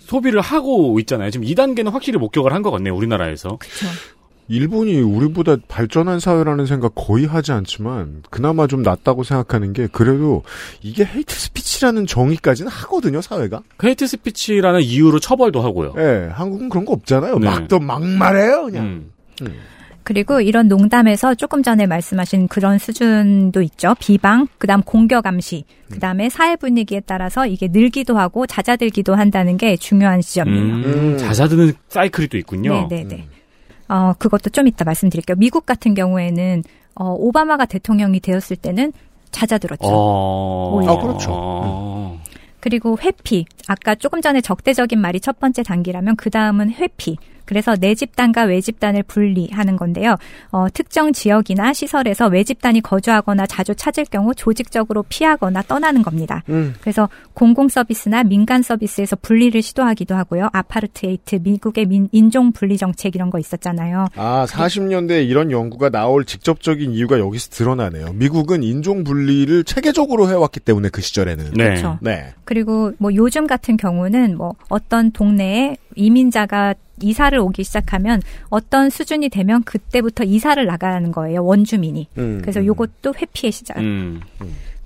소비를 0.00 0.40
하고 0.40 0.98
있잖아요. 1.00 1.30
지금 1.30 1.46
2단계는 1.46 1.90
확실히 1.90 2.18
목격을 2.18 2.52
한 2.52 2.62
것 2.62 2.70
같네요. 2.70 2.94
우리나라에서. 2.94 3.58
그렇죠. 3.58 3.86
일본이 4.50 4.98
우리보다 4.98 5.56
발전한 5.68 6.20
사회라는 6.20 6.64
생각 6.64 6.92
거의 6.94 7.26
하지 7.26 7.52
않지만 7.52 8.22
그나마 8.30 8.66
좀 8.66 8.82
낫다고 8.82 9.22
생각하는 9.22 9.74
게 9.74 9.86
그래도 9.92 10.42
이게 10.80 11.04
hate 11.04 11.34
speech라는 11.38 12.06
정의까지는 12.06 12.70
하거든요 12.72 13.20
사회가. 13.20 13.60
hate 13.84 14.06
speech라는 14.06 14.80
이유로 14.80 15.20
처벌도 15.20 15.60
하고요. 15.60 15.92
예, 15.98 16.30
한국은 16.32 16.70
그런 16.70 16.86
거 16.86 16.92
없잖아요. 16.94 17.38
네. 17.40 17.46
막또 17.46 17.78
막말해요 17.78 18.62
그냥. 18.64 18.84
음. 18.86 19.12
음. 19.42 19.54
그리고 20.02 20.40
이런 20.40 20.68
농담에서 20.68 21.34
조금 21.34 21.62
전에 21.62 21.86
말씀하신 21.86 22.48
그런 22.48 22.78
수준도 22.78 23.60
있죠. 23.62 23.94
비방, 24.00 24.48
그다음 24.56 24.82
공격 24.82 25.26
암시, 25.26 25.64
그다음에 25.90 26.30
사회 26.30 26.56
분위기에 26.56 27.00
따라서 27.00 27.46
이게 27.46 27.68
늘기도 27.68 28.18
하고 28.18 28.46
잦아들기도 28.46 29.14
한다는 29.14 29.58
게 29.58 29.76
중요한 29.76 30.22
지점이에요. 30.22 30.62
음, 30.62 30.84
음. 30.84 31.18
잦아드는 31.18 31.74
사이클이 31.88 32.28
또 32.28 32.38
있군요. 32.38 32.88
네, 32.88 33.04
네, 33.04 33.16
네. 33.16 33.28
어, 33.88 34.14
그것도 34.18 34.50
좀 34.50 34.66
이따 34.66 34.84
말씀드릴게요. 34.84 35.36
미국 35.36 35.66
같은 35.66 35.94
경우에는 35.94 36.62
어, 36.94 37.12
오바마가 37.12 37.66
대통령이 37.66 38.20
되었을 38.20 38.56
때는 38.56 38.92
잦아들었죠. 39.30 39.86
어... 39.86 40.74
오히려. 40.74 40.92
아, 40.92 41.00
그렇죠. 41.00 41.30
어... 41.32 42.22
그리고 42.60 42.98
회피. 43.00 43.46
아까 43.66 43.94
조금 43.94 44.20
전에 44.20 44.40
적대적인 44.40 44.98
말이 44.98 45.20
첫 45.20 45.38
번째 45.38 45.62
단계라면 45.62 46.16
그 46.16 46.30
다음은 46.30 46.72
회피. 46.72 47.16
그래서 47.48 47.74
내 47.76 47.94
집단과 47.94 48.42
외집단을 48.42 49.04
분리하는 49.04 49.76
건데요. 49.76 50.16
어, 50.52 50.66
특정 50.74 51.14
지역이나 51.14 51.72
시설에서 51.72 52.26
외집단이 52.26 52.82
거주하거나 52.82 53.46
자주 53.46 53.74
찾을 53.74 54.04
경우 54.04 54.34
조직적으로 54.34 55.02
피하거나 55.08 55.62
떠나는 55.62 56.02
겁니다. 56.02 56.42
음. 56.50 56.74
그래서 56.82 57.08
공공 57.32 57.70
서비스나 57.70 58.22
민간 58.22 58.60
서비스에서 58.60 59.16
분리를 59.16 59.62
시도하기도 59.62 60.14
하고요. 60.14 60.50
아파르트헤이트, 60.52 61.36
미국의 61.42 61.86
민, 61.86 62.10
인종 62.12 62.52
분리 62.52 62.76
정책 62.76 63.14
이런 63.14 63.30
거 63.30 63.38
있었잖아요. 63.38 64.08
아, 64.16 64.44
40년대에 64.46 65.26
이런 65.26 65.50
연구가 65.50 65.88
나올 65.88 66.26
직접적인 66.26 66.92
이유가 66.92 67.18
여기서 67.18 67.48
드러나네요. 67.48 68.12
미국은 68.12 68.62
인종 68.62 69.04
분리를 69.04 69.64
체계적으로 69.64 70.28
해왔기 70.28 70.60
때문에 70.60 70.90
그 70.90 71.00
시절에는. 71.00 71.52
네. 71.54 71.64
그렇죠. 71.64 71.98
네. 72.02 72.34
그리고 72.44 72.92
뭐 72.98 73.14
요즘 73.14 73.46
같은 73.46 73.78
경우는 73.78 74.36
뭐 74.36 74.54
어떤 74.68 75.12
동네에 75.12 75.78
이민자가 75.96 76.74
이사를 77.02 77.38
오기 77.38 77.64
시작하면 77.64 78.20
어떤 78.48 78.90
수준이 78.90 79.28
되면 79.28 79.62
그때부터 79.64 80.24
이사를 80.24 80.64
나가는 80.64 81.10
거예요 81.12 81.44
원주민이. 81.44 82.08
음, 82.18 82.38
그래서 82.40 82.60
음. 82.60 82.66
요것도 82.66 83.14
회피의 83.14 83.52
시작. 83.52 83.78
음. 83.78 84.20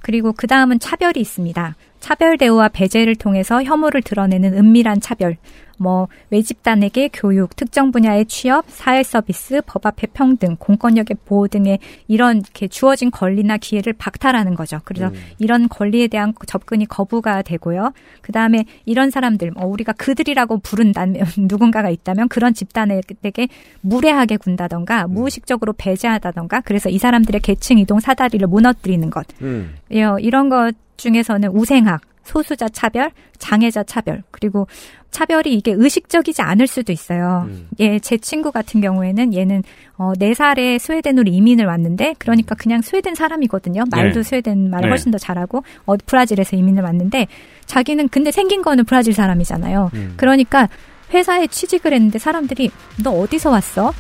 그리고 0.01 0.33
그 0.33 0.47
다음은 0.47 0.81
차별이 0.81 1.21
있습니다. 1.21 1.77
차별 2.03 2.37
대우와 2.37 2.69
배제를 2.69 3.15
통해서 3.15 3.63
혐오를 3.63 4.03
드러내는 4.03 4.55
은밀한 4.55 5.01
차별. 5.01 5.37
뭐 5.79 6.09
외집단에게 6.31 7.11
교육, 7.13 7.57
특정 7.57 7.93
분야의 7.93 8.27
취업, 8.27 8.65
사회 8.69 9.03
서비스, 9.03 9.61
법 9.67 9.87
앞의 9.87 10.11
평등, 10.13 10.57
공권력의 10.59 11.17
보호 11.25 11.47
등의 11.49 11.79
이런 12.09 12.39
이렇게 12.39 12.67
주어진 12.67 13.11
권리나 13.11 13.57
기회를 13.57 13.93
박탈하는 13.93 14.55
거죠. 14.55 14.81
그래서 14.85 15.09
음. 15.09 15.15
이런 15.39 15.69
권리에 15.69 16.09
대한 16.09 16.35
접근이 16.47 16.87
거부가 16.87 17.43
되고요. 17.43 17.93
그 18.21 18.33
다음에 18.33 18.65
이런 18.85 19.11
사람들, 19.11 19.53
어, 19.57 19.67
우리가 19.67 19.93
그들이라고 19.93 20.59
부른다면 20.59 21.25
누군가가 21.39 21.89
있다면 21.89 22.29
그런 22.29 22.53
집단에게 22.53 23.49
무례하게 23.81 24.39
군다던가 24.39 25.07
무의식적으로 25.07 25.73
배제하다던가 25.73 26.63
그래서 26.63 26.89
이 26.91 26.99
사람들의 26.99 27.41
계층 27.43 27.79
이동 27.79 28.01
사다리를 28.01 28.47
무너뜨리는 28.49 29.09
것. 29.11 29.27
음. 29.41 29.75
예, 29.93 30.05
이런 30.21 30.49
것 30.49 30.75
중에서는 31.03 31.49
우생학, 31.51 32.01
소수자 32.23 32.69
차별, 32.69 33.11
장애자 33.39 33.83
차별, 33.83 34.23
그리고 34.31 34.69
차별이 35.11 35.53
이게 35.55 35.75
의식적이지 35.77 36.41
않을 36.41 36.69
수도 36.69 36.93
있어요. 36.93 37.47
음. 37.49 37.69
예, 37.81 37.99
제 37.99 38.17
친구 38.17 38.53
같은 38.53 38.81
경우에는 38.81 39.35
얘는 39.35 39.65
어, 39.99 40.13
4살에 40.15 40.79
스웨덴으로 40.79 41.31
이민을 41.31 41.67
왔는데 41.67 42.15
그러니까 42.19 42.55
그냥 42.55 42.81
스웨덴 42.81 43.15
사람이거든요. 43.15 43.85
말도 43.91 44.21
네. 44.21 44.23
스웨덴 44.23 44.71
말을 44.71 44.89
네. 44.89 44.91
훨씬 44.91 45.11
더 45.11 45.19
잘하고 45.19 45.65
어, 45.85 45.97
브라질에서 45.97 46.57
이민을 46.57 46.85
왔는데 46.85 47.27
자기는 47.67 48.09
근데 48.09 48.31
생긴 48.31 48.63
거는 48.63 48.85
브라질 48.85 49.13
사람이잖아요. 49.13 49.91
음. 49.95 50.15
그러니까 50.17 50.69
회사에 51.13 51.49
취직을 51.49 51.93
했는데 51.93 52.19
사람들이 52.19 52.71
너 53.03 53.11
어디서 53.11 53.51
왔어? 53.51 53.93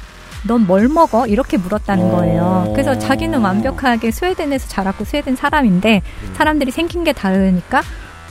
넌 0.46 0.66
뭘 0.66 0.88
먹어? 0.88 1.26
이렇게 1.26 1.56
물었다는 1.56 2.10
거예요. 2.10 2.42
어. 2.42 2.72
그래서 2.72 2.98
자기는 2.98 3.40
완벽하게 3.40 4.10
스웨덴에서 4.10 4.68
자랐고 4.68 5.04
스웨덴 5.04 5.36
사람인데 5.36 6.02
사람들이 6.34 6.70
생긴 6.70 7.04
게 7.04 7.12
다르니까 7.12 7.82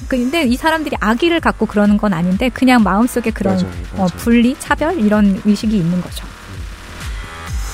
근데 0.08 0.43
이 0.43 0.58
사람들이 0.58 0.97
악의를 1.00 1.39
갖고 1.39 1.65
그러는 1.65 1.97
건 1.97 2.13
아닌데 2.13 2.50
그냥 2.50 2.84
마음속에 2.84 3.32
그런 3.32 3.56
맞아요, 3.56 3.69
맞아요. 3.93 4.04
어, 4.04 4.08
분리, 4.17 4.56
차별 4.60 5.00
이런 5.00 5.41
의식이 5.45 5.78
있는 5.78 6.02
거죠. 6.02 6.26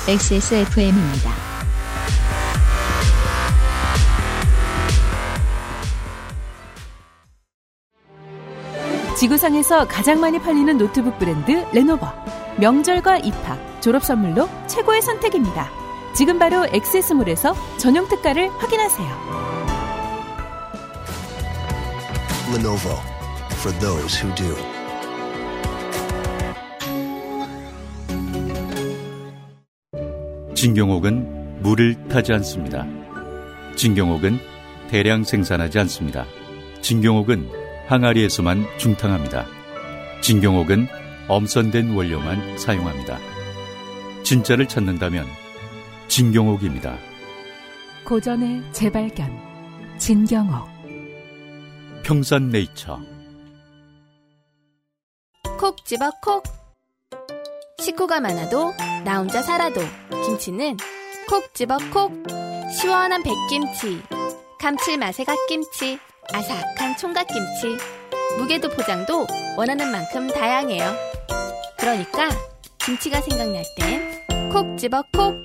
XSFM입니다. 0.07 1.31
지구상에서 9.17 9.87
가장 9.87 10.19
많이 10.21 10.39
팔리는 10.39 10.77
노트북 10.77 11.17
브랜드 11.17 11.65
레노버. 11.73 12.07
명절과 12.59 13.19
입학, 13.19 13.81
졸업 13.81 14.03
선물로 14.03 14.49
최고의 14.67 15.01
선택입니다. 15.01 15.69
지금 16.15 16.39
바로 16.39 16.65
액세스몰에서 16.65 17.53
전용 17.77 18.07
특가를 18.07 18.49
확인하세요. 18.49 19.07
Lenovo 22.55 22.97
for 23.59 23.77
those 23.79 24.23
who 24.23 24.33
do. 24.35 24.55
진경옥은 30.55 31.61
물을 31.61 32.07
타지 32.07 32.33
않습니다. 32.33 32.87
진경옥은 33.75 34.39
대량 34.89 35.23
생산하지 35.23 35.77
않습니다. 35.79 36.25
진경옥은 36.81 37.51
항아리에서만 37.87 38.65
중탕합니다. 38.77 39.45
진경옥은 40.21 40.87
엄선된 41.27 41.93
원료만 41.93 42.57
사용합니다. 42.57 43.19
진짜를 44.23 44.67
찾는다면 44.67 45.27
진경옥입니다. 46.07 46.97
고전의 48.05 48.63
재발견. 48.71 49.37
진경옥. 49.97 50.67
평산네이처 52.03 52.99
콕 55.59 55.85
집어 55.85 56.11
콕. 56.21 56.43
식구가 57.79 58.21
많아도 58.21 58.73
나 59.03 59.19
혼자 59.19 59.41
살아도 59.41 59.81
김치는 60.25 60.77
콕 61.27 61.53
집어 61.53 61.77
콕. 61.91 62.11
시원한 62.79 63.23
백김치, 63.23 64.01
감칠맛의 64.59 65.25
갓김치, 65.25 65.99
아삭한 66.33 66.97
총각김치. 66.97 67.77
무게도 68.37 68.69
포장도 68.69 69.25
원하는 69.57 69.91
만큼 69.91 70.27
다양해요. 70.27 71.16
그러니까 71.79 72.29
김치가 72.79 73.21
생각날 73.21 73.63
땐 73.77 74.17
콕 74.51 74.77
집어 74.77 75.03
콕. 75.13 75.35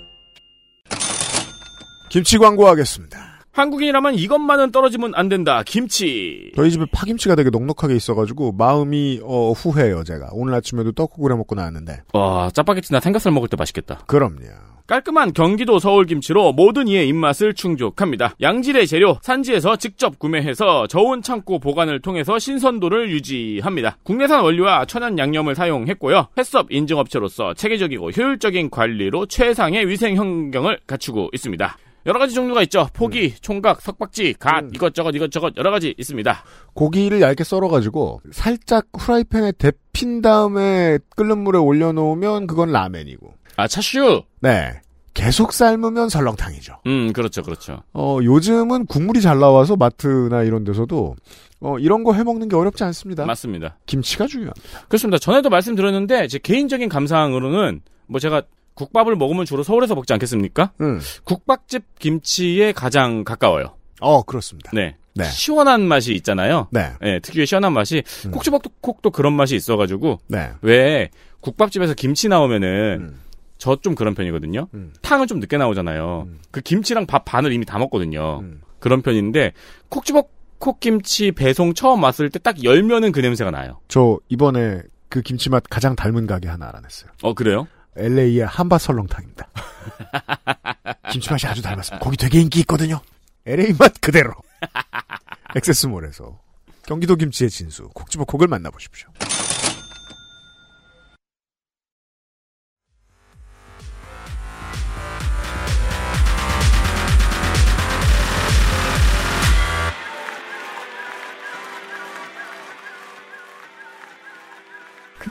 김치 2.11 2.39
광고하겠습니다. 2.39 3.19
한국인이라면 3.53 4.15
이것만은 4.15 4.71
떨어지면 4.71 5.13
안 5.15 5.29
된다. 5.29 5.63
김치. 5.67 6.53
저희 6.57 6.71
집에 6.71 6.87
파김치가 6.91 7.35
되게 7.35 7.51
넉넉하게 7.51 7.95
있어가지고 7.97 8.53
마음이 8.53 9.21
어, 9.25 9.53
후회해요 9.53 10.05
제가. 10.05 10.29
오늘 10.33 10.55
아침에도 10.55 10.93
떡국을 10.93 11.33
해먹고 11.33 11.55
나왔는데. 11.55 12.03
와, 12.15 12.51
짜파게티나 12.51 13.01
삼겹살 13.01 13.33
먹을 13.33 13.49
때 13.49 13.57
맛있겠다. 13.57 14.05
그럼요. 14.07 14.47
깔끔한 14.87 15.33
경기도 15.33 15.79
서울 15.79 16.07
김치로 16.07 16.53
모든 16.53 16.89
이의 16.89 17.09
입맛을 17.09 17.55
충족합니다. 17.55 18.35
양질의 18.41 18.87
재료, 18.87 19.19
산지에서 19.23 19.77
직접 19.77 20.19
구매해서 20.19 20.87
저온 20.87 21.23
창고 21.23 21.59
보관을 21.59 22.01
통해서 22.01 22.39
신선도를 22.39 23.11
유지합니다. 23.11 23.97
국내산 24.03 24.43
원료와 24.43 24.85
천연 24.87 25.19
양념을 25.19 25.55
사용했고요. 25.55 26.29
햇섭 26.39 26.71
인증업체로서 26.71 27.55
체계적이고 27.55 28.11
효율적인 28.11 28.71
관리로 28.71 29.27
최상의 29.27 29.89
위생 29.89 30.19
환경을 30.19 30.81
갖추고 30.87 31.31
있습니다. 31.33 31.77
여러 32.05 32.19
가지 32.19 32.35
종류가 32.35 32.63
있죠. 32.63 32.89
포기, 32.93 33.33
총각, 33.41 33.81
석박지, 33.81 34.35
갓, 34.41 34.65
이것저것 34.75 35.15
이것저것 35.15 35.55
여러 35.57 35.71
가지 35.71 35.95
있습니다. 35.97 36.45
고기를 36.75 37.21
얇게 37.21 37.45
썰어가지고 37.45 38.23
살짝 38.33 38.87
후라이팬에 38.93 39.53
데핀 39.53 40.21
다음에 40.21 40.99
끓는 41.15 41.39
물에 41.39 41.59
올려놓으면 41.61 42.49
그건 42.49 42.73
라멘이고. 42.73 43.35
아, 43.57 43.69
차슈! 43.69 44.23
네. 44.41 44.81
계속 45.15 45.53
삶으면 45.53 46.09
설렁탕이죠. 46.09 46.79
음, 46.87 47.13
그렇죠, 47.13 47.43
그렇죠. 47.43 47.83
어, 47.93 48.19
요즘은 48.23 48.87
국물이 48.87 49.21
잘 49.21 49.39
나와서 49.39 49.77
마트나 49.77 50.43
이런 50.43 50.65
데서도 50.65 51.17
어, 51.61 51.79
이런 51.79 52.03
거 52.03 52.15
해먹는 52.15 52.49
게 52.49 52.57
어렵지 52.57 52.83
않습니다. 52.85 53.27
맞습니다. 53.27 53.77
김치가 53.87 54.27
중요합니다. 54.27 54.87
그렇습니다. 54.89 55.19
전에도 55.19 55.51
말씀드렸는데 55.51 56.29
제 56.29 56.39
개인적인 56.39 56.89
감상으로는 56.89 57.83
뭐 58.07 58.21
제가 58.21 58.43
국밥을 58.75 59.17
먹으면 59.17 59.45
주로 59.45 59.63
서울에서 59.63 59.95
먹지 59.95 60.13
않겠습니까? 60.15 60.73
음. 60.81 60.99
국밥집 61.25 61.99
김치에 61.99 62.73
가장 62.73 63.23
가까워요. 63.23 63.75
어, 64.01 64.23
그렇습니다. 64.23 64.71
네. 64.73 64.97
네. 65.15 65.25
시원한 65.25 65.83
맛이 65.83 66.15
있잖아요. 66.15 66.69
네. 66.71 66.93
네, 67.03 67.21
특유의 67.21 67.47
시원한 67.47 67.75
맛이 67.75 68.03
콕지박도 68.33 68.71
콕도 68.81 69.11
그런 69.11 69.35
맛이 69.35 69.55
있어가지고 69.55 70.21
네. 70.29 70.53
왜 70.63 71.11
국밥집에서 71.41 71.93
김치 71.95 72.29
나오면은 72.29 72.99
음. 73.01 73.21
저 73.63 73.77
좀 73.77 73.95
그런 73.95 74.15
편이거든요. 74.17 74.67
탕은 75.03 75.29
좀 75.29 75.39
늦게 75.39 75.57
나오잖아요. 75.57 76.27
그 76.51 76.61
김치랑 76.61 77.07
밥 77.07 77.25
반을 77.25 77.53
이미 77.53 77.65
다 77.65 77.79
먹거든요. 77.79 78.41
음. 78.41 78.61
그런 78.81 79.03
편인데 79.03 79.53
콕지박 79.89 80.29
콕김치 80.59 81.31
배송 81.33 81.73
처음 81.75 82.03
왔을 82.03 82.29
때 82.31 82.41
딱 82.41 82.65
열면은 82.65 83.13
그 83.13 83.21
냄새가 83.21 83.53
나요. 83.53 83.81
저 83.87 84.19
이번에 84.29 84.83
그 85.09 85.23
김치 85.23 85.49
맛 85.49 85.63
가장 85.71 85.95
닮은 85.95 86.27
가게 86.27 86.49
하나 86.49 86.69
알아냈어요. 86.71 87.11
어 87.23 87.35
그래요? 87.35 87.69
LA의 87.97 88.41
한밭 88.41 88.81
설렁탕입니다. 88.81 89.49
김치 91.13 91.31
맛이 91.31 91.47
아주 91.47 91.63
닮았습니다. 91.63 92.03
거기 92.05 92.17
되게 92.17 92.41
인기 92.41 92.61
있거든요. 92.61 93.01
LA 93.47 93.75
맛 93.79 93.93
그대로. 94.01 94.33
액세스몰에서 95.55 96.41
경기도 96.87 97.15
김치의 97.17 97.51
진수 97.51 97.89
콕지버콕을 97.95 98.49
만나보십시오. 98.49 99.09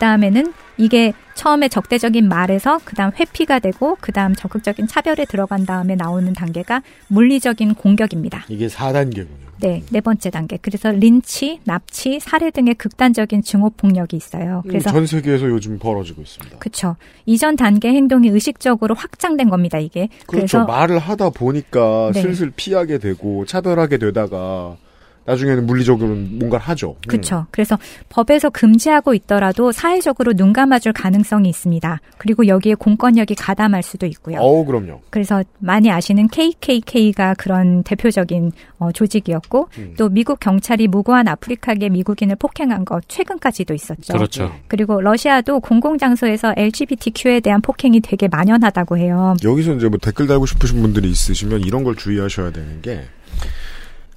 다음에는 0.02 0.52
이게 0.78 1.14
처음에 1.36 1.70
적대적인 1.70 2.28
말에서 2.28 2.80
그 2.84 2.96
다음 2.96 3.12
회피가 3.18 3.60
되고 3.60 3.98
그 4.02 4.12
다음 4.12 4.34
적극적인 4.34 4.88
차별에 4.88 5.26
들어간 5.26 5.66
다음에 5.66 5.96
나오는 5.96 6.34
단계가 6.34 6.82
물리적인 7.08 7.76
공격입니다. 7.76 8.46
이게 8.50 8.68
4단계군요. 8.68 9.52
네, 9.60 9.84
네 9.92 10.02
번째 10.02 10.32
단계. 10.32 10.58
그래서 10.58 10.90
린치, 10.92 11.60
납치, 11.66 12.20
살해 12.20 12.50
등의 12.50 12.74
극단적인 12.76 13.44
증오 13.44 13.70
폭력이 13.70 14.18
있어요. 14.18 14.64
그래서 14.68 14.90
전 14.90 15.06
세계에서 15.06 15.48
요즘 15.50 15.78
벌어지고 15.78 16.24
있습니다. 16.24 16.58
그쵸. 16.58 16.96
이전 17.28 17.56
단계 17.56 17.90
행동이 17.90 18.30
의식적으로 18.30 18.96
확장된 18.96 19.50
겁니다, 19.50 19.78
이게. 19.78 20.10
그렇죠. 20.26 20.58
래서 20.58 20.66
말을 20.66 20.98
하다 20.98 21.30
보니까 21.30 22.12
네. 22.16 22.22
슬슬 22.24 22.52
피하게 22.56 22.98
되고 22.98 23.46
차별하게 23.46 24.00
되다가 24.00 24.78
나중에는 25.26 25.66
물리적으로는 25.66 26.40
뭔가를 26.40 26.66
하죠. 26.68 26.92
음. 26.92 27.08
그렇죠. 27.08 27.46
그래서 27.52 27.78
법에서 28.10 28.50
금지하고 28.50 29.14
있더라도 29.14 29.72
사회적으로 29.72 30.34
눈 30.34 30.54
감아줄 30.54 30.94
가능성이 30.94 31.50
있습니다. 31.50 32.00
그리고 32.18 32.48
여기에 32.48 32.76
공권력이 32.76 33.36
가담할 33.36 33.84
수도 33.84 34.06
있고요. 34.08 34.40
어우, 34.40 34.66
그럼요. 34.66 35.02
그래서 35.10 35.44
많이 35.60 35.92
아시는 35.92 36.28
KKK가 36.28 37.36
그런 37.36 37.84
대표적인 37.84 38.52
어, 38.80 38.92
조직이었고 38.92 39.70
음. 39.78 39.94
또 39.98 40.10
미국 40.10 40.40
경찰이 40.40 40.88
무고한 40.88 41.28
아프리카계 41.28 41.90
미국인을 41.90 42.36
폭행한 42.36 42.86
것 42.86 43.04
최근까지도 43.08 43.74
있었죠. 43.74 44.14
그렇죠. 44.14 44.52
그리고 44.68 45.02
러시아도 45.02 45.60
공공 45.60 45.98
장소에서 45.98 46.54
LGBTQ에 46.58 47.42
대한 47.42 47.62
폭행이 47.62 48.00
되게 48.02 48.28
만연하다고 48.28 48.98
해요. 48.98 49.36
여기서 49.44 49.74
이제 49.76 49.88
뭐 49.88 50.00
댓글 50.00 50.28
달고 50.28 50.46
싶으신 50.46 50.82
분들이 50.82 51.10
있으시면 51.10 51.62
이런 51.62 51.84
걸 51.84 51.96
주의하셔야 51.96 52.52
되는 52.52 52.82
게 52.82 53.04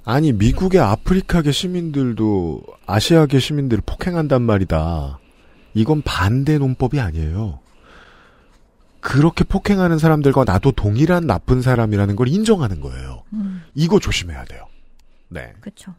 아니 0.05 0.31
미국의 0.31 0.79
아프리카계 0.79 1.51
시민들도 1.51 2.61
아시아계 2.85 3.39
시민들을 3.39 3.81
폭행한단 3.85 4.43
말이다. 4.43 5.19
이건 5.73 6.03
반대 6.03 6.57
논법이 6.59 6.99
아니에요. 6.99 7.59
그렇게 9.01 9.43
폭행하는 9.43 9.97
사람들과 9.97 10.45
나도 10.45 10.71
동일한 10.71 11.27
나쁜 11.27 11.61
사람이라는 11.61 12.15
걸 12.15 12.27
인정하는 12.27 12.81
거예요. 12.81 13.23
음, 13.33 13.63
이거 13.73 13.99
조심해야 13.99 14.45
돼요. 14.45 14.67
네. 15.29 15.53
그렇죠. 15.59 15.93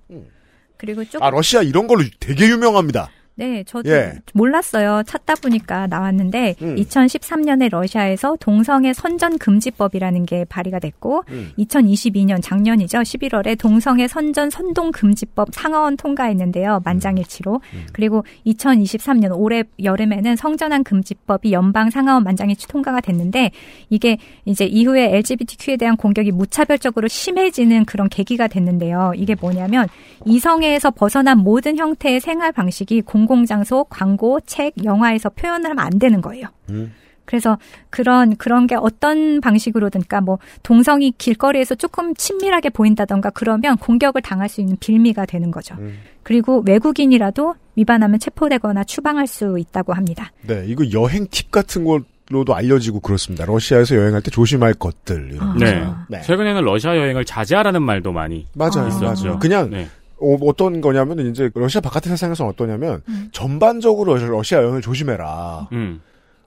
그리고 0.76 1.04
쭉아 1.04 1.30
러시아 1.30 1.62
이런 1.62 1.86
걸로 1.86 2.04
되게 2.20 2.48
유명합니다. 2.48 3.10
네, 3.38 3.62
저도 3.64 3.90
예. 3.90 4.14
몰랐어요. 4.32 5.02
찾다 5.06 5.34
보니까 5.34 5.86
나왔는데 5.88 6.54
음. 6.62 6.76
2013년에 6.76 7.70
러시아에서 7.70 8.34
동성애 8.40 8.94
선전 8.94 9.36
금지법이라는 9.36 10.24
게 10.24 10.46
발의가 10.46 10.78
됐고 10.78 11.22
음. 11.28 11.52
2022년 11.58 12.40
작년이죠. 12.42 12.98
11월에 13.00 13.58
동성애 13.58 14.08
선전 14.08 14.48
선동 14.48 14.90
금지법 14.90 15.48
상하원 15.52 15.98
통과했는데요. 15.98 16.80
만장일치로. 16.82 17.60
음. 17.74 17.86
그리고 17.92 18.24
2023년 18.46 19.38
올해 19.38 19.64
여름에는 19.82 20.34
성전환 20.36 20.82
금지법이 20.82 21.52
연방 21.52 21.90
상하원 21.90 22.24
만장일치 22.24 22.68
통과가 22.68 23.02
됐는데 23.02 23.50
이게 23.90 24.16
이제 24.46 24.64
이후에 24.64 25.14
LGBTQ에 25.14 25.76
대한 25.76 25.98
공격이 25.98 26.32
무차별적으로 26.32 27.06
심해지는 27.06 27.84
그런 27.84 28.08
계기가 28.08 28.48
됐는데요. 28.48 29.12
이게 29.14 29.34
뭐냐면 29.38 29.88
이성애에서 30.24 30.90
벗어난 30.92 31.36
모든 31.36 31.76
형태의 31.76 32.20
생활 32.20 32.50
방식이 32.50 33.02
공 33.02 33.25
공장소, 33.26 33.84
광고, 33.84 34.40
책, 34.40 34.72
영화에서 34.84 35.28
표현을 35.30 35.70
하면 35.70 35.84
안 35.84 35.98
되는 35.98 36.20
거예요. 36.20 36.46
음. 36.70 36.92
그래서 37.26 37.58
그런 37.90 38.36
그런 38.36 38.66
게 38.66 38.76
어떤 38.76 39.40
방식으로든 39.40 40.02
그러니까 40.02 40.20
뭐 40.20 40.38
동성이 40.62 41.12
길거리에서 41.18 41.74
조금 41.74 42.14
친밀하게 42.14 42.70
보인다던가 42.70 43.30
그러면 43.30 43.76
공격을 43.76 44.22
당할 44.22 44.48
수 44.48 44.60
있는 44.60 44.76
빌미가 44.78 45.26
되는 45.26 45.50
거죠. 45.50 45.74
음. 45.78 45.98
그리고 46.22 46.62
외국인이라도 46.64 47.56
위반하면 47.74 48.18
체포되거나 48.20 48.84
추방할 48.84 49.26
수 49.26 49.58
있다고 49.58 49.92
합니다. 49.92 50.30
네, 50.42 50.64
이거 50.66 50.84
여행 50.92 51.26
팁 51.30 51.50
같은 51.50 51.84
걸 51.84 52.04
로도 52.28 52.54
알려지고 52.54 53.00
그렇습니다. 53.00 53.44
러시아에서 53.44 53.94
여행할 53.96 54.22
때 54.22 54.30
조심할 54.30 54.74
것들. 54.74 55.30
이런 55.34 55.58
네. 55.58 55.80
거. 55.80 55.96
네. 56.08 56.22
최근에는 56.22 56.64
러시아 56.64 56.96
여행을 56.96 57.24
자제하라는 57.24 57.82
말도 57.82 58.12
많이 58.12 58.46
맞아요, 58.54 58.88
있었죠. 58.88 59.24
맞아요. 59.24 59.38
그냥 59.38 59.70
네. 59.70 59.88
어, 60.18 60.52
떤 60.56 60.80
거냐면 60.80 61.30
이제 61.30 61.50
러시아 61.54 61.80
바깥의 61.80 62.10
세상에서는 62.10 62.50
어떠냐면 62.50 63.02
음. 63.08 63.28
전반적으로 63.32 64.16
러시아 64.16 64.58
여행을 64.58 64.80
조심해라. 64.80 65.68
음. 65.72 66.00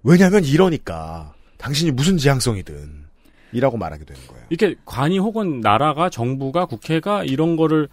왜냐하면 0.04 0.44
이러니까 0.44 1.34
당신이 1.58 1.92
무슨 1.92 2.18
지향성이든 2.18 3.06
이라고 3.52 3.78
말하게 3.78 4.06
되는 4.06 4.22
거예요. 4.28 4.44
이렇게 4.50 4.76
관이 4.86 5.20
혹은 5.20 5.60
나라가 5.62 6.10
정부가 6.10 6.66
국회가 6.66 7.24
이런 7.24 7.56
거를 7.56 7.90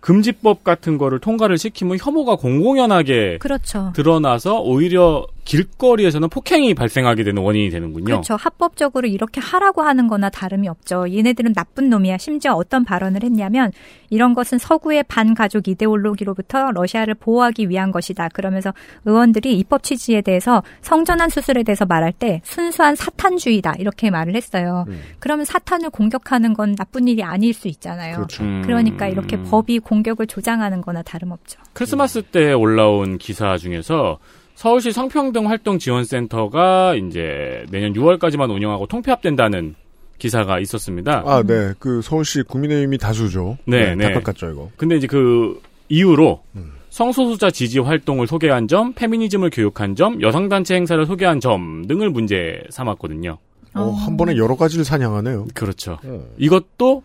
금지법 0.00 0.62
같은 0.62 0.98
거를 0.98 1.18
통과를 1.18 1.58
시키면 1.58 1.98
혐오가 2.00 2.36
공공연하게 2.36 3.38
그렇죠. 3.38 3.92
드러나서 3.94 4.60
오히려 4.60 5.26
길거리에서는 5.48 6.28
폭행이 6.28 6.74
발생하게 6.74 7.24
되는 7.24 7.42
원인이 7.42 7.70
되는군요. 7.70 8.04
그렇죠. 8.04 8.36
합법적으로 8.36 9.08
이렇게 9.08 9.40
하라고 9.40 9.80
하는 9.80 10.06
거나 10.06 10.28
다름이 10.28 10.68
없죠. 10.68 11.10
얘네들은 11.10 11.54
나쁜 11.54 11.88
놈이야. 11.88 12.18
심지어 12.18 12.52
어떤 12.52 12.84
발언을 12.84 13.22
했냐면 13.22 13.72
이런 14.10 14.34
것은 14.34 14.58
서구의 14.58 15.04
반가족 15.08 15.66
이데올로기로부터 15.66 16.70
러시아를 16.72 17.14
보호하기 17.14 17.70
위한 17.70 17.92
것이다. 17.92 18.28
그러면서 18.28 18.74
의원들이 19.06 19.58
입법 19.58 19.82
취지에 19.82 20.20
대해서 20.20 20.62
성전환 20.82 21.30
수술에 21.30 21.62
대해서 21.62 21.86
말할 21.86 22.12
때 22.12 22.42
순수한 22.44 22.94
사탄주의다. 22.94 23.76
이렇게 23.78 24.10
말을 24.10 24.36
했어요. 24.36 24.84
음. 24.88 25.00
그러면 25.18 25.46
사탄을 25.46 25.88
공격하는 25.88 26.52
건 26.52 26.74
나쁜 26.74 27.08
일이 27.08 27.22
아닐 27.22 27.54
수 27.54 27.68
있잖아요. 27.68 28.16
그렇죠. 28.16 28.44
음. 28.44 28.60
그러니까 28.66 29.08
이렇게 29.08 29.42
법이 29.42 29.78
공격을 29.78 30.26
조장하는 30.26 30.82
거나 30.82 31.00
다름없죠. 31.00 31.58
크리스마스 31.72 32.20
때 32.22 32.52
올라온 32.52 33.16
기사 33.16 33.56
중에서 33.56 34.18
서울시 34.58 34.90
성평등 34.90 35.48
활동 35.48 35.78
지원센터가 35.78 36.96
이제 36.96 37.64
내년 37.70 37.92
6월까지만 37.92 38.50
운영하고 38.50 38.88
통폐합된다는 38.88 39.76
기사가 40.18 40.58
있었습니다. 40.58 41.22
아, 41.24 41.44
네. 41.46 41.74
그 41.78 42.02
서울시 42.02 42.42
국민의힘이 42.42 42.98
다수죠. 42.98 43.56
네, 43.66 43.94
네. 43.94 44.06
답답 44.06 44.24
같죠, 44.24 44.50
이거. 44.50 44.68
근데 44.76 44.96
이제 44.96 45.06
그 45.06 45.62
이후로 45.88 46.42
음. 46.56 46.72
성소수자 46.90 47.52
지지 47.52 47.78
활동을 47.78 48.26
소개한 48.26 48.66
점, 48.66 48.94
페미니즘을 48.94 49.50
교육한 49.50 49.94
점, 49.94 50.20
여성단체 50.20 50.74
행사를 50.74 51.06
소개한 51.06 51.38
점 51.38 51.86
등을 51.86 52.10
문제 52.10 52.60
삼았거든요. 52.70 53.38
어, 53.74 53.90
한 53.92 54.16
번에 54.16 54.36
여러 54.36 54.56
가지를 54.56 54.84
사냥하네요. 54.84 55.46
그렇죠. 55.54 55.98
어. 56.02 56.26
이것도 56.36 57.04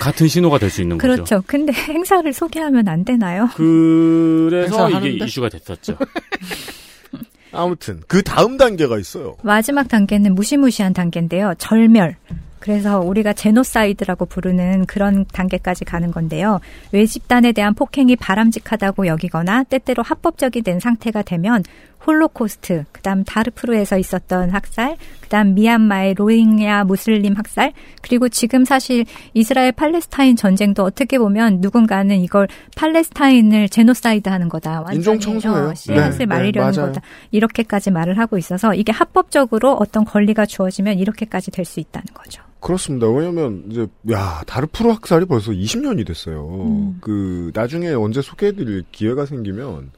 같은 0.00 0.26
신호가 0.28 0.58
될 0.58 0.70
수 0.70 0.82
있는 0.82 0.98
거죠. 0.98 1.12
그렇죠. 1.14 1.42
근데 1.46 1.72
행사를 1.72 2.32
소개하면 2.32 2.88
안 2.88 3.04
되나요? 3.04 3.48
그래서 3.56 4.88
이게 4.88 5.06
행사하는데? 5.08 5.24
이슈가 5.24 5.48
됐었죠. 5.48 5.96
아무튼 7.52 8.00
그 8.06 8.22
다음 8.22 8.56
단계가 8.56 8.98
있어요. 8.98 9.36
마지막 9.42 9.88
단계는 9.88 10.34
무시무시한 10.34 10.92
단계인데요. 10.92 11.54
절멸. 11.58 12.16
그래서 12.60 13.00
우리가 13.00 13.32
제노사이드라고 13.32 14.26
부르는 14.26 14.84
그런 14.84 15.24
단계까지 15.32 15.84
가는 15.86 16.10
건데요. 16.12 16.60
외집단에 16.92 17.52
대한 17.52 17.74
폭행이 17.74 18.16
바람직하다고 18.16 19.06
여기거나 19.06 19.64
때때로 19.64 20.02
합법적이 20.02 20.60
된 20.62 20.78
상태가 20.78 21.22
되면 21.22 21.64
홀로코스트, 22.06 22.84
그다음 22.92 23.24
다르푸르에서 23.24 23.98
있었던 23.98 24.50
학살, 24.50 24.96
그다음 25.20 25.54
미얀마의 25.54 26.14
로힝야 26.14 26.84
무슬림 26.84 27.34
학살, 27.34 27.72
그리고 28.02 28.28
지금 28.28 28.64
사실 28.64 29.04
이스라엘 29.34 29.72
팔레스타인 29.72 30.36
전쟁도 30.36 30.82
어떻게 30.82 31.18
보면 31.18 31.58
누군가는 31.60 32.14
이걸 32.18 32.48
팔레스타인을 32.76 33.68
제노사이드하는 33.68 34.48
거다. 34.48 34.84
인종 34.92 35.18
청소예요. 35.18 35.68
어, 35.68 35.74
씨앗을 35.74 36.18
네, 36.20 36.26
말리려는 36.26 36.72
네. 36.72 36.80
거다. 36.80 37.00
이렇게까지 37.30 37.90
말을 37.90 38.18
하고 38.18 38.38
있어서 38.38 38.74
이게 38.74 38.92
합법적으로 38.92 39.74
어떤 39.74 40.04
권리가 40.04 40.46
주어지면 40.46 40.98
이렇게까지 40.98 41.50
될 41.50 41.64
수 41.70 41.78
있다는 41.78 42.06
거죠. 42.12 42.42
그렇습니다. 42.58 43.08
왜냐면 43.08 43.62
이제 43.70 43.86
야 44.10 44.42
다르푸르 44.46 44.90
학살이 44.90 45.24
벌써 45.26 45.52
20년이 45.52 46.04
됐어요. 46.06 46.46
음. 46.48 46.98
그 47.00 47.52
나중에 47.54 47.90
언제 47.90 48.20
소개해드릴 48.20 48.84
기회가 48.90 49.24
생기면 49.24 49.92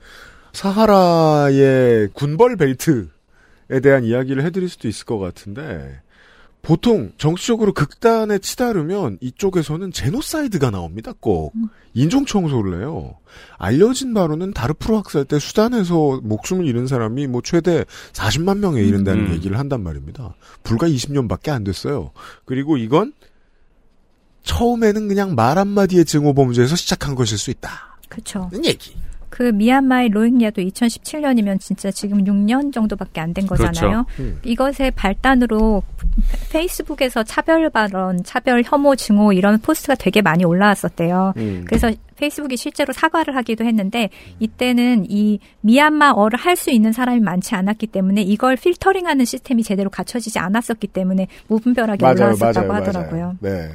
사하라의 0.53 2.09
군벌 2.13 2.57
벨트에 2.57 3.81
대한 3.83 4.05
이야기를 4.05 4.45
해드릴 4.45 4.69
수도 4.69 4.89
있을 4.89 5.07
것 5.07 5.19
같은데 5.19 6.01
보통 6.63 7.11
정치적으로 7.19 7.73
극단에 7.73 8.39
치다르면 8.39 9.19
이쪽에서는 9.21 9.91
제노사이드가 9.91 10.71
나옵니다. 10.71 11.13
꼭 11.19 11.53
인종 11.93 12.25
청소를 12.25 12.81
해요. 12.81 13.17
알려진 13.59 14.15
바로는 14.15 14.53
다르푸르 14.53 14.95
학살 14.95 15.25
때 15.25 15.41
수단에서 15.41 16.21
목숨을 16.23 16.65
잃은 16.67 16.87
사람이 16.87 17.27
뭐 17.27 17.43
최대 17.43 17.85
40만 18.13 18.59
명에 18.59 18.81
이른다는 18.81 19.27
음. 19.27 19.33
얘기를 19.33 19.59
한단 19.59 19.83
말입니다. 19.83 20.37
불과 20.63 20.87
20년밖에 20.87 21.49
안 21.49 21.65
됐어요. 21.65 22.13
그리고 22.45 22.77
이건 22.77 23.13
처음에는 24.45 25.09
그냥 25.09 25.35
말 25.35 25.59
한마디의 25.59 26.05
증오 26.05 26.33
범죄에서 26.33 26.77
시작한 26.77 27.17
것일 27.17 27.39
수 27.39 27.51
있다. 27.51 27.99
그렇죠. 28.09 28.49
는 28.53 28.65
얘기. 28.65 28.95
그 29.33 29.45
미얀마의 29.45 30.11
로힝야도 30.11 30.61
2017년이면 30.61 31.59
진짜 31.59 31.91
지금 31.91 32.23
6년 32.23 32.71
정도밖에 32.71 33.19
안 33.23 33.33
된 33.33 33.47
거잖아요. 33.47 34.05
그렇죠. 34.05 34.23
음. 34.23 34.39
이것의 34.45 34.91
발단으로 34.95 35.83
페이스북에서 36.51 37.23
차별 37.23 37.71
발언, 37.71 38.23
차별 38.25 38.63
혐오 38.63 38.95
증오 38.95 39.33
이런 39.33 39.59
post가 39.59 39.95
되게 39.95 40.21
많이 40.21 40.45
올라왔었대요. 40.45 41.33
음. 41.39 41.65
그래서 41.67 41.91
페이스북이 42.17 42.59
실제로 42.59 42.93
사과를 42.93 43.35
하기도 43.37 43.65
했는데 43.65 44.11
이때는 44.39 45.07
이 45.09 45.39
미얀마어를 45.63 46.39
할 46.39 46.53
수 46.57 46.71
있는 46.71 46.93
사람이 46.93 47.21
많지 47.21 47.55
않았기 47.55 47.87
때문에 47.87 48.21
이걸 48.21 48.57
필터링하는 48.57 49.25
시스템이 49.25 49.63
제대로 49.63 49.89
갖춰지지 49.89 50.39
않았었기 50.39 50.89
때문에 50.89 51.27
무분별하게 51.49 52.03
맞아요, 52.05 52.15
올라왔었다고 52.17 52.69
맞아요, 52.69 52.81
하더라고요. 52.83 53.37
맞아요. 53.41 53.59
네. 53.63 53.71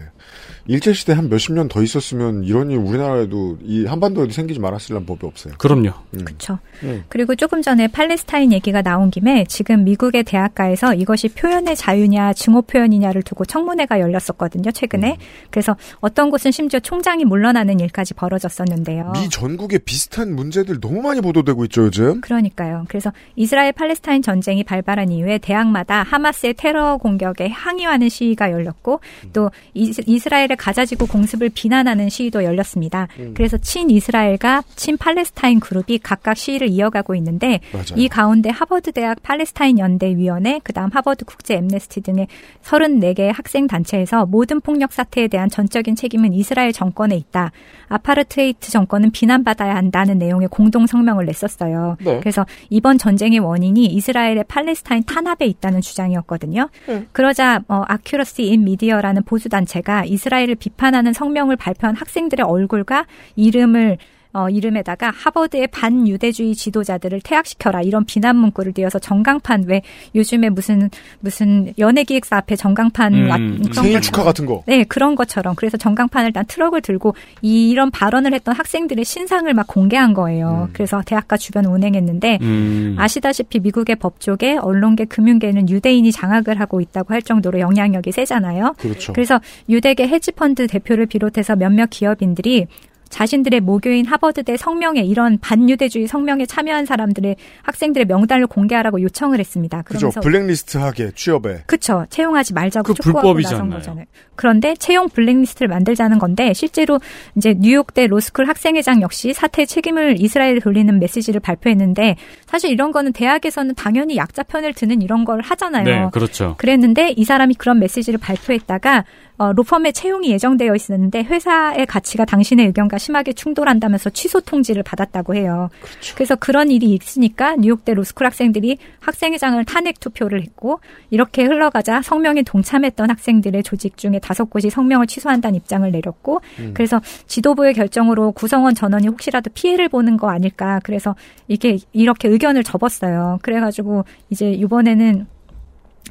일제시대 0.68 1.14
한 1.14 1.30
몇십 1.30 1.54
년 1.54 1.68
더 1.68 1.82
있었으면 1.82 2.44
이런 2.44 2.70
일 2.72 2.78
우리나라에도 2.78 3.58
이 3.64 3.86
한반도에도 3.86 4.32
생기지 4.32 4.60
말았을란 4.60 5.06
법이 5.06 5.26
없어요. 5.26 5.54
그럼요. 5.58 5.90
음. 6.14 6.26
그렇죠. 6.26 6.60
음. 6.84 7.04
그리고 7.10 7.36
조금 7.36 7.62
전에 7.62 7.88
팔레스타인 7.88 8.52
얘기가 8.54 8.82
나온 8.82 9.10
김에 9.10 9.46
지금 9.48 9.84
미국의 9.84 10.24
대학가에서 10.24 10.94
이것이 10.94 11.30
표현의 11.30 11.76
자유냐 11.76 12.34
증오 12.34 12.62
표현이냐를 12.64 13.22
두고 13.24 13.46
청문회가 13.46 14.00
열렸었거든요. 14.00 14.72
최근에. 14.72 15.12
음. 15.12 15.48
그래서 15.52 15.76
어떤 16.00 16.30
곳은 16.30 16.52
심지어 16.52 16.80
총장이 16.80 17.26
물러나는 17.26 17.80
일까지 17.80 18.14
벌어졌었는데요. 18.14 19.12
미 19.14 19.30
전국에 19.30 19.78
비슷한 19.80 20.36
문제들 20.36 20.80
너무 20.80 21.02
많이 21.02 21.22
보도되고 21.22 21.64
있죠, 21.66 21.84
요즘. 21.86 22.22
그러니까요. 22.22 22.86
그래서 22.88 23.12
이스라엘 23.36 23.72
팔레스타인 23.72 24.22
전쟁이 24.22 24.64
발발한 24.64 25.12
이후에 25.12 25.38
대학마다 25.38 26.04
하마스의 26.04 26.54
테러 26.56 26.98
공격에 26.98 27.48
항의하는 27.48 28.10
시위가 28.10 28.52
열렸고 28.52 29.00
또 29.34 29.52
이스- 29.74 30.02
이스라엘의 30.06 30.57
가자지구 30.58 31.08
공습을 31.08 31.50
비난하는 31.50 32.10
시위도 32.10 32.44
열렸습니다. 32.44 33.08
음. 33.20 33.34
그래서 33.36 33.58
친 33.58 33.90
이스라엘과 33.90 34.64
친 34.76 34.98
팔레스타인 34.98 35.60
그룹이 35.60 36.00
각각 36.00 36.36
시위를 36.36 36.68
이어가고 36.70 37.16
있는데 37.16 37.62
맞아요. 37.72 37.86
이 37.96 38.08
가운데 38.08 38.50
하버드 38.50 38.92
대학 38.92 39.22
팔레스타인 39.24 39.80
연대 39.80 40.16
위원회, 40.16 40.60
그다음 40.64 40.90
하버드 40.92 41.26
국제 41.26 41.56
엠네스티 41.56 42.02
등의 42.02 42.28
34개 42.64 43.32
학생 43.34 43.68
단체에서 43.68 44.26
모든 44.26 44.60
폭력 44.60 44.92
사태에 44.94 45.28
대한 45.28 45.50
전적인 45.50 45.96
책임은 45.96 46.34
이스라엘 46.34 46.74
정권에 46.74 47.16
있다. 47.16 47.52
아파르트헤이트 47.90 48.72
정권은 48.72 49.12
비난받아야 49.12 49.76
한다는 49.76 50.18
내용의 50.18 50.48
공동 50.50 50.88
성명을 50.88 51.26
냈었어요. 51.26 51.98
네. 52.00 52.20
그래서 52.20 52.46
이번 52.70 52.98
전쟁의 52.98 53.40
원인이 53.40 53.86
이스라엘의 53.86 54.46
팔레스타인 54.48 55.04
탄압에 55.04 55.46
있다는 55.46 55.82
주장이었거든요. 55.82 56.70
그러자 57.12 57.62
어, 57.68 57.84
아큐러시 57.88 58.44
인 58.48 58.64
미디어라는 58.64 59.24
보수 59.24 59.50
단체가 59.50 60.06
이스라엘을 60.06 60.56
비판하는 60.56 61.14
성명을 61.14 61.56
발표한 61.56 61.96
학생들의 61.96 62.46
얼굴과 62.46 63.06
이름을 63.36 63.98
어, 64.34 64.50
이름에다가 64.50 65.12
하버드의 65.16 65.68
반유대주의 65.68 66.54
지도자들을 66.56 67.22
퇴학시켜라 67.24 67.82
이런 67.82 68.06
비난 68.06 68.36
문구를 68.38 68.74
띄어서 68.74 69.00
전광판 69.00 69.64
왜 69.68 69.82
요즘에 70.16 70.50
무슨 70.50 70.90
무슨 71.20 71.74
연예기획사 71.78 72.38
앞에 72.38 72.56
전광판 72.56 73.14
음, 73.14 73.30
와- 73.30 73.38
음. 73.38 73.58
그런 73.62 73.74
생일 73.74 73.94
것처럼 73.94 74.02
축하 74.02 74.24
같은 74.24 74.46
거. 74.46 74.64
네, 74.68 74.84
그런 74.84 75.16
것처럼. 75.16 75.56
그래서 75.56 75.78
전광판을 75.78 76.34
단 76.34 76.46
트럭을 76.48 76.82
들고 76.82 77.16
이런 77.42 77.90
발언을 77.92 78.34
했던 78.34 78.56
학생들의 78.56 79.04
신상을 79.06 79.52
막 79.54 79.66
공개한 79.68 80.14
거예요. 80.14 80.68
음. 80.68 80.74
그래서 80.74 81.02
대학가 81.06 81.38
주변 81.38 81.66
운행했는데 81.66 82.40
음. 82.42 82.96
아시다시피 82.98 83.60
미국의 83.60 83.96
법조계, 83.98 84.58
언론계, 84.58 85.06
금융계는 85.06 85.70
유대인이 85.70 86.12
장악을 86.12 86.60
하고 86.60 86.82
있다고 86.82 87.14
할 87.14 87.22
정도로 87.22 87.60
영향력이 87.60 88.12
세잖아요. 88.12 88.76
그렇죠. 88.78 89.14
그래서 89.14 89.40
유대계 89.70 90.08
헤지펀드 90.08 90.68
대표를 90.68 91.06
비롯해서 91.06 91.56
몇몇 91.56 91.90
기업인들이 91.90 92.68
자신들의 93.10 93.62
모교인 93.62 94.06
하버드대 94.06 94.58
성명에 94.58 95.02
이런 95.02 95.38
반유대주의 95.40 96.08
성명에 96.08 96.46
참여한 96.46 96.86
사람들의 96.86 97.36
학생들의 97.64 98.06
명단을 98.06 98.48
공개하라고 98.48 99.02
요청을 99.02 99.40
했습니다. 99.40 99.82
그죠. 99.84 100.10
그러면서 100.10 100.22
블랙리스트하게 100.22 101.12
취업에. 101.16 101.64
그쵸. 101.66 102.06
채용하지 102.10 102.54
말자고 102.54 102.88
그 102.88 102.94
촉구하고 102.96 103.34
불법이지 103.34 103.54
나선? 103.54 103.70
거잖아요. 103.70 104.06
그런데 104.36 104.76
채용 104.76 105.10
블랙리스트를 105.10 105.68
만들자는 105.68 106.20
건데 106.20 106.54
실제로 106.54 107.00
이제 107.36 107.56
뉴욕대 107.58 108.08
로스쿨 108.08 108.48
학생회장 108.48 109.02
역시 109.02 109.34
사태 109.34 109.66
책임을 109.66 110.22
이스라엘에 110.22 110.60
돌리는 110.60 111.00
메시지를 111.00 111.40
발표했는데 111.40 112.16
사실 112.46 112.72
이런 112.72 112.92
거는 112.92 113.14
대학에서는 113.14 113.76
당연히 113.76 114.18
약자 114.18 114.44
편을 114.44 114.74
드는 114.74 115.02
이런 115.02 115.26
걸 115.26 115.42
하잖아요. 115.42 115.84
네, 115.84 116.10
그렇죠. 116.12 116.56
그랬는데 116.58 117.14
이 117.18 117.24
사람이 117.26 117.56
그런 117.56 117.80
메시지를 117.80 118.20
발표했다가 118.20 119.06
어, 119.40 119.54
로펌에 119.54 119.92
채용이 119.92 120.32
예정되어 120.32 120.74
있었는데 120.74 121.24
회사의 121.24 121.86
가치가 121.86 122.26
당신의 122.26 122.68
의견과 122.68 122.97
심하게 122.98 123.34
충돌한다면서 123.34 124.10
취소 124.12 124.40
통지를 124.42 124.84
받았다고 124.84 125.36
해요. 125.36 125.70
그래서 126.16 126.36
그런 126.36 126.72
일이 126.72 126.94
있으니까 126.94 127.56
뉴욕대 127.56 127.94
로스쿨 127.94 128.26
학생들이 128.26 128.78
학생회장을 129.00 129.64
탄핵 129.66 130.00
투표를 130.00 130.42
했고 130.42 130.80
이렇게 131.10 131.44
흘러가자 131.44 132.02
성명에 132.02 132.44
동참했던 132.44 133.10
학생들의 133.10 133.64
조직 133.64 133.98
중에 133.98 134.20
다섯 134.20 134.50
곳이 134.50 134.70
성명을 134.70 135.08
취소한다는 135.08 135.56
입장을 135.56 135.90
내렸고 135.92 136.42
음. 136.60 136.72
그래서 136.74 137.02
지도부의 137.28 137.74
결정으로 137.74 138.32
구성원 138.32 138.76
전원이 138.76 139.08
혹시라도 139.08 139.50
피해를 139.54 139.90
보는 139.90 140.18
거 140.18 140.30
아닐까 140.30 140.80
그래서 140.84 141.16
이게 141.48 141.78
이렇게 141.94 142.28
의견을 142.28 142.64
접었어요. 142.64 143.40
그래가지고 143.42 144.06
이제 144.30 144.52
이번에는 144.52 145.28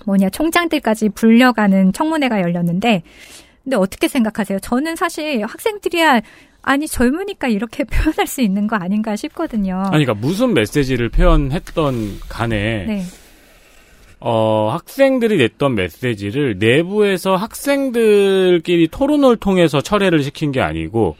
뭐냐 0.05 0.31
총장들까지 0.31 1.11
불려가는 1.11 1.93
청문회가 1.93 2.41
열렸는데 2.41 3.03
근데 3.65 3.77
어떻게 3.77 4.07
생각하세요? 4.07 4.61
저는 4.61 4.95
사실 4.95 5.45
학생들이야 5.45 6.21
아니 6.67 6.89
젊으니까 6.89 7.47
이렇게 7.47 7.85
표현할 7.91 8.27
수 8.27 8.43
있는 8.43 8.67
거 8.67 8.77
아닌가 8.77 9.15
싶거든요. 9.17 9.77
아니, 9.77 10.05
그러니까 10.05 10.15
무슨 10.15 10.53
메시지를 10.53 11.09
표현했던 11.09 12.21
간에 12.29 12.85
네. 12.87 13.03
어, 14.19 14.71
학생들이 14.73 15.37
냈던 15.37 15.77
메시지를 15.77 16.59
내부에서 16.59 17.37
학생들끼리 17.37 18.89
토론을 18.89 19.37
통해서 19.37 19.81
철회를 19.81 20.23
시킨 20.25 20.51
게 20.51 20.61
아니고 20.61 21.17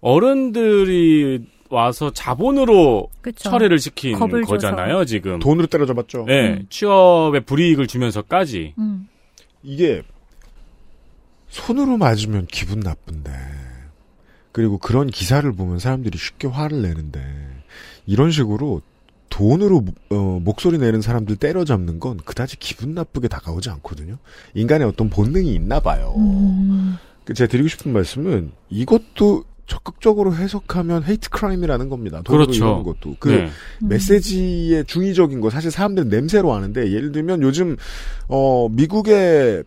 어른들이 0.00 1.40
와서 1.68 2.12
자본으로 2.12 3.08
그쵸. 3.22 3.50
철회를 3.50 3.78
시킨 3.78 4.18
거잖아요, 4.18 4.92
줘서. 4.92 5.04
지금. 5.04 5.38
돈으로 5.40 5.66
때려잡았죠. 5.66 6.24
네, 6.26 6.50
음. 6.50 6.66
취업에 6.70 7.40
불이익을 7.40 7.88
주면서까지. 7.88 8.74
음. 8.78 9.08
이게 9.62 10.02
손으로 11.48 11.96
맞으면 11.96 12.46
기분 12.46 12.80
나쁜데 12.80 13.30
그리고 14.52 14.78
그런 14.78 15.08
기사를 15.08 15.50
보면 15.52 15.78
사람들이 15.78 16.18
쉽게 16.18 16.48
화를 16.48 16.82
내는데 16.82 17.20
이런 18.06 18.30
식으로 18.30 18.82
돈으로 19.28 19.84
어, 20.10 20.40
목소리 20.42 20.76
내는 20.78 21.00
사람들 21.00 21.36
때려잡는 21.36 22.00
건 22.00 22.18
그다지 22.24 22.58
기분 22.58 22.94
나쁘게 22.94 23.28
다가오지 23.28 23.70
않거든요. 23.70 24.18
인간의 24.54 24.86
어떤 24.88 25.08
본능이 25.08 25.54
있나 25.54 25.80
봐요. 25.80 26.14
음. 26.16 26.96
그 27.24 27.32
제가 27.32 27.48
드리고 27.48 27.68
싶은 27.68 27.92
말씀은 27.92 28.50
이것도 28.68 29.44
적극적으로 29.68 30.34
해석하면 30.34 31.04
헤이트 31.04 31.30
크라임이라는 31.30 31.88
겁니다. 31.88 32.22
돈으로 32.24 32.46
그렇죠. 32.46 32.64
이러는 32.64 32.82
것도 32.82 33.16
그 33.20 33.28
네. 33.28 33.50
메시지의 33.80 34.84
중의적인 34.84 35.40
거 35.40 35.48
사실 35.48 35.70
사람들은 35.70 36.08
냄새로 36.08 36.52
아는데 36.52 36.90
예를 36.90 37.12
들면 37.12 37.42
요즘 37.42 37.76
어 38.26 38.68
미국의 38.68 39.62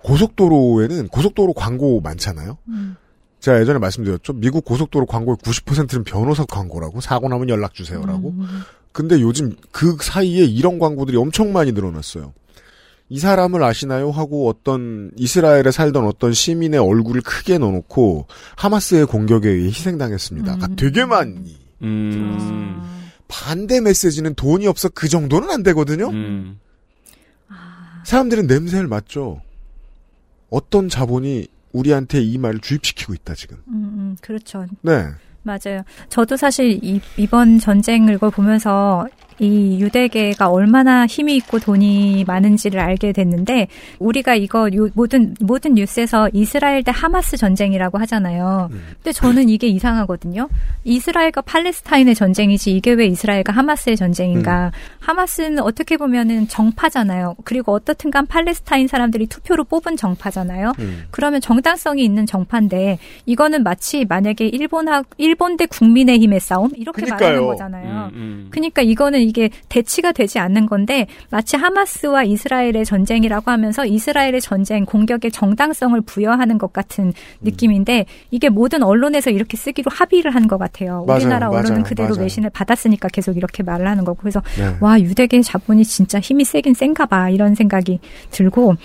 고속도로에는 0.00 1.08
고속도로 1.08 1.54
광고 1.54 2.00
많잖아요. 2.00 2.56
음. 2.68 2.96
제가 3.40 3.60
예전에 3.60 3.78
말씀드렸죠. 3.78 4.32
미국 4.34 4.64
고속도로 4.64 5.06
광고의 5.06 5.36
90%는 5.36 6.04
변호사 6.04 6.44
광고라고 6.44 7.00
사고 7.00 7.28
나면 7.28 7.48
연락 7.48 7.74
주세요라고. 7.74 8.30
음. 8.30 8.62
근데 8.92 9.20
요즘 9.20 9.54
그 9.70 9.96
사이에 10.00 10.44
이런 10.44 10.78
광고들이 10.78 11.16
엄청 11.16 11.52
많이 11.52 11.72
늘어났어요. 11.72 12.32
이 13.10 13.18
사람을 13.18 13.62
아시나요? 13.62 14.10
하고 14.10 14.48
어떤 14.48 15.10
이스라엘에 15.16 15.70
살던 15.70 16.04
어떤 16.04 16.32
시민의 16.32 16.78
얼굴을 16.80 17.22
크게 17.22 17.58
넣어놓고 17.58 18.26
하마스의 18.56 19.06
공격에 19.06 19.48
의해 19.48 19.68
희생당했습니다. 19.68 20.58
가 20.58 20.68
되게 20.76 21.04
많이. 21.04 21.56
음. 21.82 22.82
반대 23.28 23.80
메시지는 23.80 24.34
돈이 24.34 24.66
없어 24.66 24.88
그 24.88 25.08
정도는 25.08 25.50
안 25.50 25.62
되거든요. 25.62 26.08
음. 26.10 26.58
사람들은 28.04 28.46
냄새를 28.46 28.88
맡죠. 28.88 29.40
어떤 30.50 30.88
자본이 30.88 31.46
우리한테 31.72 32.20
이 32.20 32.38
말을 32.38 32.60
주입시키고 32.60 33.14
있다 33.14 33.34
지금. 33.34 33.58
음, 33.68 33.72
음, 33.74 34.16
그렇죠. 34.20 34.66
네. 34.82 35.08
맞아요. 35.42 35.82
저도 36.08 36.36
사실 36.36 36.78
이, 36.82 37.00
이번 37.16 37.58
전쟁을 37.58 38.18
걸 38.18 38.30
보면서 38.30 39.06
이 39.40 39.78
유대계가 39.80 40.48
얼마나 40.48 41.06
힘이 41.06 41.36
있고 41.36 41.58
돈이 41.58 42.24
많은지를 42.26 42.80
알게 42.80 43.12
됐는데 43.12 43.68
우리가 43.98 44.34
이거 44.34 44.68
요- 44.74 44.88
모든 44.94 45.34
모든 45.40 45.74
뉴스에서 45.74 46.28
이스라엘 46.32 46.82
대 46.82 46.90
하마스 46.94 47.36
전쟁이라고 47.36 47.98
하잖아요. 47.98 48.68
근데 48.94 49.12
저는 49.12 49.48
이게 49.48 49.68
이상하거든요. 49.68 50.48
이스라엘과 50.84 51.42
팔레스타인의 51.42 52.14
전쟁이지 52.14 52.72
이게 52.74 52.92
왜 52.92 53.06
이스라엘과 53.06 53.52
하마스의 53.52 53.96
전쟁인가? 53.96 54.72
하마스는 55.00 55.60
어떻게 55.60 55.96
보면은 55.96 56.48
정파잖아요. 56.48 57.36
그리고 57.44 57.72
어떻든간 57.72 58.26
팔레스타인 58.26 58.88
사람들이 58.88 59.26
투표로 59.26 59.64
뽑은 59.64 59.96
정파잖아요. 59.96 60.72
그러면 61.10 61.40
정당성이 61.40 62.04
있는 62.04 62.26
정파인데 62.26 62.98
이거는 63.26 63.62
마치 63.62 64.04
만약에 64.04 64.46
일본하 64.48 65.02
일본 65.16 65.56
대 65.56 65.66
국민의힘의 65.66 66.40
싸움 66.40 66.70
이렇게 66.76 67.02
말하는 67.02 67.18
그러니까요. 67.18 67.46
거잖아요. 67.48 68.10
음, 68.14 68.18
음. 68.18 68.46
그러니까 68.50 68.82
이거는 68.82 69.20
이게 69.28 69.50
대치가 69.68 70.12
되지 70.12 70.38
않는 70.38 70.66
건데 70.66 71.06
마치 71.30 71.56
하마스와 71.56 72.24
이스라엘의 72.24 72.84
전쟁이라고 72.84 73.50
하면서 73.50 73.84
이스라엘의 73.84 74.40
전쟁 74.40 74.84
공격의 74.84 75.30
정당성을 75.30 76.00
부여하는 76.02 76.58
것 76.58 76.72
같은 76.72 77.12
느낌인데 77.42 78.06
이게 78.30 78.48
모든 78.48 78.82
언론에서 78.82 79.30
이렇게 79.30 79.56
쓰기로 79.56 79.90
합의를 79.92 80.34
한 80.34 80.48
것 80.48 80.56
같아요. 80.56 81.04
맞아요, 81.06 81.18
우리나라 81.20 81.48
언론은 81.50 81.70
맞아요, 81.72 81.82
그대로 81.84 82.08
맞아요. 82.10 82.22
외신을 82.22 82.48
받았으니까 82.50 83.08
계속 83.08 83.36
이렇게 83.36 83.62
말을 83.62 83.86
하는 83.86 84.04
거고 84.04 84.18
그래서 84.20 84.40
네. 84.56 84.74
와 84.80 84.98
유대계 84.98 85.42
자본이 85.42 85.84
진짜 85.84 86.18
힘이 86.20 86.44
세긴 86.44 86.72
센가 86.72 87.04
봐 87.04 87.28
이런 87.28 87.54
생각이 87.54 88.00
들고 88.30 88.76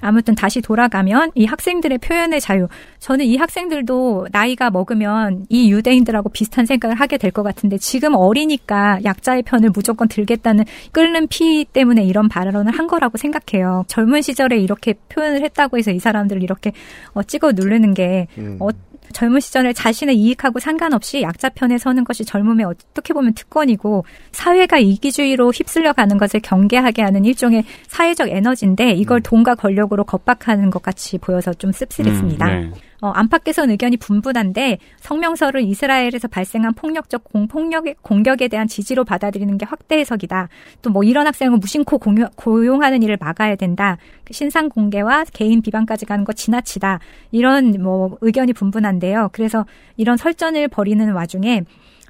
아무튼 0.00 0.36
다시 0.36 0.60
돌아가면 0.60 1.32
이 1.34 1.44
학생들의 1.44 1.98
표현의 1.98 2.40
자유. 2.40 2.68
저는 3.00 3.24
이 3.24 3.36
학생들도 3.36 4.28
나이가 4.30 4.70
먹으면 4.70 5.46
이 5.48 5.70
유대인들하고 5.72 6.28
비슷한 6.28 6.66
생각을 6.66 6.94
하게 7.00 7.16
될 7.16 7.28
것 7.32 7.42
같은데 7.42 7.76
지금 7.78 8.14
어리니까 8.14 9.00
약자의 9.04 9.42
편을 9.42 9.70
무조건 9.70 9.87
들겠다는 10.08 10.64
끓는 10.92 11.28
피 11.28 11.64
때문에 11.64 12.04
이런 12.04 12.28
발언을 12.28 12.72
한 12.72 12.86
거라고 12.86 13.18
생각해요. 13.18 13.84
젊은 13.88 14.22
시절에 14.22 14.58
이렇게 14.58 14.94
표현을 15.08 15.42
했다고 15.42 15.78
해서 15.78 15.90
이 15.90 15.98
사람들을 15.98 16.42
이렇게 16.42 16.72
어, 17.12 17.22
찍어 17.22 17.52
누르는 17.52 17.94
게 17.94 18.26
어, 18.60 18.68
젊은 19.12 19.40
시절에 19.40 19.72
자신의 19.72 20.16
이익하고 20.16 20.58
상관없이 20.58 21.22
약자 21.22 21.48
편에 21.50 21.78
서는 21.78 22.04
것이 22.04 22.24
젊음의 22.24 22.66
어떻게 22.66 23.14
보면 23.14 23.34
특권이고 23.34 24.04
사회가 24.32 24.78
이기주의로 24.78 25.50
휩쓸려 25.50 25.92
가는 25.92 26.18
것을 26.18 26.40
경계하게 26.40 27.02
하는 27.02 27.24
일종의 27.24 27.64
사회적 27.86 28.28
에너지인데 28.28 28.92
이걸 28.92 29.20
돈과 29.20 29.54
권력으로 29.54 30.04
겁박하는 30.04 30.70
것 30.70 30.82
같이 30.82 31.18
보여서 31.18 31.52
좀 31.54 31.72
씁쓸했습니다. 31.72 32.46
음, 32.46 32.72
네. 32.74 32.87
어, 33.00 33.08
안팎에서는 33.10 33.70
의견이 33.70 33.96
분분한데 33.96 34.78
성명서를 35.00 35.62
이스라엘에서 35.62 36.26
발생한 36.28 36.74
폭력적 36.74 37.24
공폭력의 37.24 37.96
공격에 38.02 38.48
대한 38.48 38.66
지지로 38.66 39.04
받아들이는 39.04 39.56
게 39.58 39.64
확대 39.66 39.98
해석이다. 39.98 40.48
또 40.82 40.90
뭐 40.90 41.04
이런 41.04 41.26
학생을 41.26 41.58
무심코 41.58 41.98
공유- 41.98 42.28
고용하는 42.36 43.02
일을 43.02 43.18
막아야 43.20 43.54
된다. 43.56 43.98
그 44.24 44.32
신상 44.32 44.68
공개와 44.68 45.24
개인 45.32 45.62
비방까지 45.62 46.06
가는 46.06 46.24
거 46.24 46.32
지나치다. 46.32 46.98
이런 47.30 47.80
뭐 47.82 48.16
의견이 48.20 48.52
분분한데요. 48.52 49.30
그래서 49.32 49.64
이런 49.96 50.16
설전을 50.16 50.68
벌이는 50.68 51.12
와중에 51.12 51.62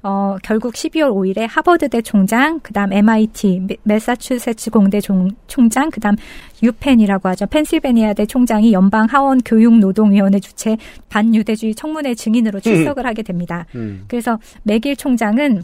어, 0.03 0.37
결국 0.43 0.73
12월 0.75 1.11
5일에 1.11 1.45
하버드대 1.49 2.01
총장, 2.01 2.59
그 2.61 2.71
다음 2.73 2.93
MIT, 2.93 3.61
메- 3.67 3.75
매사추세츠 3.83 4.69
공대 4.71 5.01
종- 5.01 5.29
총장, 5.47 5.89
그 5.89 5.99
다음 5.99 6.15
유펜이라고 6.63 7.27
하죠. 7.29 7.45
펜실베니아대 7.47 8.25
총장이 8.25 8.71
연방 8.73 9.07
하원 9.09 9.39
교육노동위원회 9.41 10.39
주최 10.39 10.77
반유대주의 11.09 11.75
청문회 11.75 12.15
증인으로 12.15 12.59
출석을 12.61 13.05
하게 13.05 13.23
됩니다. 13.23 13.65
음. 13.75 14.03
그래서 14.07 14.39
맥일 14.63 14.95
총장은 14.95 15.63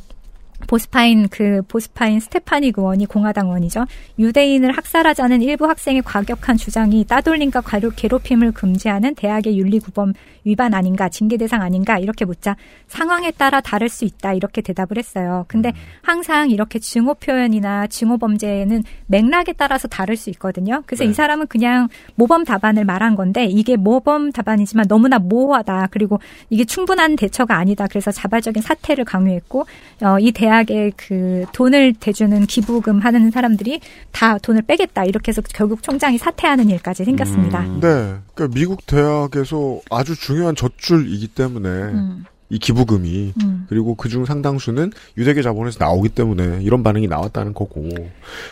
보스파인 0.68 1.28
그 1.30 1.62
보스파인 1.68 2.20
스테파닉 2.20 2.78
의원이 2.78 3.06
공화당 3.08 3.48
의원이죠. 3.48 3.86
유대인을 4.20 4.72
학살하자는 4.72 5.42
일부 5.42 5.68
학생의 5.68 6.04
과격한 6.04 6.58
주장이 6.58 7.04
따돌림과 7.06 7.62
괴롭힘을 7.96 8.52
금지하는 8.52 9.16
대학의 9.16 9.58
윤리구범 9.58 10.14
위반 10.44 10.74
아닌가, 10.74 11.10
징계 11.10 11.38
대상 11.38 11.62
아닌가 11.62 11.98
이렇게 11.98 12.24
묻자 12.26 12.56
상황에 12.88 13.32
따라 13.32 13.62
다를 13.62 13.90
수 13.90 14.06
있다 14.06 14.34
이렇게 14.34 14.62
대답을 14.62 14.98
했어요. 14.98 15.46
근데 15.48 15.74
항상 16.02 16.52
이렇게 16.52 16.80
증오 16.80 17.16
표현이나 17.16 17.88
증오 17.88 18.18
범죄는 18.18 18.84
맥락에 19.08 19.54
따라서 19.54 19.88
다를 19.88 20.16
수 20.18 20.30
있거든요. 20.32 20.84
그래서 20.86 21.04
네. 21.04 21.10
이 21.10 21.14
사람은 21.14 21.48
그냥 21.48 21.90
모범 22.16 22.46
답안을 22.46 22.86
말한 22.86 23.16
건데 23.16 23.46
이게 23.46 23.76
모범 23.76 24.32
답안이지만 24.32 24.88
너무나 24.88 25.18
모호하다. 25.20 25.88
그리고 25.92 26.20
이게 26.50 26.64
충분한 26.64 27.16
대처가 27.16 27.58
아니다. 27.58 27.88
그래서 27.88 28.12
자발적인 28.12 28.62
사퇴를 28.62 29.06
강요했고 29.06 29.66
어, 30.04 30.20
이 30.20 30.32
대 30.36 30.45
학에 30.48 30.92
그 30.96 31.46
돈을 31.54 31.94
대주는 32.00 32.46
기부금 32.46 33.00
하는 33.00 33.32
사람들이 33.32 33.80
다 34.12 34.38
돈을 34.38 34.64
빼겠다. 34.64 35.06
이렇게 35.06 35.30
해서 35.30 35.42
결국 35.54 35.84
총장이 35.84 36.18
사퇴하는 36.18 36.70
일까지 36.70 37.06
생겼습니다. 37.06 37.62
네. 37.64 38.16
그러니까 38.34 38.48
미국 38.54 38.86
대학에서 38.86 39.80
아주 39.90 40.16
중요한 40.16 40.56
젖줄이기 40.56 41.28
때문에 41.30 41.70
음. 41.70 42.26
이 42.50 42.60
기부금이 42.60 43.34
음. 43.44 43.66
그리고 43.70 43.96
그중 43.96 44.26
상당수는 44.26 44.92
유대계 45.18 45.42
자본에서 45.42 45.78
나오기 45.80 46.10
때문에 46.10 46.62
이런 46.62 46.84
반응이 46.84 47.08
나왔다는 47.08 47.54
거고. 47.54 47.90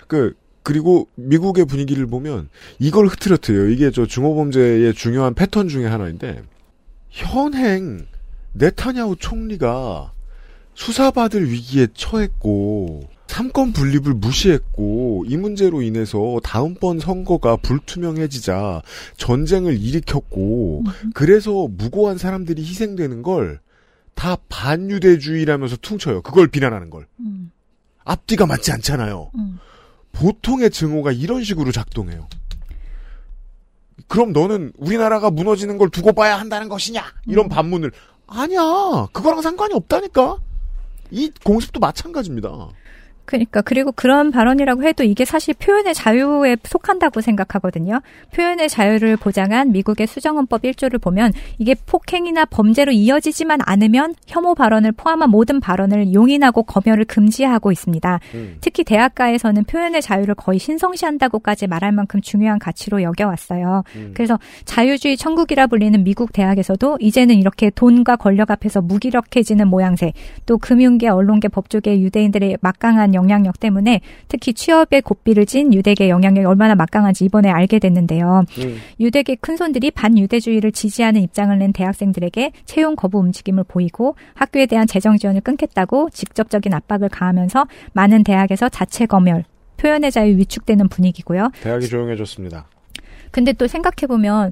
그 0.07 0.33
그리고 0.63 1.07
미국의 1.15 1.65
분위기를 1.65 2.07
보면 2.07 2.49
이걸 2.79 3.07
흐트러트려요. 3.07 3.69
이게 3.69 3.91
저 3.91 4.05
중호범죄의 4.05 4.93
중요한 4.93 5.33
패턴 5.33 5.67
중에 5.67 5.85
하나인데 5.85 6.41
현행 7.09 8.05
네타냐후 8.53 9.17
총리가 9.17 10.13
수사받을 10.75 11.49
위기에 11.51 11.87
처했고 11.93 13.09
삼권 13.27 13.73
분립을 13.73 14.13
무시했고 14.13 15.25
이 15.27 15.37
문제로 15.37 15.81
인해서 15.81 16.39
다음번 16.43 16.99
선거가 16.99 17.55
불투명해지자 17.57 18.81
전쟁을 19.17 19.79
일으켰고 19.81 20.83
그래서 21.15 21.67
무고한 21.67 22.17
사람들이 22.17 22.61
희생되는 22.63 23.21
걸 23.23 23.63
다 24.15 24.37
반유대주의라면서 24.49 25.77
퉁쳐요. 25.77 26.21
그걸 26.21 26.47
비난하는 26.47 26.89
걸. 26.89 27.07
음. 27.19 27.51
앞뒤가 28.03 28.45
맞지 28.45 28.71
않잖아요. 28.71 29.31
음. 29.35 29.59
보통의 30.11 30.69
증오가 30.69 31.11
이런 31.11 31.43
식으로 31.43 31.71
작동해요. 31.71 32.27
그럼 34.07 34.33
너는 34.33 34.73
우리나라가 34.77 35.31
무너지는 35.31 35.77
걸 35.77 35.89
두고 35.89 36.13
봐야 36.13 36.39
한다는 36.39 36.69
것이냐? 36.69 37.03
이런 37.27 37.49
반문을 37.49 37.91
아니야. 38.27 39.07
그거랑 39.13 39.41
상관이 39.41 39.73
없다니까. 39.73 40.37
이 41.13 41.29
공습도 41.43 41.79
마찬가지입니다. 41.79 42.49
그러니까 43.25 43.61
그리고 43.61 43.91
그런 43.91 44.31
발언이라고 44.31 44.83
해도 44.83 45.03
이게 45.03 45.23
사실 45.25 45.53
표현의 45.53 45.93
자유에 45.93 46.57
속한다고 46.63 47.21
생각하거든요. 47.21 48.01
표현의 48.33 48.69
자유를 48.69 49.17
보장한 49.17 49.71
미국의 49.71 50.07
수정헌법 50.07 50.63
1조를 50.63 51.01
보면 51.01 51.31
이게 51.57 51.73
폭행이나 51.85 52.45
범죄로 52.45 52.91
이어지지만 52.91 53.59
않으면 53.63 54.15
혐오 54.27 54.55
발언을 54.55 54.91
포함한 54.91 55.29
모든 55.29 55.59
발언을 55.59 56.13
용인하고 56.13 56.63
검열을 56.63 57.05
금지하고 57.05 57.71
있습니다. 57.71 58.19
음. 58.33 58.57
특히 58.59 58.83
대학가에서는 58.83 59.63
표현의 59.63 60.01
자유를 60.01 60.35
거의 60.35 60.59
신성시한다고까지 60.59 61.67
말할 61.67 61.91
만큼 61.93 62.21
중요한 62.21 62.59
가치로 62.59 63.01
여겨왔어요. 63.03 63.83
음. 63.95 64.11
그래서 64.13 64.37
자유주의 64.65 65.15
천국이라 65.15 65.67
불리는 65.67 66.03
미국 66.03 66.33
대학에서도 66.33 66.97
이제는 66.99 67.35
이렇게 67.35 67.69
돈과 67.69 68.17
권력 68.17 68.51
앞에서 68.51 68.81
무기력해지는 68.81 69.67
모양새, 69.67 70.11
또 70.45 70.57
금융계, 70.57 71.07
언론계, 71.07 71.47
법조계 71.47 72.01
유대인들의 72.01 72.57
막강한 72.61 73.12
영향력 73.13 73.59
때문에 73.59 74.01
특히 74.27 74.53
취업에 74.53 75.01
고삐를 75.01 75.45
진 75.45 75.73
유대계 75.73 76.09
영향력이 76.09 76.45
얼마나 76.45 76.75
막강한지 76.75 77.25
이번에 77.25 77.49
알게 77.49 77.79
됐는데요. 77.79 78.45
유대계 78.99 79.35
큰손들이 79.35 79.91
반유대주의를 79.91 80.71
지지하는 80.71 81.21
입장을 81.21 81.57
낸 81.57 81.73
대학생들에게 81.73 82.51
채용 82.65 82.95
거부 82.95 83.19
움직임을 83.19 83.63
보이고 83.67 84.15
학교에 84.33 84.65
대한 84.65 84.87
재정 84.87 85.17
지원을 85.17 85.41
끊겠다고 85.41 86.09
직접적인 86.11 86.73
압박을 86.73 87.09
가하면서 87.09 87.67
많은 87.93 88.23
대학에서 88.23 88.69
자체 88.69 89.05
검열, 89.05 89.43
표현의 89.77 90.11
자유 90.11 90.37
위축되는 90.37 90.87
분위기고요. 90.87 91.49
대학이 91.61 91.87
조용해졌습니다. 91.87 92.67
근데 93.31 93.51
또 93.53 93.67
생각해보면 93.67 94.51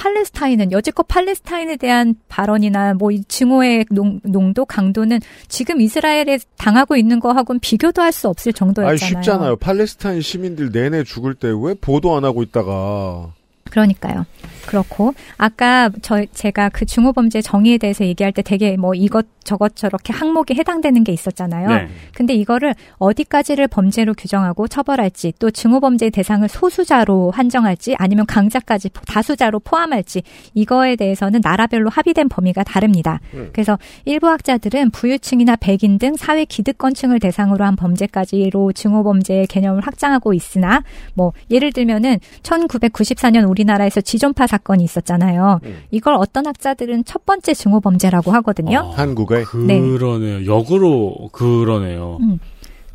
팔레스타인은 0.00 0.72
여지껏 0.72 1.06
팔레스타인에 1.06 1.76
대한 1.76 2.14
발언이나 2.28 2.94
뭐 2.94 3.10
이 3.10 3.22
증오의 3.24 3.86
농, 3.90 4.20
농도 4.22 4.64
강도는 4.64 5.20
지금 5.48 5.80
이스라엘에 5.80 6.38
당하고 6.56 6.96
있는 6.96 7.20
거하고는 7.20 7.60
비교도 7.60 8.00
할 8.00 8.10
수 8.12 8.28
없을 8.28 8.52
정도였잖아요. 8.52 8.90
아니 8.90 8.98
쉽잖아요. 8.98 9.56
팔레스타인 9.56 10.20
시민들 10.22 10.70
내내 10.72 11.04
죽을 11.04 11.34
때 11.34 11.48
왜 11.48 11.74
보도 11.74 12.16
안 12.16 12.24
하고 12.24 12.42
있다가 12.42 13.32
그러니까요. 13.70 14.26
그렇고 14.66 15.14
아까 15.36 15.90
저 16.02 16.24
제가 16.26 16.68
그 16.68 16.84
중호 16.84 17.12
범죄 17.12 17.40
정의에 17.40 17.78
대해서 17.78 18.04
얘기할 18.04 18.32
때 18.32 18.42
되게 18.42 18.76
뭐 18.76 18.94
이것 18.94 19.26
저것 19.42 19.74
저렇게 19.74 20.12
항목에 20.12 20.54
해당되는 20.54 21.02
게 21.02 21.12
있었잖아요. 21.12 21.68
네. 21.68 21.88
근데 22.14 22.34
이거를 22.34 22.74
어디까지를 22.98 23.68
범죄로 23.68 24.14
규정하고 24.14 24.68
처벌할지 24.68 25.32
또 25.38 25.50
중호범죄 25.50 26.10
대상을 26.10 26.46
소수자로 26.48 27.30
한정할지 27.30 27.96
아니면 27.98 28.26
강자까지 28.26 28.90
다수자로 29.06 29.60
포함할지 29.60 30.22
이거에 30.54 30.94
대해서는 30.94 31.40
나라별로 31.42 31.90
합의된 31.90 32.28
범위가 32.28 32.62
다릅니다. 32.64 33.20
음. 33.34 33.50
그래서 33.52 33.78
일부 34.04 34.28
학자들은 34.28 34.90
부유층이나 34.90 35.56
백인 35.56 35.98
등 35.98 36.14
사회 36.16 36.44
기득권층을 36.44 37.18
대상으로 37.18 37.64
한 37.64 37.76
범죄까지로 37.76 38.72
증오 38.72 39.02
범죄의 39.02 39.46
개념을 39.46 39.80
확장하고 39.86 40.34
있으나 40.34 40.84
뭐 41.14 41.32
예를 41.50 41.72
들면은 41.72 42.18
1994년 42.42 43.48
우리 43.48 43.59
나라에서 43.64 44.00
지존파 44.00 44.46
사건이 44.46 44.82
있었잖아요. 44.84 45.60
이걸 45.90 46.14
어떤 46.14 46.46
학자들은 46.46 47.04
첫 47.04 47.26
번째 47.26 47.54
증오 47.54 47.80
범죄라고 47.80 48.32
하거든요. 48.32 48.92
한국에 48.94 49.44
네. 49.66 49.80
그러네요. 49.80 50.46
역으로 50.46 51.30
그러네요. 51.32 52.18
음. 52.20 52.38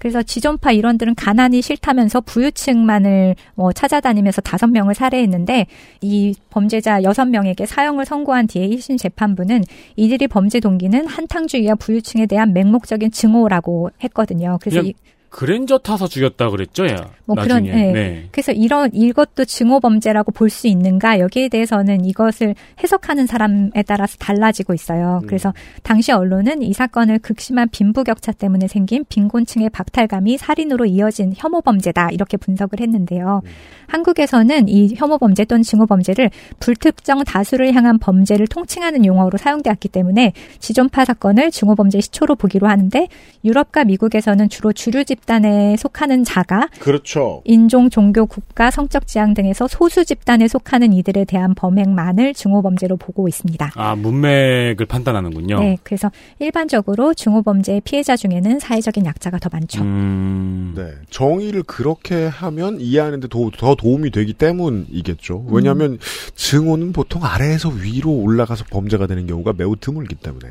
그래서 0.05 0.22
지존파 0.22 0.72
일원들은 0.72 1.16
가난이 1.16 1.63
싫다면서 1.63 2.22
부유층만을 2.22 3.36
뭐 3.55 3.72
찾아다니면서 3.74 4.39
다섯 4.41 4.68
명을 4.68 4.93
살해했는데 4.93 5.66
이 6.01 6.36
범죄자 6.51 7.01
여섯 7.01 7.26
명에게 7.26 7.66
사형을 7.66 8.05
선고한 8.05 8.45
뒤에 8.45 8.70
1심 8.70 8.99
재판부는 8.99 9.63
이들이 9.95 10.28
범죄 10.28 10.59
동기는 10.59 11.07
한탕주의와 11.07 11.74
부유층에 11.76 12.28
대한 12.28 12.53
맹목적인 12.53 13.09
증오라고 13.09 13.89
했거든요. 14.03 14.59
그래서 14.61 14.82
그냥 14.82 14.89
이, 14.89 14.93
그랜저 15.30 15.78
타서 15.78 16.07
죽였다 16.07 16.49
그랬죠, 16.49 16.88
야. 16.88 17.09
뭐 17.26 17.36
그런 17.36 17.65
나중에. 17.65 17.88
예. 17.88 17.91
네. 17.91 18.28
그래서 18.32 18.51
이런 18.51 18.89
이것도 18.93 19.45
증오 19.45 19.80
범죄라고 19.80 20.32
볼 20.32 20.49
수 20.49 20.67
있는가 20.67 21.19
여기에 21.19 21.49
대해서는 21.49 22.05
이것을 22.05 22.55
해석하는 22.82 23.26
사람에 23.28 23.84
따라서 23.86 24.15
달라지고 24.17 24.73
있어요. 24.73 25.19
음. 25.23 25.28
그래서 25.28 25.53
당시 25.84 26.11
언론은 26.13 26.61
이 26.61 26.71
사건을 26.71 27.19
극심한 27.19 27.67
빈부격차 27.69 28.32
때문에 28.32 28.67
생긴 28.67 29.03
빈곤층의 29.09 29.71
박탈감이 29.71 30.38
살인으로 30.38 30.86
이어진 30.86 31.34
혐오 31.36 31.61
범죄다 31.61 32.09
이렇게 32.11 32.38
분석을 32.38 32.80
했는데요. 32.80 33.41
한국에서는 33.88 34.67
이 34.69 34.95
혐오 34.95 35.17
범죄 35.17 35.45
또는 35.45 35.63
증오 35.63 35.86
범죄를 35.86 36.30
불특정 36.59 37.23
다수를 37.23 37.73
향한 37.73 37.99
범죄를 37.99 38.47
통칭하는 38.47 39.05
용어로 39.05 39.38
사용되었기 39.38 39.89
때문에 39.89 40.34
지존파 40.59 41.05
사건을 41.05 41.51
증오 41.51 41.76
범죄 41.76 41.99
시초로 41.99 42.36
보기로 42.36 42.67
하는데 42.67 43.07
유럽과 43.43 43.84
미국에서는 43.84 44.49
주로 44.49 44.71
주류 44.73 45.03
집 45.05 45.14
단에 45.26 45.76
속하는 45.78 46.24
자가 46.24 46.70
그렇죠. 46.80 47.41
인종, 47.45 47.89
종교, 47.89 48.26
국가, 48.26 48.72
성적 48.72 49.07
지향 49.07 49.34
등에서 49.34 49.68
소수 49.68 50.05
집단에 50.05 50.47
속하는 50.47 50.93
이들에 50.93 51.26
대한 51.26 51.55
범행만을 51.55 52.34
증오범죄로 52.34 52.97
보고 52.97 53.28
있습니다. 53.28 53.72
아, 53.76 53.95
문맥을 53.95 54.86
판단하는군요. 54.86 55.59
네, 55.59 55.78
그래서 55.84 56.11
일반적으로 56.39 57.13
증오범죄의 57.13 57.82
피해자 57.82 58.16
중에는 58.16 58.59
사회적인 58.59 59.05
약자가 59.05 59.39
더 59.39 59.49
많죠. 59.51 59.82
음. 59.82 60.74
네. 60.76 60.91
정의를 61.09 61.63
그렇게 61.63 62.26
하면 62.26 62.80
이해하는데 62.80 63.28
도, 63.28 63.51
더 63.51 63.76
도움이 63.76 64.11
되기 64.11 64.34
때문이겠죠. 64.34 65.45
왜냐하면 65.49 65.97
증오는 66.36 66.93
보통 66.93 67.24
아래에서 67.24 67.70
위로 67.70 68.11
올라가서 68.11 68.66
범죄가 68.70 69.07
되는 69.07 69.28
경우가 69.28 69.53
매우 69.57 69.76
드물기 69.76 70.16
때문에. 70.16 70.47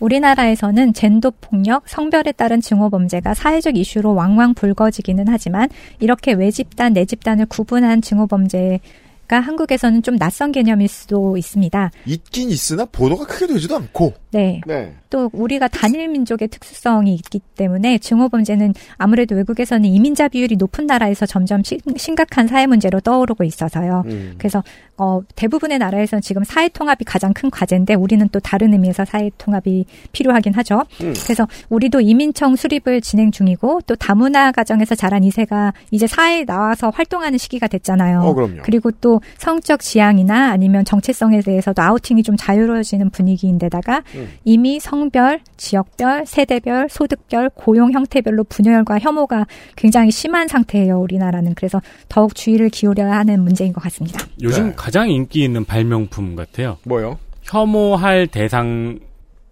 우리나라에서는 0.00 0.92
젠더 0.92 1.32
폭력, 1.40 1.88
성별에 1.88 2.32
따른 2.32 2.60
증오 2.60 2.90
범죄가 2.90 3.34
사회적 3.34 3.76
이슈로 3.76 4.14
왕왕 4.14 4.54
불거지기는 4.54 5.26
하지만 5.28 5.68
이렇게 6.00 6.32
외 6.32 6.50
집단, 6.50 6.92
내 6.92 7.04
집단을 7.04 7.46
구분한 7.46 8.02
증오 8.02 8.26
범죄 8.26 8.80
보 8.82 9.05
니까 9.26 9.40
한국에서는 9.40 10.02
좀 10.02 10.16
낯선 10.18 10.52
개념일 10.52 10.86
수도 10.88 11.36
있습니다. 11.36 11.90
있긴 12.06 12.48
있으나 12.50 12.84
보도가 12.84 13.26
크게 13.26 13.48
되지도 13.52 13.74
않고. 13.76 14.14
네. 14.30 14.60
네. 14.66 14.94
또 15.10 15.30
우리가 15.32 15.66
단일 15.68 16.08
민족의 16.08 16.48
특수성이 16.48 17.14
있기 17.14 17.40
때문에 17.56 17.98
증오 17.98 18.28
범죄는 18.28 18.74
아무래도 18.96 19.34
외국에서는 19.34 19.84
이민자 19.88 20.28
비율이 20.28 20.56
높은 20.56 20.86
나라에서 20.86 21.26
점점 21.26 21.62
시- 21.64 21.78
심각한 21.96 22.46
사회 22.46 22.66
문제로 22.66 23.00
떠오르고 23.00 23.44
있어서요. 23.44 24.04
음. 24.06 24.34
그래서 24.38 24.62
어, 24.98 25.20
대부분의 25.34 25.78
나라에서는 25.78 26.22
지금 26.22 26.44
사회 26.44 26.68
통합이 26.68 27.04
가장 27.04 27.32
큰 27.32 27.50
과제인데 27.50 27.94
우리는 27.94 28.28
또 28.30 28.40
다른 28.40 28.72
의미에서 28.72 29.04
사회 29.04 29.30
통합이 29.38 29.84
필요하긴 30.12 30.54
하죠. 30.54 30.82
음. 31.02 31.14
그래서 31.24 31.46
우리도 31.68 32.00
이민청 32.00 32.56
수립을 32.56 33.00
진행 33.00 33.30
중이고 33.30 33.80
또 33.86 33.96
다문화 33.96 34.52
가정에서 34.52 34.94
자란 34.94 35.24
이세가 35.24 35.72
이제 35.90 36.06
사회에 36.06 36.44
나와서 36.44 36.90
활동하는 36.90 37.38
시기가 37.38 37.66
됐잖아요. 37.68 38.20
어, 38.20 38.34
그럼요. 38.34 38.62
그리고 38.62 38.90
또 39.00 39.15
성적 39.38 39.80
지향이나 39.80 40.50
아니면 40.50 40.84
정체성에 40.84 41.40
대해서도 41.42 41.82
아우팅이 41.82 42.22
좀 42.22 42.36
자유로워지는 42.36 43.10
분위기인데다가 43.10 44.02
음. 44.14 44.32
이미 44.44 44.80
성별, 44.80 45.40
지역별, 45.56 46.24
세대별, 46.26 46.88
소득별, 46.90 47.50
고용 47.54 47.92
형태별로 47.92 48.44
분열과 48.44 48.98
혐오가 48.98 49.46
굉장히 49.76 50.10
심한 50.10 50.48
상태예요, 50.48 51.00
우리나라는. 51.00 51.54
그래서 51.54 51.80
더욱 52.08 52.34
주의를 52.34 52.70
기울여야 52.70 53.12
하는 53.12 53.42
문제인 53.42 53.72
것 53.72 53.80
같습니다. 53.82 54.20
요즘 54.42 54.74
가장 54.74 55.08
인기 55.10 55.44
있는 55.44 55.64
발명품 55.64 56.36
같아요. 56.36 56.78
뭐요? 56.84 57.18
혐오할 57.42 58.26
대상 58.26 58.98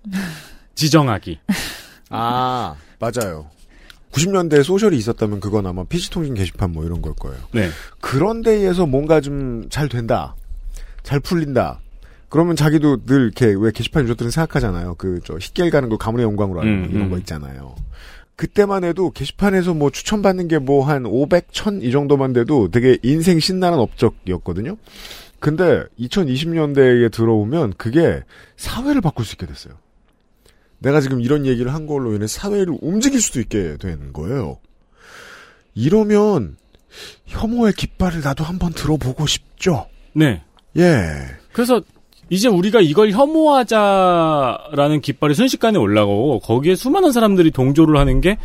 지정하기. 0.75 1.39
아, 2.11 2.75
맞아요. 2.99 3.47
90년대에 4.15 4.63
소셜이 4.63 4.97
있었다면 4.97 5.41
그건 5.41 5.67
아마 5.67 5.85
PC통신 5.85 6.35
게시판 6.35 6.71
뭐 6.73 6.85
이런 6.85 7.03
걸 7.03 7.15
거예요. 7.15 7.37
네. 7.53 7.69
그런 8.01 8.43
데에서 8.43 8.87
뭔가 8.87 9.21
좀 9.21 9.67
잘 9.71 9.89
된다. 9.89 10.37
잘 11.03 11.19
풀린다. 11.21 11.81
그러면 12.29 12.57
자기도 12.57 13.05
늘 13.05 13.23
이렇게 13.25 13.55
왜 13.59 13.71
게시판 13.73 14.05
유저들은 14.05 14.31
생각하잖아요. 14.31 14.95
그저 14.97 15.35
힙길 15.39 15.71
가는 15.71 15.89
걸 15.89 15.99
가문의 15.99 16.25
영광으로 16.25 16.61
하는 16.61 16.85
음, 16.85 16.89
이런 16.91 17.03
음. 17.05 17.11
거 17.11 17.19
있잖아요. 17.19 17.75
그때만 18.37 18.83
해도 18.85 19.11
게시판에서 19.11 19.75
뭐 19.75 19.91
추천받는 19.91 20.49
게 20.49 20.59
뭐 20.59 20.83
한 20.85 21.07
500, 21.07 21.53
1000 21.53 21.83
이 21.83 21.91
정도만 21.93 22.33
돼도 22.33 22.71
되게 22.71 22.99
인생 23.03 23.39
신나는 23.39 23.79
업적이었거든요. 23.79 24.77
근데 25.41 25.85
2020년대에 26.01 27.13
들어오면 27.13 27.75
그게 27.77 28.23
사회를 28.57 29.01
바꿀 29.01 29.25
수 29.25 29.35
있게 29.35 29.47
됐어요. 29.47 29.75
내가 30.85 31.01
지금 31.01 31.21
이런 31.21 31.47
얘기를 31.47 31.73
한 31.73 31.87
걸로 31.87 32.15
인해 32.15 32.27
사회를 32.27 32.77
움직일 32.81 33.21
수도 33.21 33.41
있게 33.41 33.77
되는 33.79 34.13
거예요. 34.13 34.59
이러면 35.75 36.57
혐오의 37.27 37.73
깃발을 37.73 38.21
나도 38.21 38.45
한번 38.45 38.73
들어보고 38.73 39.27
싶죠. 39.27 39.87
네. 40.13 40.43
예. 40.77 41.09
그래서 41.53 41.81
이제 42.31 42.49
우리가 42.49 42.81
이걸 42.81 43.11
혐오하자라는 43.11 45.01
깃발이 45.01 45.35
순식간에 45.35 45.79
올라가고 45.79 46.41
거기에 46.41 46.75
수많은 46.75 47.13
사람들이 47.13 47.51
동조를 47.51 47.97
하는 47.97 48.21
게 48.21 48.39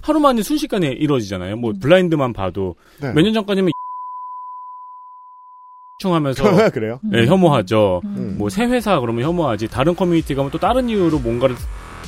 하루 0.00 0.20
만에 0.20 0.42
순식간에 0.42 0.88
이루어지잖아요. 0.88 1.56
뭐 1.56 1.72
블라인드만 1.78 2.32
봐도 2.32 2.76
네. 3.00 3.12
몇년 3.12 3.34
전까지는 3.34 3.70
충하면서 6.02 6.70
그래요? 6.70 7.00
네, 7.02 7.26
혐오하죠. 7.26 8.02
음. 8.04 8.36
뭐새 8.38 8.64
회사 8.64 8.98
그러면 9.00 9.24
혐오하지. 9.24 9.66
다른 9.68 9.94
커뮤니티 9.96 10.34
가면 10.34 10.50
또 10.52 10.58
다른 10.58 10.88
이유로 10.88 11.18
뭔가를 11.18 11.56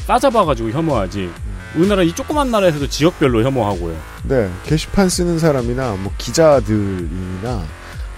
따잡아가지고 0.07 0.71
혐오하지. 0.71 1.29
우리나라 1.77 2.03
이 2.03 2.13
조그만 2.15 2.51
나라에서도 2.53 2.89
지역별로 2.89 3.43
혐오하고요. 3.45 3.97
네. 4.25 4.49
게시판 4.65 5.09
쓰는 5.09 5.39
사람이나 5.41 5.97
뭐 6.01 6.13
기자들이나 6.19 7.65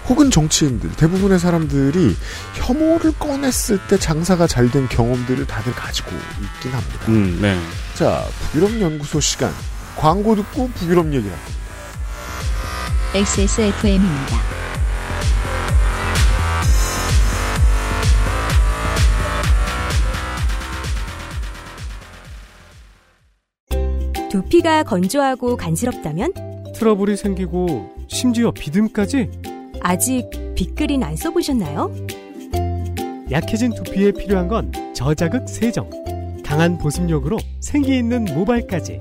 혹은 0.08 0.30
정치인들 0.30 0.90
대부분의 0.92 1.38
사람들이 1.38 2.16
혐오를 2.54 3.12
꺼냈을 3.18 3.78
때 3.88 3.96
장사가 3.98 4.46
잘 4.46 4.70
된 4.70 4.88
경험들을 4.88 5.46
다들 5.46 5.72
가지고 5.72 6.10
있긴 6.56 6.72
합니다. 6.72 6.98
음, 7.08 7.38
네. 7.40 7.58
자, 7.94 8.22
북유럽 8.52 8.78
연구소 8.80 9.20
시간. 9.20 9.50
광고 9.96 10.34
듣고 10.34 10.68
북유럽 10.74 11.06
얘기를 11.06 11.30
합니다. 11.30 11.52
XSFM입니다. 13.14 14.36
두피가 24.32 24.84
건조하고 24.84 25.58
간지럽다면 25.58 26.32
트러블이 26.74 27.18
생기고 27.18 27.90
심지어 28.08 28.50
비듬까지 28.50 29.28
아직 29.82 30.30
빅그린 30.54 31.02
안 31.02 31.16
써보셨나요? 31.16 31.94
약해진 33.30 33.74
두피에 33.74 34.12
필요한 34.12 34.48
건 34.48 34.72
저자극 34.94 35.46
세정, 35.46 35.90
강한 36.42 36.78
보습력으로 36.78 37.36
생기 37.60 37.98
있는 37.98 38.24
모발까지. 38.24 38.98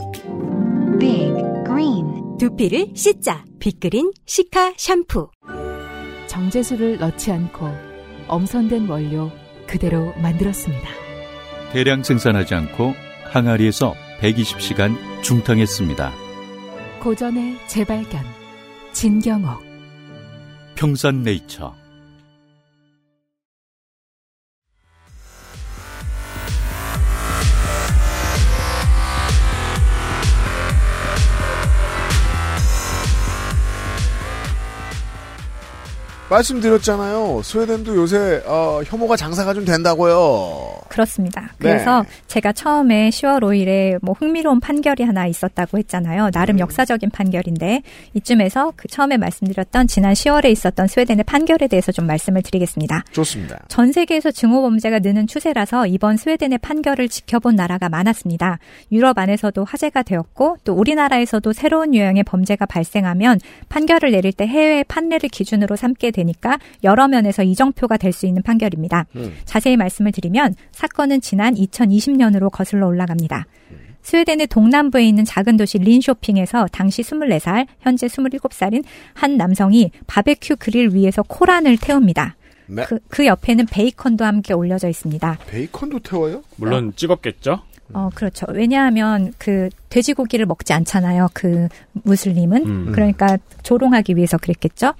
Big 0.99 1.34
Green 1.65 2.38
두피를 2.38 2.88
씻자 2.93 3.45
빅그린 3.59 4.11
시카 4.25 4.73
샴푸 4.75 5.29
정제수를 6.27 6.97
넣지 6.97 7.32
않고 7.32 7.69
엄선된 8.27 8.89
원료 8.89 9.32
그대로 9.65 10.13
만들었습니다. 10.21 10.89
대량 11.71 12.03
생산하지 12.03 12.53
않고 12.53 12.93
항아리에서 13.23 13.93
120시간 14.22 14.95
중탕했습니다. 15.24 16.11
고전의 16.99 17.57
재발견 17.67 18.22
진경옥 18.93 19.63
평산네이처 20.76 21.80
말씀드렸잖아요. 36.32 37.41
스웨덴도 37.43 37.95
요새 37.95 38.41
어, 38.45 38.82
혐오가 38.86 39.15
장사가 39.15 39.53
좀 39.53 39.65
된다고요. 39.65 40.79
그렇습니다. 40.88 41.53
그래서 41.57 42.03
네. 42.03 42.09
제가 42.27 42.51
처음에 42.51 43.09
10월 43.09 43.41
5일에 43.41 43.99
뭐 44.01 44.13
흥미로운 44.17 44.59
판결이 44.59 45.03
하나 45.03 45.25
있었다고 45.25 45.77
했잖아요. 45.77 46.32
나름 46.32 46.55
음. 46.55 46.59
역사적인 46.59 47.11
판결인데 47.11 47.82
이쯤에서 48.13 48.73
그 48.75 48.88
처음에 48.88 49.17
말씀드렸던 49.17 49.88
지난 49.88 50.13
10월에 50.13 50.51
있었던 50.51 50.88
스웨덴의 50.88 51.23
판결에 51.23 51.67
대해서 51.67 51.91
좀 51.91 52.07
말씀을 52.07 52.41
드리겠습니다. 52.41 53.05
좋습니다. 53.11 53.59
전 53.67 53.91
세계에서 53.91 54.32
증오 54.32 54.61
범죄가 54.61 54.99
느는 54.99 55.27
추세라서 55.27 55.88
이번 55.88 56.17
스웨덴의 56.17 56.57
판결을 56.59 57.07
지켜본 57.07 57.55
나라가 57.55 57.88
많았습니다. 57.88 58.59
유럽 58.91 59.17
안에서도 59.17 59.63
화제가 59.63 60.03
되었고 60.03 60.57
또 60.63 60.73
우리나라에서도 60.73 61.53
새로운 61.53 61.93
유형의 61.93 62.23
범죄가 62.23 62.65
발생하면 62.65 63.39
판결을 63.69 64.11
내릴 64.11 64.34
때 64.34 64.45
해외 64.45 64.84
판례를 64.84 65.29
기준으로 65.29 65.75
삼게 65.75 66.11
되 66.11 66.20
니까 66.24 66.59
여러 66.84 67.07
면에서 67.07 67.43
이정표가 67.43 67.97
될 67.97 68.11
수 68.11 68.26
있는 68.26 68.41
판결입니다. 68.43 69.05
음. 69.15 69.34
자세히 69.45 69.78
말씀을 69.78 70.11
드리면 70.11 70.55
사건은 70.72 71.22
지난 71.22 71.55
2020년으로 71.55 72.51
거슬러 72.51 72.88
올라갑니다. 72.88 73.45
스웨덴의 74.01 74.47
동남부에 74.47 75.05
있는 75.05 75.24
작은 75.24 75.57
도시 75.57 75.78
린쇼핑에서 75.78 76.67
당시 76.72 77.03
24살, 77.03 77.67
현재 77.82 78.07
27살인 78.07 78.84
한 79.13 79.38
남성이 79.38 79.91
바베큐 80.07 80.55
그릴 80.59 80.89
위에서 80.93 81.24
코란을 81.24 81.78
태웁니다. 81.78 82.36
네. 82.67 82.84
그, 82.86 82.99
그 83.09 83.26
옆에는 83.26 83.65
베이컨도 83.67 84.26
함께 84.26 84.53
올려져 84.53 84.88
있습니다. 84.89 85.38
베이컨도 85.47 85.99
태워요? 85.99 86.43
물론 86.55 86.93
찍었겠죠. 86.95 87.61
어, 87.94 88.10
그렇죠. 88.14 88.46
왜냐하면 88.50 89.34
그 89.38 89.70
돼지고기를 89.89 90.46
먹지 90.46 90.74
않잖아요. 90.74 91.30
그 91.34 91.68
무슬림은. 91.94 92.66
음. 92.66 92.92
그러니까 92.92 93.38
조롱하기 93.64 94.16
위해서 94.16 94.38
그랬겠죠. 94.38 94.94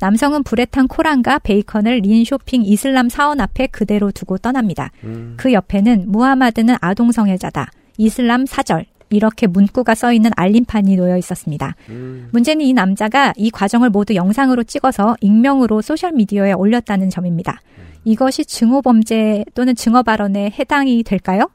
남성은 0.00 0.44
불에 0.44 0.64
탄 0.64 0.86
코란과 0.86 1.40
베이컨을 1.40 2.00
린쇼핑 2.00 2.62
이슬람 2.64 3.08
사원 3.08 3.40
앞에 3.40 3.66
그대로 3.68 4.10
두고 4.10 4.38
떠납니다. 4.38 4.90
음. 5.04 5.34
그 5.36 5.52
옆에는 5.52 6.04
무하마드는 6.06 6.76
아동 6.80 7.12
성애자다. 7.12 7.70
이슬람 7.96 8.46
사절. 8.46 8.86
이렇게 9.10 9.46
문구가 9.46 9.94
써 9.94 10.12
있는 10.12 10.30
알림판이 10.36 10.96
놓여 10.96 11.16
있었습니다. 11.16 11.74
음. 11.88 12.28
문제는 12.32 12.64
이 12.64 12.74
남자가 12.74 13.32
이 13.36 13.50
과정을 13.50 13.88
모두 13.88 14.14
영상으로 14.14 14.64
찍어서 14.64 15.16
익명으로 15.22 15.80
소셜미디어에 15.80 16.52
올렸다는 16.52 17.08
점입니다. 17.08 17.58
이것이 18.04 18.44
증오 18.44 18.82
범죄 18.82 19.44
또는 19.54 19.74
증오 19.74 20.02
발언에 20.02 20.52
해당이 20.58 21.02
될까요? 21.04 21.48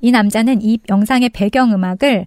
이 0.00 0.10
남자는 0.10 0.62
이 0.62 0.78
영상의 0.88 1.30
배경 1.30 1.72
음악을 1.72 2.26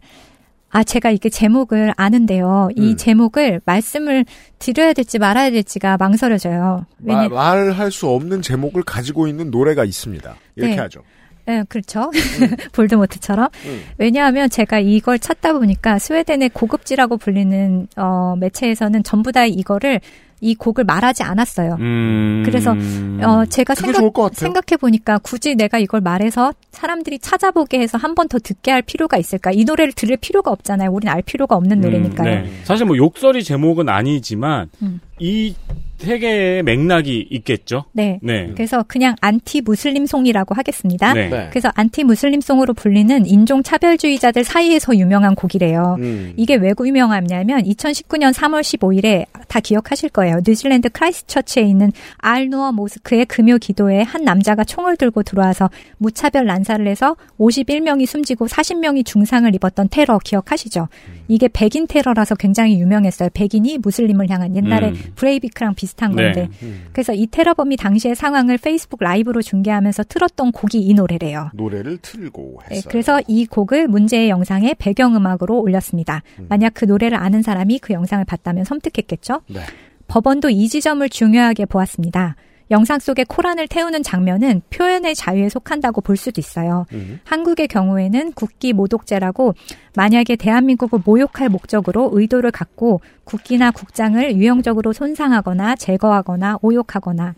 아, 0.74 0.84
제가 0.84 1.12
이게 1.12 1.30
제목을 1.30 1.94
아는데요. 1.98 2.70
이 2.78 2.92
음. 2.92 2.98
제목을 2.98 3.60
말씀을 3.66 4.26
드려야 4.58 4.94
될지 4.94 5.20
말아야 5.20 5.52
될지가 5.52 5.98
망설여져요. 5.98 6.86
왜냐, 7.00 7.28
말, 7.28 7.30
말할 7.30 7.92
수 7.92 8.08
없는 8.08 8.42
제목을 8.42 8.84
가지고 8.84 9.28
있는 9.28 9.52
노래가 9.52 9.84
있습니다. 9.84 10.34
이렇게 10.56 10.76
네. 10.76 10.82
하죠. 10.82 11.04
네, 11.46 11.64
그렇죠. 11.68 12.10
볼드모트처럼. 12.72 13.50
음. 13.66 13.84
왜냐하면 13.98 14.50
제가 14.50 14.80
이걸 14.80 15.20
찾다 15.20 15.54
보니까 15.54 16.00
스웨덴의 16.00 16.50
고급지라고 16.50 17.18
불리는 17.18 17.88
어, 17.98 18.36
매체에서는 18.40 19.04
전부 19.04 19.34
다 19.34 19.46
이거를 19.46 20.00
이 20.42 20.56
곡을 20.56 20.84
말하지 20.84 21.24
않았어요. 21.24 21.78
음. 21.80 22.42
그래서 22.46 22.72
어, 22.72 23.46
제가 23.46 23.76
같아요. 24.24 24.36
생각 24.48 24.72
해 24.72 24.78
보니까 24.78 25.20
굳이 25.20 25.56
내가 25.56 25.78
이걸 25.78 26.02
말해서 26.02 26.52
사람들이 26.72 27.20
찾아보게 27.20 27.80
해서 27.80 27.98
한 27.98 28.12
번 28.16 28.28
더 28.28 28.40
듣게 28.40 28.72
할 28.72 28.82
필요가 28.82 29.18
있을까? 29.18 29.52
이 29.54 29.64
노래를 29.66 29.94
들을 29.94 30.18
필요가 30.18 30.52
없잖아요. 30.52 30.90
우린 30.92 31.10
알 31.10 31.22
필요가 31.22 31.56
없는 31.56 31.80
노래니까요. 31.82 32.30
네. 32.44 32.52
사실 32.64 32.86
뭐 32.86 32.98
욕설이 32.98 33.44
제목은 33.44 33.88
아니지만 33.90 34.70
음. 34.82 35.00
이 35.22 35.54
세계의 36.02 36.64
맥락이 36.64 37.28
있겠죠. 37.30 37.86
네. 37.92 38.20
네. 38.24 38.52
그래서 38.56 38.84
그냥 38.88 39.16
anti 39.22 39.62
Muslim 39.62 40.06
song이라고 40.06 40.56
하겠습니다. 40.56 41.14
네. 41.14 41.30
네. 41.30 41.48
그래서 41.52 41.72
anti 41.76 42.04
Muslim 42.04 42.42
song으로 42.42 42.74
불리는 42.74 43.26
인종 43.28 43.62
차별주의자들 43.62 44.44
사이에서 44.44 44.98
유명한 44.98 45.36
곡이래요. 45.36 45.98
음. 46.00 46.34
이게 46.38 46.56
왜 46.56 46.74
유명하냐면 46.84 47.62
2019년 47.64 48.34
3월 48.34 48.62
15일에 48.62 49.26
다 49.48 49.60
기억하실 49.60 50.10
거예요. 50.10 50.40
뉴질랜드 50.46 50.90
크라이스처치에 50.90 51.64
있는 51.64 51.92
알누어 52.18 52.72
모스크의 52.72 53.26
금요 53.26 53.58
기도에 53.60 54.02
한 54.02 54.24
남자가 54.24 54.64
총을 54.64 54.98
들고 54.98 55.22
들어와서 55.22 55.70
무차별 55.98 56.46
난사를 56.46 56.88
해서 56.88 57.16
51명이 57.40 58.08
숨지고 58.08 58.48
40명이 58.48 59.06
중상을 59.06 59.54
입었던 59.54 59.90
테러 59.92 60.18
기억하시죠? 60.18 60.88
이게 61.28 61.48
백인 61.48 61.86
테러라서 61.88 62.36
굉장히 62.36 62.80
유명했어요. 62.80 63.30
백인이 63.34 63.78
무슬림을 63.78 64.30
향한 64.30 64.56
옛날에 64.56 64.90
음. 64.90 64.96
브레이비크랑 65.16 65.76
비슷한 65.76 66.16
네. 66.16 66.24
건데. 66.24 66.50
그래서 66.94 67.14
이 67.14 67.28
테러범이 67.28 67.78
당시의 67.78 68.16
상황을 68.16 68.58
페이스북 68.58 69.04
라이브로 69.04 69.42
중계하면서 69.42 70.04
틀었던 70.04 70.52
곡이 70.52 70.80
이 70.80 70.94
노래래요. 70.94 71.52
노래를 71.54 71.98
틀고 72.02 72.60
네, 72.70 72.76
했어요. 72.76 72.90
그래서 72.92 73.22
이 73.28 73.46
곡을 73.46 73.88
문제의 73.88 74.30
영상에 74.30 74.74
배경음악으로 74.78 75.60
올렸습니다. 75.60 76.24
만약 76.50 76.74
그 76.74 76.86
노래를 76.86 77.18
아는 77.18 77.42
사람이 77.42 77.80
그 77.80 77.94
영상을 77.94 78.24
봤다면 78.26 78.66
섬뜩했겠죠? 78.66 79.42
네. 79.48 79.62
법원도 80.08 80.50
이 80.50 80.68
지점을 80.68 81.08
중요하게 81.08 81.66
보았습니다. 81.66 82.36
영상 82.72 83.00
속에 83.00 83.24
코란을 83.28 83.68
태우는 83.68 84.02
장면은 84.02 84.62
표현의 84.70 85.14
자유에 85.14 85.50
속한다고 85.50 86.02
볼 86.02 86.18
수도 86.18 86.40
있어요. 86.42 86.86
한국의 87.26 87.68
경우에는 87.68 88.32
국기 88.34 88.74
모독죄라고 88.74 89.54
만약에 89.96 90.36
대한민국을 90.38 91.00
모욕할 91.06 91.50
목적으로 91.50 92.10
의도를 92.14 92.52
갖고 92.52 93.02
국기나 93.26 93.72
국장을 93.72 94.36
유형적으로 94.36 94.94
손상하거나 94.94 95.76
제거하거나 95.76 96.58
오욕하거나 96.62 97.36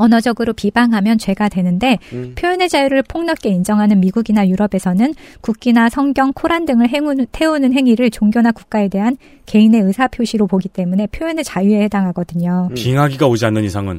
언어적으로 0.00 0.52
비방하면 0.52 1.18
죄가 1.18 1.48
되는데 1.48 1.98
음. 2.12 2.32
표현의 2.38 2.68
자유를 2.68 3.02
폭넓게 3.02 3.48
인정하는 3.48 3.98
미국이나 3.98 4.46
유럽에서는 4.48 5.12
국기나 5.40 5.88
성경, 5.88 6.32
코란 6.32 6.66
등을 6.66 6.88
행운- 6.88 7.26
태우는 7.32 7.72
행위를 7.72 8.10
종교나 8.10 8.52
국가에 8.52 8.88
대한 8.88 9.16
개인의 9.46 9.80
의사 9.80 10.06
표시로 10.06 10.46
보기 10.46 10.68
때문에 10.68 11.08
표현의 11.08 11.42
자유에 11.42 11.82
해당하거든요. 11.82 12.68
빙하기가 12.76 13.26
오지 13.26 13.44
않는 13.46 13.64
이상은 13.64 13.98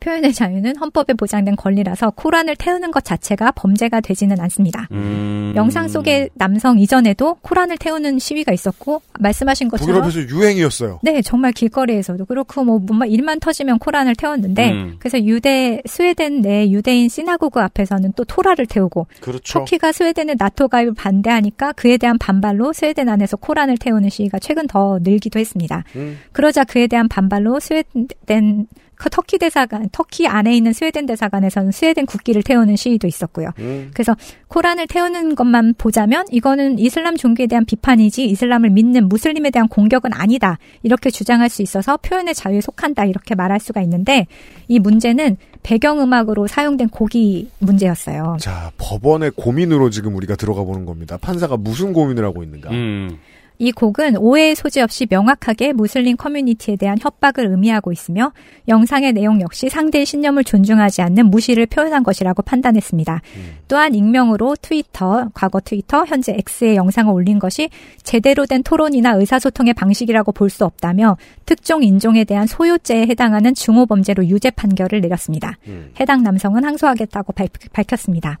표현의 0.00 0.32
자유는 0.32 0.76
헌법에 0.76 1.14
보장된 1.14 1.56
권리라서 1.56 2.10
코란을 2.10 2.56
태우는 2.56 2.90
것 2.90 3.04
자체가 3.04 3.52
범죄가 3.52 4.00
되지는 4.00 4.40
않습니다. 4.40 4.88
음. 4.92 5.52
영상 5.56 5.88
속의 5.88 6.30
남성 6.34 6.78
이전에도 6.78 7.36
코란을 7.42 7.76
태우는 7.78 8.18
시위가 8.18 8.52
있었고 8.52 9.02
말씀하신 9.18 9.68
것처럼 9.68 10.02
북유럽에서 10.02 10.34
유행이었어요. 10.34 11.00
네, 11.02 11.22
정말 11.22 11.52
길거리에서도 11.52 12.24
그렇고 12.24 12.64
뭐 12.64 12.78
뭔가 12.78 13.06
일만 13.06 13.40
터지면 13.40 13.78
코란을 13.78 14.14
태웠는데 14.14 14.70
음. 14.70 14.96
그래서 14.98 15.22
유대 15.24 15.82
스웨덴 15.86 16.40
내 16.40 16.70
유대인 16.70 17.08
시나고그 17.08 17.60
앞에서는 17.60 18.12
또 18.16 18.24
토라를 18.24 18.66
태우고 18.66 19.06
그렇죠. 19.20 19.60
터키가 19.60 19.92
스웨덴의 19.92 20.36
나토 20.38 20.68
가입을 20.68 20.94
반대하니까 20.94 21.72
그에 21.72 21.96
대한 21.96 22.18
반발로 22.18 22.72
스웨덴 22.72 23.08
안에서 23.08 23.36
코란을 23.36 23.76
태우는 23.78 24.08
시위가 24.08 24.38
최근 24.38 24.66
더 24.66 24.98
늘기도 25.02 25.38
했습니다. 25.38 25.84
음. 25.96 26.18
그러자 26.32 26.64
그에 26.64 26.86
대한 26.86 27.08
반발로 27.08 27.60
스웨덴 27.60 28.66
그 28.89 28.89
터키 29.08 29.38
대사관, 29.38 29.88
터키 29.92 30.26
안에 30.26 30.54
있는 30.54 30.72
스웨덴 30.72 31.06
대사관에서는 31.06 31.72
스웨덴 31.72 32.06
국기를 32.06 32.42
태우는 32.42 32.76
시위도 32.76 33.06
있었고요. 33.06 33.50
음. 33.58 33.90
그래서 33.94 34.14
코란을 34.48 34.86
태우는 34.86 35.34
것만 35.34 35.74
보자면 35.78 36.26
이거는 36.30 36.78
이슬람 36.78 37.16
종교에 37.16 37.46
대한 37.46 37.64
비판이지 37.64 38.24
이슬람을 38.26 38.70
믿는 38.70 39.08
무슬림에 39.08 39.50
대한 39.50 39.68
공격은 39.68 40.12
아니다. 40.12 40.58
이렇게 40.82 41.10
주장할 41.10 41.48
수 41.48 41.62
있어서 41.62 41.96
표현의 41.96 42.34
자유에 42.34 42.60
속한다. 42.60 43.04
이렇게 43.04 43.34
말할 43.34 43.60
수가 43.60 43.80
있는데 43.82 44.26
이 44.68 44.78
문제는 44.78 45.36
배경음악으로 45.62 46.46
사용된 46.46 46.88
곡이 46.88 47.50
문제였어요. 47.58 48.36
자, 48.40 48.72
법원의 48.78 49.32
고민으로 49.36 49.90
지금 49.90 50.14
우리가 50.16 50.36
들어가 50.36 50.64
보는 50.64 50.84
겁니다. 50.84 51.16
판사가 51.18 51.56
무슨 51.56 51.92
고민을 51.92 52.24
하고 52.24 52.42
있는가? 52.42 52.70
음. 52.70 53.18
이 53.62 53.72
곡은 53.72 54.16
오해의 54.16 54.54
소지 54.54 54.80
없이 54.80 55.06
명확하게 55.08 55.74
무슬림 55.74 56.16
커뮤니티에 56.16 56.76
대한 56.76 56.96
협박을 56.98 57.46
의미하고 57.46 57.92
있으며 57.92 58.32
영상의 58.68 59.12
내용 59.12 59.42
역시 59.42 59.68
상대의 59.68 60.06
신념을 60.06 60.44
존중하지 60.44 61.02
않는 61.02 61.26
무시를 61.26 61.66
표현한 61.66 62.02
것이라고 62.02 62.40
판단했습니다. 62.40 63.20
또한 63.68 63.94
익명으로 63.94 64.56
트위터, 64.62 65.28
과거 65.34 65.60
트위터, 65.60 66.06
현재 66.06 66.32
X에 66.32 66.74
영상을 66.74 67.12
올린 67.12 67.38
것이 67.38 67.68
제대로 68.02 68.46
된 68.46 68.62
토론이나 68.62 69.12
의사소통의 69.12 69.74
방식이라고 69.74 70.32
볼 70.32 70.48
수 70.48 70.64
없다며 70.64 71.18
특정 71.44 71.82
인종에 71.82 72.24
대한 72.24 72.46
소요죄에 72.46 73.06
해당하는 73.06 73.54
증오범죄로 73.54 74.26
유죄 74.26 74.50
판결을 74.50 75.00
내렸습니다. 75.02 75.58
해당 76.00 76.22
남성은 76.22 76.64
항소하겠다고 76.64 77.34
발, 77.34 77.48
밝혔습니다. 77.72 78.38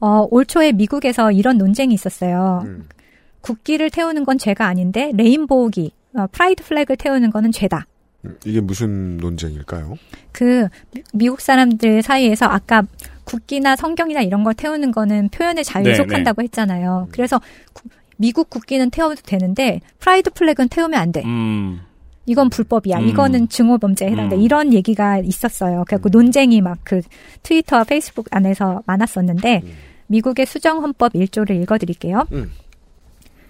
어, 0.00 0.26
올 0.30 0.46
초에 0.46 0.70
미국에서 0.72 1.32
이런 1.32 1.58
논쟁이 1.58 1.92
있었어요. 1.92 2.62
국기를 3.44 3.90
태우는 3.90 4.24
건 4.24 4.38
죄가 4.38 4.66
아닌데 4.66 5.12
rainbow기, 5.14 5.92
어, 6.16 6.26
pride 6.32 6.64
flag를 6.64 6.96
태우는 6.96 7.30
거는 7.30 7.52
죄다. 7.52 7.86
이게 8.46 8.60
무슨 8.60 9.18
논쟁일까요? 9.18 9.96
그 10.32 10.66
미- 10.94 11.02
미국 11.12 11.40
사람들 11.42 12.00
사이에서 12.02 12.46
아까 12.46 12.82
국기나 13.24 13.76
성경이나 13.76 14.22
이런 14.22 14.44
걸 14.44 14.54
태우는 14.54 14.92
거는 14.92 15.28
표현의 15.28 15.62
자유에 15.64 15.90
네, 15.90 15.94
속한다고 15.94 16.42
했잖아요. 16.42 17.08
그래서 17.12 17.38
구- 17.74 17.88
미국 18.16 18.48
국기는 18.48 18.88
태워도 18.88 19.20
되는데 19.26 19.80
pride 19.98 20.30
flag는 20.30 20.68
태우면 20.70 20.98
안 20.98 21.12
돼. 21.12 21.22
음. 21.24 21.80
이건 22.26 22.48
불법이야. 22.48 23.00
음. 23.00 23.08
이거는 23.08 23.48
증오 23.50 23.76
범죄에 23.76 24.10
해당돼. 24.10 24.36
음. 24.36 24.40
이런 24.40 24.72
얘기가 24.72 25.18
있었어요. 25.18 25.84
그래갖고 25.86 26.08
논쟁이 26.08 26.62
막 26.62 26.78
그 26.84 27.02
트위터와 27.42 27.84
페이스북 27.84 28.26
안에서 28.30 28.82
많았었는데 28.86 29.62
미국의 30.06 30.46
수정 30.46 30.82
헌법 30.82 31.12
1조를 31.12 31.60
읽어 31.62 31.76
드릴게요. 31.76 32.26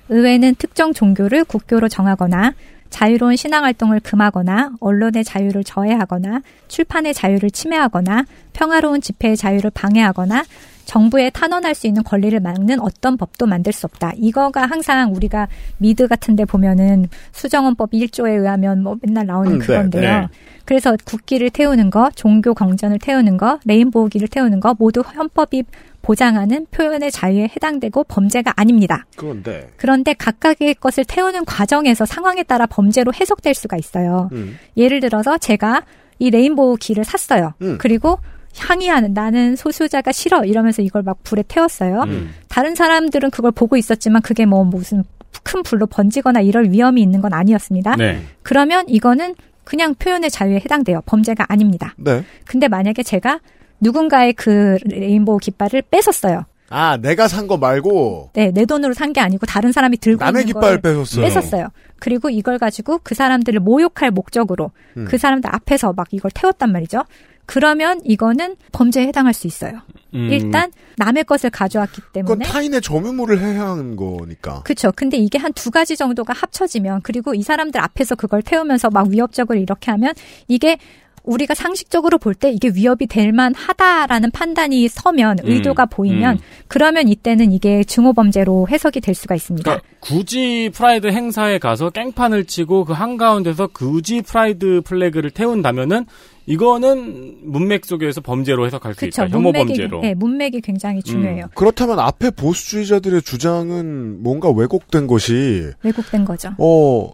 의회는 0.08 0.56
특정 0.56 0.92
종교를 0.92 1.44
국교로 1.44 1.88
정하거나 1.88 2.54
자유로운 2.90 3.34
신앙활동을 3.34 4.00
금하거나 4.00 4.72
언론의 4.78 5.24
자유를 5.24 5.64
저해하거나 5.64 6.42
출판의 6.68 7.12
자유를 7.12 7.50
침해하거나 7.50 8.24
평화로운 8.52 9.00
집회의 9.00 9.36
자유를 9.36 9.70
방해하거나 9.70 10.44
정부에 10.84 11.30
탄원할 11.30 11.74
수 11.74 11.86
있는 11.86 12.02
권리를 12.02 12.38
막는 12.38 12.78
어떤 12.80 13.16
법도 13.16 13.46
만들 13.46 13.72
수 13.72 13.86
없다. 13.86 14.12
이거가 14.16 14.66
항상 14.66 15.14
우리가 15.14 15.48
미드 15.78 16.06
같은 16.06 16.36
데 16.36 16.44
보면은 16.44 17.08
수정헌법 17.32 17.92
1조에 17.92 18.38
의하면 18.38 18.82
뭐 18.82 18.96
맨날 19.00 19.26
나오는 19.26 19.52
음, 19.52 19.58
네, 19.58 19.66
그건데요. 19.66 20.20
네. 20.20 20.28
그래서 20.64 20.96
국기를 21.04 21.50
태우는 21.50 21.90
거, 21.90 22.10
종교 22.14 22.54
경전을 22.54 22.98
태우는 22.98 23.36
거, 23.36 23.58
레인보우기를 23.64 24.28
태우는 24.28 24.60
거 24.60 24.74
모두 24.78 25.00
헌법이 25.00 25.64
보장하는 26.04 26.66
표현의 26.70 27.10
자유에 27.10 27.44
해당되고 27.44 28.04
범죄가 28.04 28.52
아닙니다. 28.56 29.06
그런데 29.16 29.70
그런데 29.78 30.12
각각의 30.12 30.74
것을 30.74 31.04
태우는 31.06 31.46
과정에서 31.46 32.04
상황에 32.04 32.42
따라 32.42 32.66
범죄로 32.66 33.12
해석될 33.14 33.54
수가 33.54 33.78
있어요. 33.78 34.28
음. 34.32 34.58
예를 34.76 35.00
들어서 35.00 35.38
제가 35.38 35.82
이 36.18 36.30
레인보우 36.30 36.76
기를 36.76 37.04
샀어요. 37.04 37.54
음. 37.62 37.78
그리고 37.80 38.18
항의하는 38.58 39.14
나는 39.14 39.56
소수자가 39.56 40.12
싫어 40.12 40.44
이러면서 40.44 40.82
이걸 40.82 41.02
막 41.02 41.22
불에 41.24 41.42
태웠어요. 41.48 42.02
음. 42.02 42.34
다른 42.48 42.74
사람들은 42.74 43.30
그걸 43.30 43.50
보고 43.50 43.76
있었지만 43.76 44.20
그게 44.20 44.44
뭐 44.44 44.62
무슨 44.62 45.04
큰 45.42 45.62
불로 45.62 45.86
번지거나 45.86 46.40
이럴 46.40 46.70
위험이 46.70 47.00
있는 47.02 47.20
건 47.22 47.32
아니었습니다. 47.32 47.96
네. 47.96 48.20
그러면 48.42 48.84
이거는 48.88 49.34
그냥 49.64 49.94
표현의 49.94 50.30
자유에 50.30 50.56
해당돼요. 50.56 51.00
범죄가 51.06 51.46
아닙니다. 51.48 51.94
네. 51.96 52.22
근데 52.44 52.68
만약에 52.68 53.02
제가 53.02 53.40
누군가의 53.80 54.32
그 54.34 54.78
레인보우 54.84 55.38
깃발을 55.38 55.82
뺏었어요. 55.90 56.44
아, 56.70 56.96
내가 56.96 57.28
산 57.28 57.46
거 57.46 57.56
말고 57.58 58.30
네, 58.32 58.50
내 58.50 58.64
돈으로 58.64 58.94
산 58.94 59.12
게 59.12 59.20
아니고 59.20 59.46
다른 59.46 59.70
사람이 59.70 59.98
들고 59.98 60.24
남의 60.24 60.42
있는 60.42 60.54
깃발을 60.54 60.80
걸 60.80 60.92
뺏었어요. 60.92 61.24
뺏었어요. 61.24 61.68
그리고 62.00 62.30
이걸 62.30 62.58
가지고 62.58 62.98
그 63.02 63.14
사람들을 63.14 63.60
모욕할 63.60 64.10
목적으로 64.10 64.72
음. 64.96 65.04
그 65.08 65.18
사람들 65.18 65.54
앞에서 65.54 65.92
막 65.92 66.08
이걸 66.10 66.30
태웠단 66.32 66.72
말이죠. 66.72 67.04
그러면 67.46 68.00
이거는 68.04 68.56
범죄에 68.72 69.06
해당할 69.06 69.34
수 69.34 69.46
있어요. 69.46 69.74
음. 70.14 70.30
일단 70.30 70.72
남의 70.96 71.24
것을 71.24 71.50
가져왔기 71.50 72.00
그건 72.00 72.12
때문에 72.38 72.44
타인의 72.46 72.80
점유물을 72.80 73.38
해한 73.38 73.96
거니까. 73.96 74.62
그렇죠. 74.64 74.90
근데 74.96 75.18
이게 75.18 75.36
한 75.38 75.52
두 75.52 75.70
가지 75.70 75.94
정도가 75.96 76.32
합쳐지면 76.32 77.02
그리고 77.02 77.34
이 77.34 77.42
사람들 77.42 77.80
앞에서 77.80 78.14
그걸 78.14 78.40
태우면서 78.42 78.88
막 78.90 79.08
위협적으로 79.08 79.58
이렇게 79.58 79.90
하면 79.90 80.14
이게 80.48 80.78
우리가 81.24 81.54
상식적으로 81.54 82.18
볼 82.18 82.34
때 82.34 82.50
이게 82.50 82.68
위협이 82.74 83.06
될 83.06 83.32
만하다라는 83.32 84.30
판단이 84.32 84.88
서면 84.88 85.38
음, 85.44 85.50
의도가 85.50 85.86
보이면 85.86 86.36
음. 86.36 86.40
그러면 86.68 87.08
이때는 87.08 87.52
이게 87.52 87.82
증오범죄로 87.84 88.68
해석이 88.68 89.00
될 89.00 89.14
수가 89.14 89.34
있습니다. 89.34 89.62
그러니까 89.64 89.86
굳이 90.00 90.70
pride 90.74 91.06
행사에 91.06 91.58
가서 91.58 91.90
깽판을 91.90 92.44
치고 92.44 92.84
그 92.84 92.92
한가운데서 92.92 93.68
굳이 93.68 94.20
pride 94.22 94.82
flag를 94.84 95.30
태운다면은 95.30 96.06
이거는 96.46 97.38
문맥 97.42 97.86
속에서 97.86 98.20
범죄로 98.20 98.66
해석할 98.66 98.94
수. 98.94 99.06
있다. 99.06 99.28
혐오 99.28 99.40
문맥이, 99.44 99.66
범죄로. 99.68 100.00
네, 100.02 100.14
문맥이 100.14 100.60
굉장히 100.60 101.02
중요해요. 101.02 101.46
그렇다면 101.54 101.98
앞에 102.00 102.30
보수주의자들의 102.32 103.22
주장은 103.22 104.22
뭔가 104.22 104.50
왜곡된 104.50 105.06
것이 105.06 105.70
왜곡된 105.82 106.24
거죠. 106.26 106.50
어 106.58 107.12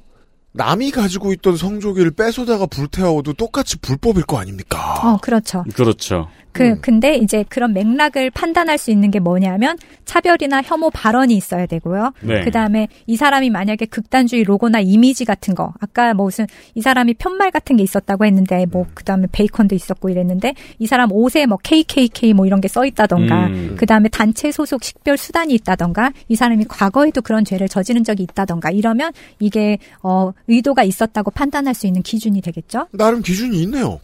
남이 0.52 0.90
가지고 0.90 1.32
있던 1.32 1.56
성조기를 1.56 2.12
뺏어다가 2.12 2.66
불태워도 2.66 3.34
똑같이 3.34 3.78
불법일 3.78 4.24
거 4.24 4.38
아닙니까? 4.38 5.00
어, 5.04 5.18
그렇죠. 5.18 5.64
그렇죠. 5.74 6.28
그, 6.52 6.70
음. 6.70 6.78
근데 6.80 7.16
이제 7.16 7.44
그런 7.48 7.72
맥락을 7.72 8.30
판단할 8.30 8.78
수 8.78 8.90
있는 8.90 9.10
게 9.10 9.20
뭐냐면 9.20 9.76
차별이나 10.04 10.62
혐오 10.62 10.90
발언이 10.90 11.34
있어야 11.34 11.66
되고요. 11.66 12.12
네. 12.22 12.42
그 12.42 12.50
다음에 12.50 12.88
이 13.06 13.16
사람이 13.16 13.50
만약에 13.50 13.86
극단주의 13.86 14.44
로고나 14.44 14.80
이미지 14.80 15.24
같은 15.24 15.54
거, 15.54 15.74
아까 15.80 16.14
뭐 16.14 16.26
무슨 16.26 16.46
이 16.74 16.80
사람이 16.80 17.14
편말 17.14 17.50
같은 17.50 17.76
게 17.76 17.82
있었다고 17.82 18.24
했는데 18.24 18.66
뭐 18.66 18.86
그 18.94 19.04
다음에 19.04 19.26
베이컨도 19.30 19.74
있었고 19.74 20.08
이랬는데 20.08 20.54
이 20.78 20.86
사람 20.86 21.12
옷에 21.12 21.46
뭐 21.46 21.58
KKK 21.62 22.34
뭐 22.34 22.46
이런 22.46 22.60
게 22.60 22.70
써 22.70 22.86
있다던가 22.86 23.46
음. 23.46 23.74
그 23.76 23.84
다음에 23.84 24.08
단체 24.08 24.52
소속 24.52 24.84
식별 24.84 25.16
수단이 25.16 25.52
있다던가 25.54 26.12
이 26.28 26.36
사람이 26.36 26.66
과거에도 26.68 27.20
그런 27.20 27.44
죄를 27.44 27.68
저지른 27.68 28.04
적이 28.04 28.22
있다던가 28.22 28.70
이러면 28.70 29.12
이게 29.40 29.78
어 30.02 30.32
의도가 30.46 30.84
있었다고 30.84 31.32
판단할 31.32 31.74
수 31.74 31.86
있는 31.88 32.02
기준이 32.02 32.40
되겠죠. 32.42 32.86
나름 32.92 33.22
기준이 33.22 33.60
있네요. 33.62 33.98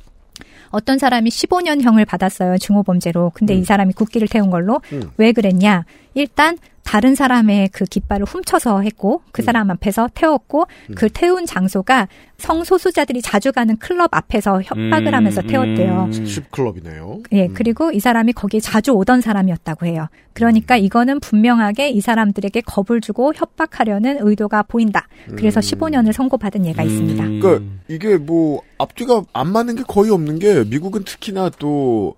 어떤 0.77 0.99
사람이 0.99 1.31
15년형을 1.31 2.07
받았어요. 2.07 2.59
중호범죄로. 2.59 3.33
근데 3.35 3.55
이 3.55 3.65
사람이 3.65 3.95
국기를 3.95 4.29
태운 4.29 4.51
걸로. 4.51 4.83
음. 4.93 5.11
왜 5.17 5.33
그랬냐? 5.33 5.87
일단 6.13 6.59
다른 6.87 7.17
사람의 7.17 7.71
그 7.73 7.85
깃발을 7.85 8.25
훔쳐서 8.25 8.81
했고 8.81 9.21
그 9.33 9.43
사람 9.43 9.71
앞에서 9.71 10.09
태웠고 10.15 10.67
그 10.95 11.09
태운 11.09 11.45
장소가 11.45 12.07
성소수자들이 12.39 13.23
자주 13.23 13.51
가는 13.51 13.77
클럽 13.77 14.15
앞에서 14.15 14.63
협박을 14.63 15.09
음, 15.09 15.15
하면서 15.15 15.43
태웠대요. 15.43 16.11
스트립클럽이네요. 16.13 17.23
예, 17.33 17.49
그리고 17.49 17.91
이 17.91 17.99
사람이 17.99 18.35
거기에 18.35 18.61
자주 18.61 18.93
오던 18.93 19.21
사람이었다고 19.21 19.85
해요. 19.87 20.07
그러니까 20.33 20.77
이거는 20.77 21.19
분명하게 21.19 21.91
이 21.91 22.01
사람들에게 22.01 22.61
겁을 22.61 23.01
주고 23.01 23.33
협박하려는 23.35 24.19
의도가 24.21 24.63
보인다. 24.63 25.09
그래서 25.37 25.59
15년을 25.59 26.13
선고받은 26.13 26.67
예가 26.67 26.85
있습니다. 26.85 27.25
그러니까 27.25 27.65
이게 27.89 28.17
뭐 28.17 28.63
앞뒤가 28.79 29.25
안 29.33 29.51
맞는 29.51 29.75
게 29.77 29.83
거의 29.89 30.13
없는 30.13 30.39
게 30.39 30.63
미국은 30.63 31.03
특히나 31.03 31.51
또 31.59 32.15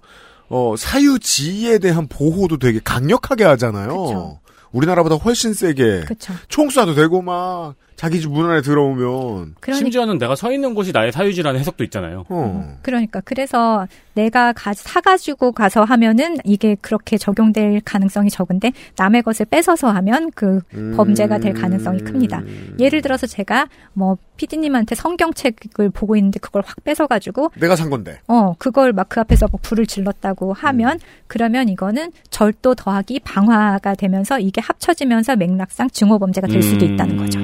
어, 0.50 0.74
사유지에 0.76 1.78
대한 1.78 2.06
보호도 2.06 2.58
되게 2.58 2.80
강력하게 2.84 3.44
하잖아요. 3.44 4.40
우리나라보다 4.72 5.16
훨씬 5.16 5.54
세게 5.54 6.04
그쵸. 6.06 6.32
총 6.48 6.68
쏴도 6.68 6.94
되고 6.94 7.22
막 7.22 7.74
자기 7.98 8.20
집 8.20 8.28
문 8.30 8.48
안에 8.48 8.60
들어오면 8.62 9.56
심지어는 9.72 10.18
내가 10.18 10.36
서 10.36 10.52
있는 10.52 10.72
곳이 10.74 10.92
나의 10.92 11.10
사유지라는 11.10 11.58
해석도 11.58 11.82
있잖아요. 11.84 12.24
어. 12.28 12.78
그러니까 12.82 13.20
그래서 13.24 13.86
내가 14.14 14.52
가, 14.52 14.72
사가지고 14.72 15.50
가서 15.52 15.82
하면은 15.82 16.36
이게 16.44 16.76
그렇게 16.80 17.18
적용될 17.18 17.80
가능성이 17.84 18.30
적은데 18.30 18.72
남의 18.96 19.22
것을 19.22 19.46
뺏어서 19.46 19.90
하면 19.90 20.30
그 20.34 20.60
범죄가 20.96 21.38
될 21.38 21.54
가능성이 21.54 22.00
큽니다. 22.00 22.42
예를 22.78 23.02
들어서 23.02 23.26
제가 23.26 23.68
뭐 23.94 24.16
피디님한테 24.36 24.94
성경책을 24.94 25.90
보고 25.90 26.14
있는데 26.16 26.38
그걸 26.38 26.62
확 26.64 26.84
뺏어가지고 26.84 27.50
내가 27.58 27.74
산 27.74 27.90
건데. 27.90 28.20
어 28.28 28.54
그걸 28.58 28.92
막 28.92 29.08
그 29.08 29.20
앞에서 29.20 29.48
막 29.50 29.62
불을 29.62 29.86
질렀다고 29.86 30.52
하면 30.52 31.00
그러면 31.28 31.68
이거는 31.70 32.12
절도 32.30 32.74
더하기 32.74 33.20
방화가 33.20 33.94
되면서 33.94 34.38
이게 34.38 34.60
합쳐지면서 34.60 35.34
맥락상 35.36 35.88
증오범죄가 35.90 36.46
될 36.46 36.62
수도 36.62 36.84
있다는 36.84 37.16
거죠. 37.16 37.40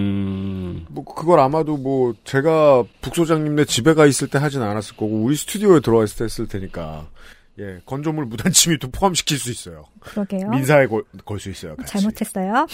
뭐 0.88 1.04
그걸 1.04 1.40
아마도 1.40 1.76
뭐 1.76 2.14
제가 2.24 2.84
북소장님네 3.00 3.64
집에 3.64 3.94
가 3.94 4.06
있을 4.06 4.28
때 4.28 4.38
하진 4.38 4.62
않았을 4.62 4.96
거고 4.96 5.22
우리 5.22 5.36
스튜디오에 5.36 5.80
들어와 5.80 6.04
있을 6.04 6.18
때 6.18 6.24
했을 6.24 6.48
테니까 6.48 7.06
예 7.60 7.78
건조물 7.86 8.24
무단 8.26 8.50
침입도 8.50 8.90
포함시킬 8.90 9.38
수 9.38 9.48
있어요. 9.52 9.84
그러게요. 10.00 10.48
민사에 10.50 10.86
걸 10.88 11.38
수 11.38 11.50
있어요. 11.50 11.76
같이. 11.76 11.92
잘못했어요. 11.92 12.66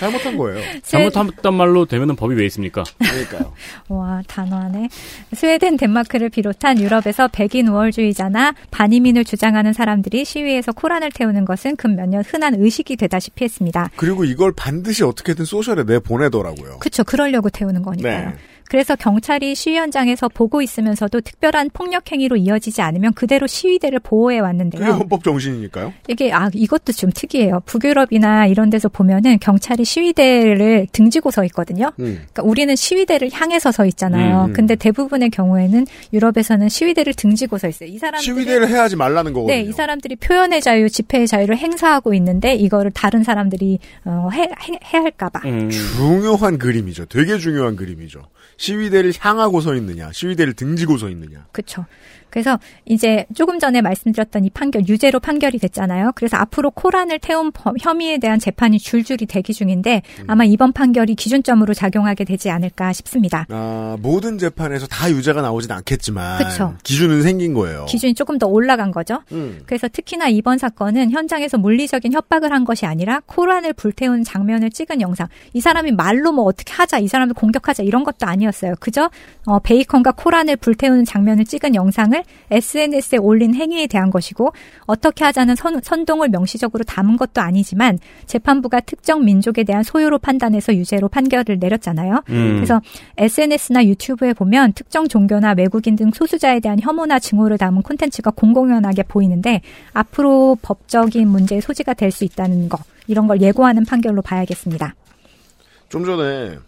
잘못한 0.00 0.38
거예요. 0.38 0.58
잘못했단 0.82 1.52
말로 1.54 1.84
되면은 1.84 2.16
법이 2.16 2.34
왜 2.34 2.46
있습니까? 2.46 2.82
그러니까요. 2.98 3.52
와, 3.88 4.22
단호하네. 4.26 4.88
스웨덴, 5.34 5.76
덴마크를 5.76 6.30
비롯한 6.30 6.80
유럽에서 6.80 7.28
백인 7.28 7.68
우월주의자나 7.68 8.54
반이민을 8.70 9.24
주장하는 9.24 9.72
사람들이 9.74 10.24
시위에서 10.24 10.72
코란을 10.72 11.10
태우는 11.12 11.44
것은 11.44 11.76
근 11.76 11.92
몇 11.96 12.06
년 12.08 12.22
흔한 12.24 12.54
의식이 12.54 12.96
되다시피 12.96 13.44
했습니다. 13.44 13.90
그리고 13.96 14.24
이걸 14.24 14.52
반드시 14.52 15.04
어떻게든 15.04 15.44
소셜에 15.44 15.84
내 15.84 15.98
보내더라고요. 15.98 16.78
그쵸, 16.78 17.04
그러려고 17.04 17.50
태우는 17.50 17.82
거니까요. 17.82 18.30
네. 18.30 18.34
그래서 18.68 18.96
경찰이 18.96 19.54
시위 19.54 19.76
현장에서 19.76 20.28
보고 20.30 20.62
있으면서도 20.62 21.20
특별한 21.20 21.70
폭력 21.74 22.10
행위로 22.10 22.36
이어지지 22.36 22.80
않으면 22.80 23.12
그대로 23.12 23.46
시위대를 23.46 23.98
보호 24.00 24.21
해 24.30 24.36
그게 24.36 24.40
왔는데요. 24.40 24.84
헌법 24.92 25.24
정신이니까요. 25.24 25.92
이게 26.08 26.32
아 26.32 26.50
이것도 26.52 26.92
좀 26.92 27.10
특이해요. 27.14 27.60
북유럽이나 27.66 28.46
이런 28.46 28.70
데서 28.70 28.88
보면은 28.88 29.38
경찰이 29.38 29.84
시위대를 29.84 30.86
등지고 30.92 31.30
서 31.30 31.44
있거든요. 31.44 31.92
음. 31.98 32.20
그러니까 32.32 32.42
우리는 32.42 32.74
시위대를 32.74 33.30
향해서 33.32 33.72
서 33.72 33.86
있잖아요. 33.86 34.44
음, 34.44 34.50
음. 34.50 34.52
근데 34.52 34.74
대부분의 34.74 35.30
경우에는 35.30 35.86
유럽에서는 36.12 36.68
시위대를 36.68 37.14
등지고 37.14 37.58
서 37.58 37.68
있어요. 37.68 37.88
이 37.88 37.98
사람들이 37.98 38.24
시위대를 38.24 38.68
해야지 38.68 38.96
말라는 38.96 39.32
거거든요. 39.32 39.56
네, 39.56 39.62
이 39.62 39.72
사람들이 39.72 40.16
표현의 40.16 40.60
자유, 40.60 40.88
집회의 40.88 41.26
자유를 41.26 41.56
행사하고 41.56 42.14
있는데 42.14 42.54
이거를 42.54 42.90
다른 42.90 43.22
사람들이 43.22 43.78
어, 44.04 44.28
해, 44.32 44.42
해, 44.42 44.98
할까봐. 44.98 45.40
음. 45.46 45.70
중요한 45.70 46.58
그림이죠. 46.58 47.06
되게 47.06 47.38
중요한 47.38 47.76
그림이죠. 47.76 48.22
시위대를 48.56 49.12
향하고 49.18 49.60
서 49.60 49.74
있느냐, 49.74 50.10
시위대를 50.12 50.54
등지고 50.54 50.98
서 50.98 51.08
있느냐. 51.08 51.46
그렇죠. 51.52 51.84
그래서 52.32 52.58
이제 52.86 53.26
조금 53.34 53.58
전에 53.58 53.82
말씀드렸던 53.82 54.46
이 54.46 54.50
판결 54.50 54.88
유죄로 54.88 55.20
판결이 55.20 55.58
됐잖아요. 55.58 56.12
그래서 56.14 56.38
앞으로 56.38 56.70
코란을 56.70 57.18
태운 57.18 57.52
범- 57.52 57.74
혐의에 57.78 58.16
대한 58.16 58.38
재판이 58.38 58.78
줄줄이 58.78 59.26
대기 59.26 59.52
중인데 59.52 60.00
음. 60.20 60.24
아마 60.28 60.44
이번 60.44 60.72
판결이 60.72 61.14
기준점으로 61.14 61.74
작용하게 61.74 62.24
되지 62.24 62.48
않을까 62.48 62.94
싶습니다. 62.94 63.44
아, 63.50 63.98
모든 64.00 64.38
재판에서 64.38 64.86
다 64.86 65.10
유죄가 65.10 65.42
나오진 65.42 65.70
않겠지만 65.72 66.38
그쵸. 66.38 66.74
기준은 66.84 67.20
생긴 67.22 67.52
거예요. 67.52 67.84
기준이 67.84 68.14
조금 68.14 68.38
더 68.38 68.46
올라간 68.46 68.92
거죠. 68.92 69.20
음. 69.32 69.60
그래서 69.66 69.86
특히나 69.88 70.28
이번 70.28 70.56
사건은 70.56 71.10
현장에서 71.10 71.58
물리적인 71.58 72.14
협박을 72.14 72.50
한 72.50 72.64
것이 72.64 72.86
아니라 72.86 73.20
코란을 73.26 73.74
불태운 73.74 74.24
장면을 74.24 74.70
찍은 74.70 75.02
영상. 75.02 75.28
이 75.52 75.60
사람이 75.60 75.92
말로 75.92 76.32
뭐 76.32 76.44
어떻게 76.46 76.72
하자, 76.72 76.98
이 76.98 77.08
사람을 77.08 77.34
공격하자 77.34 77.82
이런 77.82 78.04
것도 78.04 78.26
아니었어요. 78.26 78.72
그저 78.80 79.10
어, 79.44 79.58
베이컨과 79.58 80.12
코란을 80.12 80.56
불태우는 80.56 81.04
장면을 81.04 81.44
찍은 81.44 81.74
영상을 81.74 82.21
SNS에 82.50 83.18
올린 83.18 83.54
행위에 83.54 83.88
대한 83.88 84.10
것이고 84.10 84.52
어떻게 84.86 85.24
하자는 85.24 85.56
선, 85.56 85.80
선동을 85.82 86.28
명시적으로 86.28 86.84
담은 86.84 87.16
것도 87.16 87.40
아니지만 87.40 87.98
재판부가 88.26 88.80
특정 88.80 89.24
민족에 89.24 89.64
대한 89.64 89.82
소요로 89.82 90.18
판단해서 90.18 90.74
유죄로 90.74 91.08
판결을 91.08 91.58
내렸잖아요. 91.58 92.22
음. 92.30 92.54
그래서 92.54 92.80
SNS나 93.18 93.84
유튜브에 93.84 94.32
보면 94.32 94.74
특정 94.74 95.08
종교나 95.08 95.54
외국인 95.56 95.96
등 95.96 96.10
소수자에 96.12 96.60
대한 96.60 96.78
혐오나 96.80 97.18
증오를 97.18 97.58
담은 97.58 97.82
콘텐츠가 97.82 98.30
공공연하게 98.30 99.02
보이는데 99.04 99.60
앞으로 99.92 100.56
법적인 100.62 101.26
문제의 101.26 101.60
소지가 101.60 101.94
될 101.94 102.12
수 102.12 102.24
있다는 102.24 102.68
거 102.68 102.78
이런 103.08 103.26
걸 103.26 103.40
예고하는 103.40 103.84
판결로 103.84 104.22
봐야겠습니다. 104.22 104.94
좀 105.88 106.04
전에 106.04 106.58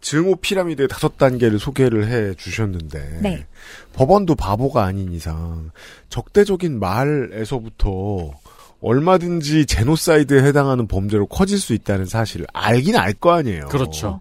증오 0.00 0.36
피라미드의 0.36 0.88
다섯 0.88 1.18
단계를 1.18 1.58
소개를 1.58 2.08
해 2.08 2.34
주셨는데 2.34 3.20
네. 3.22 3.46
법원도 3.92 4.34
바보가 4.34 4.84
아닌 4.84 5.12
이상 5.12 5.70
적대적인 6.08 6.78
말에서부터 6.78 8.30
얼마든지 8.80 9.66
제노사이드에 9.66 10.42
해당하는 10.42 10.86
범죄로 10.86 11.26
커질 11.26 11.58
수 11.58 11.74
있다는 11.74 12.06
사실을 12.06 12.46
알긴 12.52 12.96
알 12.96 13.12
거 13.12 13.32
아니에요. 13.32 13.66
그렇죠. 13.68 14.20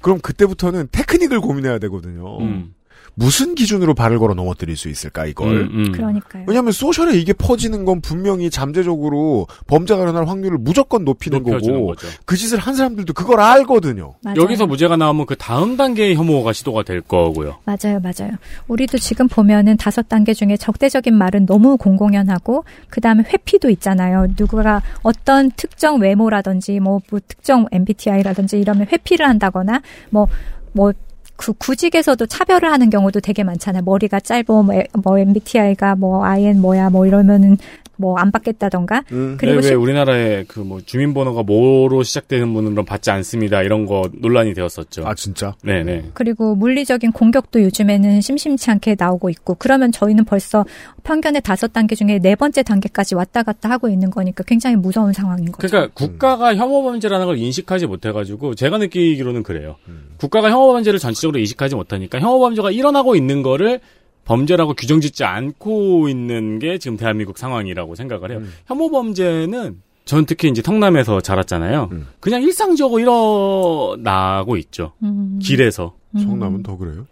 그럼 0.00 0.20
그때부터는 0.20 0.88
테크닉을 0.90 1.40
고민해야 1.40 1.78
되거든요. 1.78 2.38
음. 2.40 2.73
무슨 3.14 3.54
기준으로 3.54 3.94
발을 3.94 4.18
걸어 4.18 4.34
넘어뜨릴 4.34 4.76
수 4.76 4.88
있을까 4.88 5.26
이걸? 5.26 5.62
음, 5.62 5.70
음. 5.72 5.92
그러니까요. 5.92 6.44
왜냐하면 6.46 6.72
소셜에 6.72 7.16
이게 7.16 7.32
퍼지는 7.32 7.84
건 7.84 8.00
분명히 8.00 8.50
잠재적으로 8.50 9.46
범죄가 9.66 10.02
일어날 10.02 10.26
확률을 10.26 10.58
무조건 10.58 11.04
높이는 11.04 11.42
거고 11.42 11.86
거죠. 11.86 12.10
그 12.24 12.36
짓을 12.36 12.58
한 12.58 12.74
사람들도 12.74 13.12
그걸 13.12 13.40
알거든요. 13.40 14.14
여기서 14.36 14.66
무죄가 14.66 14.96
나오면 14.96 15.26
그 15.26 15.36
다음 15.36 15.76
단계의 15.76 16.16
혐오가 16.16 16.52
시도가 16.52 16.82
될 16.82 17.00
거고요. 17.00 17.58
맞아요, 17.64 18.00
맞아요. 18.00 18.32
우리도 18.68 18.98
지금 18.98 19.28
보면은 19.28 19.76
다섯 19.76 20.08
단계 20.08 20.34
중에 20.34 20.56
적대적인 20.56 21.14
말은 21.14 21.46
너무 21.46 21.76
공공연하고 21.76 22.64
그 22.88 23.00
다음에 23.00 23.22
회피도 23.22 23.70
있잖아요. 23.70 24.26
누구가 24.38 24.82
어떤 25.02 25.50
특정 25.52 26.00
외모라든지 26.00 26.80
뭐, 26.80 27.00
뭐 27.10 27.20
특정 27.26 27.66
MBTI라든지 27.70 28.58
이러면 28.58 28.88
회피를 28.90 29.28
한다거나 29.28 29.82
뭐뭐 30.10 30.92
그 31.36 31.52
구직에서도 31.52 32.26
차별을 32.26 32.70
하는 32.70 32.90
경우도 32.90 33.20
되게 33.20 33.42
많잖아요. 33.42 33.82
머리가 33.82 34.20
짧어, 34.20 34.62
뭐, 34.62 34.74
뭐 35.02 35.18
MBTI가 35.18 35.96
뭐 35.96 36.24
IN 36.24 36.60
뭐야, 36.60 36.90
뭐 36.90 37.06
이러면은 37.06 37.58
뭐 37.96 38.16
안 38.18 38.30
받겠다던가. 38.32 39.02
음. 39.12 39.36
그리고 39.38 39.52
왜, 39.52 39.56
왜 39.56 39.62
실- 39.62 39.74
우리나라에 39.76 40.44
그 40.44 40.60
뭐 40.64 40.80
주민번호가 40.80 41.42
뭐로 41.42 42.02
시작되는 42.02 42.52
분은 42.54 42.84
받지 42.86 43.10
않습니다. 43.10 43.62
이런 43.62 43.84
거 43.86 44.08
논란이 44.12 44.54
되었었죠. 44.54 45.06
아 45.06 45.14
진짜? 45.14 45.54
네네. 45.62 46.10
그리고 46.14 46.54
물리적인 46.54 47.12
공격도 47.12 47.60
요즘에는 47.62 48.20
심심치 48.22 48.70
않게 48.70 48.96
나오고 48.98 49.28
있고 49.30 49.56
그러면 49.58 49.92
저희는 49.92 50.24
벌써 50.24 50.64
편견의 51.02 51.42
다섯 51.42 51.72
단계 51.72 51.94
중에 51.94 52.18
네 52.18 52.34
번째 52.34 52.62
단계까지 52.62 53.14
왔다 53.14 53.42
갔다 53.42 53.68
하고 53.68 53.88
있는 53.88 54.10
거니까 54.10 54.42
굉장히 54.46 54.76
무서운 54.76 55.12
상황인 55.12 55.52
거죠. 55.52 55.66
그러니까 55.68 55.92
국가가 55.94 56.54
혐오 56.56 56.82
범죄라는 56.82 57.26
걸 57.26 57.36
인식하지 57.38 57.86
못해가지고 57.86 58.54
제가 58.54 58.78
느끼기로는 58.78 59.42
그래요. 59.42 59.76
국가가 60.16 60.50
혐오 60.50 60.72
범죄를 60.72 60.98
전체적으로 60.98 61.38
인식하지 61.40 61.74
못하니까 61.74 62.20
혐오 62.20 62.38
범죄가 62.38 62.70
일어나고 62.70 63.16
있는 63.16 63.42
거를 63.42 63.80
범죄라고 64.24 64.74
규정짓지 64.74 65.24
않고 65.24 66.08
있는 66.08 66.58
게 66.58 66.78
지금 66.78 66.96
대한민국 66.96 67.38
상황이라고 67.38 67.94
생각을 67.94 68.30
해요. 68.30 68.42
혐오 68.66 68.90
범죄는 68.90 69.82
전 70.04 70.26
특히 70.26 70.48
이제 70.48 70.62
성남에서 70.64 71.20
자랐잖아요. 71.20 71.90
그냥 72.20 72.42
일상적으로 72.42 73.00
일어나고 73.00 74.56
있죠. 74.58 74.92
음. 75.02 75.38
길에서. 75.42 75.94
성남은 76.16 76.62
더 76.62 76.76
그래요? 76.76 77.06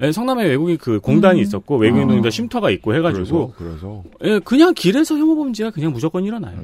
네, 0.00 0.12
성남에 0.12 0.44
외국인 0.44 0.78
그 0.78 1.00
공단이 1.00 1.40
음. 1.40 1.42
있었고 1.42 1.76
외국인들 1.76 2.26
아. 2.26 2.30
쉼터가 2.30 2.70
있고 2.70 2.94
해가지고 2.94 3.52
그래서, 3.56 4.02
그래서. 4.20 4.34
예, 4.36 4.40
그냥 4.40 4.74
길에서 4.74 5.16
혐오 5.16 5.36
범죄가 5.36 5.70
그냥 5.70 5.92
무조건 5.92 6.24
일어나요. 6.24 6.56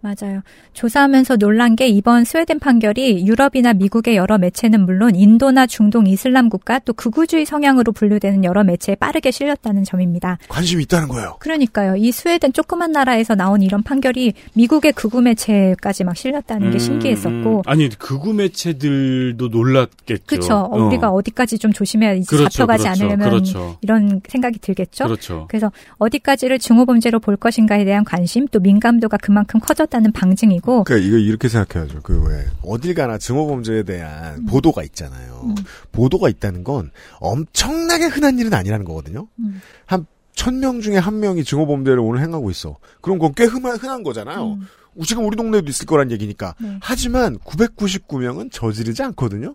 음, 0.00 0.14
맞아요. 0.20 0.42
조사하면서 0.72 1.36
놀란 1.36 1.76
게 1.76 1.88
이번 1.88 2.24
스웨덴 2.24 2.58
판결이 2.58 3.26
유럽이나 3.26 3.72
미국의 3.72 4.16
여러 4.16 4.38
매체는 4.38 4.84
물론 4.84 5.14
인도나 5.14 5.66
중동 5.66 6.06
이슬람 6.06 6.48
국가 6.48 6.78
또 6.78 6.92
극우주의 6.92 7.44
성향으로 7.44 7.92
분류되는 7.92 8.44
여러 8.44 8.64
매체에 8.64 8.94
빠르게 8.94 9.30
실렸다는 9.30 9.84
점입니다. 9.84 10.38
관심이 10.48 10.84
있다는 10.84 11.08
거예요. 11.08 11.36
그러니까요. 11.40 11.96
이 11.96 12.12
스웨덴 12.12 12.52
조그만 12.52 12.92
나라에서 12.92 13.34
나온 13.34 13.62
이런 13.62 13.82
판결이 13.82 14.34
미국의 14.54 14.92
극우 14.92 15.20
매체까지 15.20 16.04
막 16.04 16.16
실렸다는 16.16 16.70
게 16.70 16.76
음, 16.76 16.78
신기했었고 16.78 17.58
음. 17.58 17.62
아니 17.66 17.88
극우 17.88 18.32
매체들도 18.34 19.48
놀랐겠죠. 19.48 20.24
그렇죠. 20.26 20.54
어. 20.54 20.86
우리가 20.86 21.10
어디까지 21.10 21.58
좀 21.58 21.72
조심해야 21.72 22.12
이제 22.14 22.26
그렇죠, 22.28 22.50
잡혀가지 22.50 22.84
그렇죠, 22.84 23.04
않으려면 23.04 23.30
그렇죠. 23.30 23.78
이런 23.80 24.20
생각이 24.28 24.58
들겠죠. 24.60 25.04
그렇죠. 25.04 25.46
그래서 25.48 25.72
어디까지를 25.98 26.58
증오범죄로 26.58 27.20
볼 27.20 27.36
것인가에 27.36 27.84
대한 27.84 28.04
관심 28.04 28.46
또 28.48 28.60
민감도가 28.60 29.16
그만큼 29.18 29.60
커졌 29.60 29.87
다는 29.88 30.12
방증이고 30.12 30.84
그러니까 30.84 31.06
이거 31.08 31.16
이렇게 31.18 31.48
생각해야죠. 31.48 32.02
그 32.02 32.24
왜 32.28 32.46
어딜 32.62 32.94
가나 32.94 33.18
증오 33.18 33.46
범죄에 33.46 33.82
대한 33.84 34.44
보도가 34.46 34.82
있잖아요. 34.84 35.54
보도가 35.92 36.28
있다는 36.28 36.64
건 36.64 36.90
엄청나게 37.20 38.06
흔한 38.06 38.38
일은 38.38 38.52
아니라는 38.54 38.84
거거든요. 38.84 39.28
음. 39.40 39.60
한 39.86 40.06
천 40.34 40.60
명 40.60 40.80
중에 40.80 40.98
한 40.98 41.18
명이 41.18 41.42
증오 41.42 41.66
범죄를 41.66 41.98
오늘 41.98 42.22
행하고 42.22 42.48
있어. 42.52 42.76
그럼 43.00 43.18
그건 43.18 43.34
꽤 43.34 43.42
흔한, 43.42 43.76
흔한 43.76 44.04
거잖아요. 44.04 44.56
지금 45.04 45.26
우리 45.26 45.36
동네에도 45.36 45.68
있을 45.68 45.84
거란 45.86 46.12
얘기니까. 46.12 46.54
네. 46.60 46.78
하지만 46.80 47.36
999명은 47.38 48.52
저지르지 48.52 49.02
않거든요. 49.02 49.52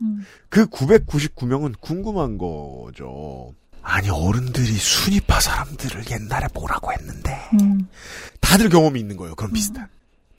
그 0.49 0.65
999명은 0.65 1.75
궁금한 1.79 2.37
거죠. 2.37 3.53
아니 3.81 4.09
어른들이 4.09 4.65
순위파 4.73 5.39
사람들을 5.39 6.03
옛날에 6.11 6.47
뭐라고 6.53 6.91
했는데 6.91 7.31
음. 7.61 7.87
다들 8.41 8.67
경험이 8.67 8.99
있는 8.99 9.15
거예요. 9.15 9.35
그런 9.35 9.53
비슷한 9.53 9.87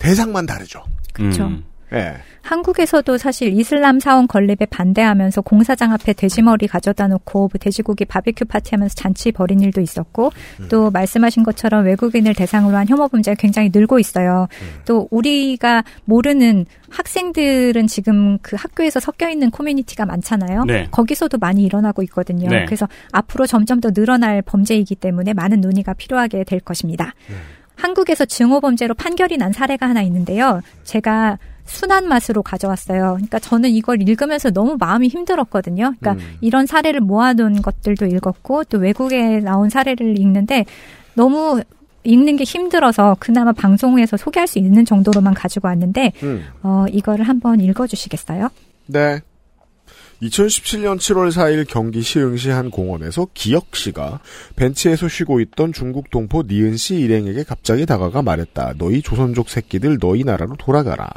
대상만 0.05 0.45
다르죠. 0.45 0.83
그쵸. 1.15 1.47
음. 1.47 1.65
예. 1.95 2.15
한국에서도 2.43 3.17
사실 3.17 3.59
이슬람 3.59 4.01
사원 4.01 4.27
건립에 4.27 4.67
반대하면서 4.69 5.41
공사장 5.43 5.93
앞에 5.93 6.13
돼지머리 6.13 6.67
가져다 6.67 7.09
놓고 7.09 7.39
뭐 7.39 7.51
돼지고기 7.59 8.05
바비큐 8.05 8.45
파티하면서 8.45 8.95
잔치 8.95 9.33
벌인 9.33 9.61
일도 9.61 9.81
있었고 9.81 10.31
또 10.69 10.91
말씀하신 10.91 11.43
것처럼 11.43 11.87
외국인을 11.87 12.35
대상으로 12.35 12.77
한 12.77 12.87
혐오 12.87 13.09
범죄가 13.09 13.37
굉장히 13.37 13.71
늘고 13.73 13.99
있어요. 13.99 14.49
또 14.85 15.09
우리가 15.11 15.85
모르는 16.05 16.67
학생들은 16.91 17.87
지금 17.87 18.39
그 18.43 18.57
학교에서 18.59 19.01
섞여 19.01 19.31
있는 19.31 19.51
커뮤니티가 19.51 20.05
많잖아요. 20.05 20.65
네. 20.65 20.89
거기서도 20.91 21.39
많이 21.39 21.63
일어나고 21.65 22.03
있거든요. 22.03 22.51
네. 22.51 22.67
그래서 22.67 22.87
앞으로 23.13 23.47
점점 23.47 23.81
더 23.81 23.91
늘어날 23.91 24.43
범죄이기 24.43 24.97
때문에 24.97 25.33
많은 25.33 25.63
논의가 25.63 25.95
필요하게 25.95 26.45
될 26.45 26.61
것입니다. 26.61 27.15
한국에서 27.77 28.25
증오범죄로 28.25 28.95
판결이 28.95 29.37
난 29.37 29.53
사례가 29.53 29.89
하나 29.89 30.03
있는데요. 30.03 30.61
제가 30.85 31.39
순한 31.65 32.09
맛으로 32.09 32.43
가져왔어요. 32.43 33.15
그러니까 33.15 33.39
저는 33.39 33.71
이걸 33.71 34.03
읽으면서 34.03 34.51
너무 34.51 34.77
마음이 34.79 35.09
힘들었거든요. 35.09 35.95
그러니까 35.99 36.25
이런 36.41 36.67
사례를 36.67 37.01
모아놓은 37.01 37.63
것들도 37.63 38.07
읽었고 38.07 38.65
또 38.65 38.79
외국에 38.79 39.41
나온 39.41 39.71
사례를 39.71 40.19
읽는데 40.19 40.67
너무 41.15 41.63
읽는 42.05 42.37
게 42.37 42.45
힘들어서 42.45 43.17
그나마 43.19 43.53
방송에서 43.53 44.19
소개할 44.19 44.47
수 44.47 44.59
있는 44.59 44.85
정도로만 44.85 45.33
가지고 45.33 45.69
왔는데 45.69 46.13
음. 46.23 46.45
어, 46.63 46.85
이거를 46.91 47.27
한번 47.27 47.61
읽어주시겠어요? 47.61 48.51
네. 48.87 49.21
2017년 50.25 50.97
7월 50.99 51.31
4일 51.31 51.67
경기 51.69 52.01
시흥시 52.01 52.49
한 52.49 52.71
공원에서 52.71 53.27
기혁 53.35 53.77
씨가 53.77 54.21
벤치에서 54.57 55.09
쉬고 55.09 55.41
있던 55.41 55.73
중국 55.73 56.11
동포 56.11 56.45
니은 56.49 56.77
씨 56.77 56.97
일행에게 56.97 57.43
갑자기 57.43 57.85
다가가 57.85 58.23
말했다. 58.23 58.75
너희 58.79 59.03
조선족 59.03 59.51
새끼들 59.51 59.99
너희 60.01 60.25
나라로 60.25 60.57
돌아가라. 60.57 61.11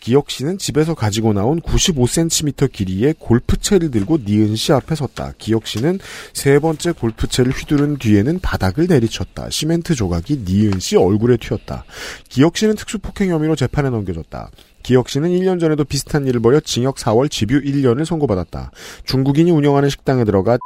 기혁 0.00 0.30
씨는 0.30 0.58
집에서 0.58 0.94
가지고 0.94 1.32
나온 1.32 1.60
95cm 1.60 2.70
길이의 2.70 3.14
골프채를 3.18 3.90
들고 3.90 4.18
니은 4.24 4.54
씨 4.54 4.72
앞에 4.72 4.94
섰다. 4.94 5.32
기혁 5.38 5.66
씨는 5.66 5.98
세 6.32 6.60
번째 6.60 6.92
골프채를 6.92 7.50
휘두른 7.50 7.96
뒤에는 7.96 8.38
바닥을 8.38 8.86
내리쳤다. 8.86 9.50
시멘트 9.50 9.96
조각이 9.96 10.44
니은 10.46 10.78
씨 10.78 10.96
얼굴에 10.96 11.38
튀었다. 11.38 11.84
기혁 12.28 12.56
씨는 12.56 12.76
특수폭행 12.76 13.30
혐의로 13.30 13.56
재판에 13.56 13.90
넘겨졌다. 13.90 14.50
기혁 14.86 15.08
씨는 15.08 15.30
1년 15.30 15.58
전에도 15.58 15.82
비슷한 15.82 16.28
일을 16.28 16.40
벌여 16.40 16.60
징역 16.60 16.94
4월 16.94 17.28
집유 17.28 17.60
1년을 17.60 18.04
선고받았다. 18.04 18.70
중국인이 19.04 19.50
운영하는 19.50 19.88
식당에 19.88 20.22
들어가 20.22 20.58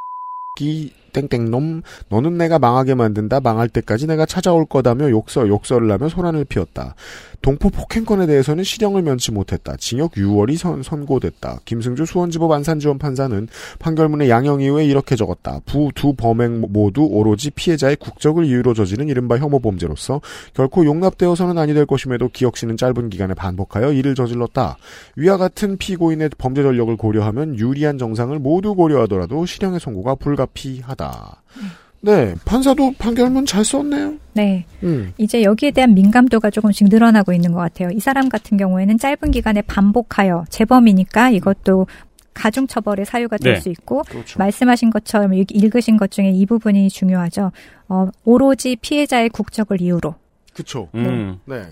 기 0.58 0.92
땡땡놈 1.14 1.80
너는 2.10 2.36
내가 2.36 2.58
망하게 2.58 2.94
만든다 2.94 3.40
망할 3.40 3.70
때까지 3.70 4.06
내가 4.06 4.26
찾아올 4.26 4.66
거다며 4.66 5.08
욕설 5.08 5.48
욕설을 5.48 5.90
하며 5.90 6.10
소란을 6.10 6.44
피웠다. 6.44 6.96
동포 7.42 7.70
폭행건에 7.70 8.26
대해서는 8.26 8.64
실형을 8.64 9.02
면치 9.02 9.32
못했다. 9.32 9.76
징역 9.76 10.12
6월이 10.12 10.56
선, 10.56 10.82
선고됐다. 10.82 11.60
김승주 11.64 12.06
수원지법 12.06 12.50
안산지원 12.52 12.98
판사는 12.98 13.48
판결문의 13.78 14.28
양형 14.28 14.60
이후에 14.60 14.84
이렇게 14.84 15.16
적었다. 15.16 15.60
부 15.66 15.90
두 15.94 16.14
범행 16.14 16.64
모두 16.70 17.04
오로지 17.04 17.50
피해자의 17.50 17.96
국적을 17.96 18.44
이유로 18.44 18.74
저지른 18.74 19.08
이른바 19.08 19.36
혐오 19.38 19.58
범죄로서 19.58 20.20
결코 20.54 20.84
용납되어서는 20.84 21.58
아니 21.58 21.74
될 21.74 21.86
것임에도 21.86 22.28
기억 22.28 22.56
씨는 22.56 22.76
짧은 22.76 23.10
기간에 23.10 23.34
반복하여 23.34 23.92
이를 23.92 24.14
저질렀다. 24.14 24.78
위와 25.16 25.36
같은 25.36 25.76
피고인의 25.76 26.30
범죄 26.38 26.62
전력을 26.62 26.96
고려하면 26.96 27.58
유리한 27.58 27.98
정상을 27.98 28.38
모두 28.38 28.74
고려하더라도 28.74 29.44
실형의 29.46 29.80
선고가 29.80 30.14
불가피하다. 30.14 31.42
네, 32.02 32.34
판사도 32.46 32.94
판결문 32.98 33.44
잘 33.46 33.64
썼네요. 33.64 34.14
네. 34.32 34.64
음. 34.82 35.12
이제 35.18 35.42
여기에 35.42 35.72
대한 35.72 35.92
민감도가 35.94 36.48
조금씩 36.50 36.88
늘어나고 36.88 37.32
있는 37.32 37.52
것 37.52 37.58
같아요. 37.58 37.90
이 37.92 38.00
사람 38.00 38.28
같은 38.30 38.56
경우에는 38.56 38.96
짧은 38.96 39.30
기간에 39.32 39.60
반복하여 39.62 40.44
재범이니까 40.48 41.30
이것도 41.30 41.86
가중 42.32 42.66
처벌의 42.66 43.04
사유가 43.04 43.36
될 43.36 43.54
네. 43.54 43.60
수 43.60 43.68
있고 43.68 44.02
그렇죠. 44.04 44.38
말씀하신 44.38 44.88
것처럼 44.90 45.34
읽- 45.34 45.54
읽으신 45.54 45.98
것 45.98 46.10
중에 46.10 46.30
이 46.30 46.46
부분이 46.46 46.88
중요하죠. 46.88 47.52
어, 47.88 48.08
오로지 48.24 48.76
피해자의 48.76 49.28
국적을 49.28 49.82
이유로. 49.82 50.14
그쵸. 50.54 50.88
음. 50.94 51.38
네. 51.44 51.64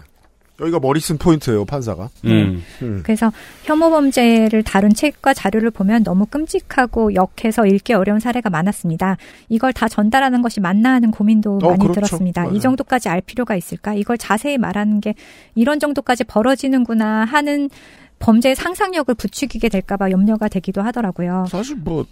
여기가 0.60 0.80
머리 0.80 0.98
쓴 1.00 1.18
포인트예요, 1.18 1.64
판사가. 1.64 2.08
음. 2.24 2.62
음. 2.82 3.00
그래서 3.04 3.30
혐오 3.64 3.90
범죄를 3.90 4.62
다룬 4.64 4.92
책과 4.92 5.34
자료를 5.34 5.70
보면 5.70 6.02
너무 6.02 6.26
끔찍하고 6.26 7.14
역해서 7.14 7.64
읽기 7.66 7.92
어려운 7.92 8.18
사례가 8.18 8.50
많았습니다. 8.50 9.16
이걸 9.48 9.72
다 9.72 9.88
전달하는 9.88 10.42
것이 10.42 10.60
맞나 10.60 10.92
하는 10.94 11.10
고민도 11.12 11.58
어, 11.62 11.68
많이 11.68 11.78
그렇죠. 11.78 11.94
들었습니다. 12.00 12.42
맞아요. 12.42 12.56
이 12.56 12.60
정도까지 12.60 13.08
알 13.08 13.20
필요가 13.20 13.54
있을까? 13.54 13.94
이걸 13.94 14.18
자세히 14.18 14.58
말하는 14.58 15.00
게 15.00 15.14
이런 15.54 15.78
정도까지 15.78 16.24
벌어지는구나 16.24 17.24
하는 17.24 17.70
범죄의 18.18 18.56
상상력을 18.56 19.14
부추기게 19.14 19.68
될까봐 19.68 20.10
염려가 20.10 20.48
되기도 20.48 20.82
하더라고요. 20.82 21.46
사실 21.48 21.76
뭐 21.76 22.04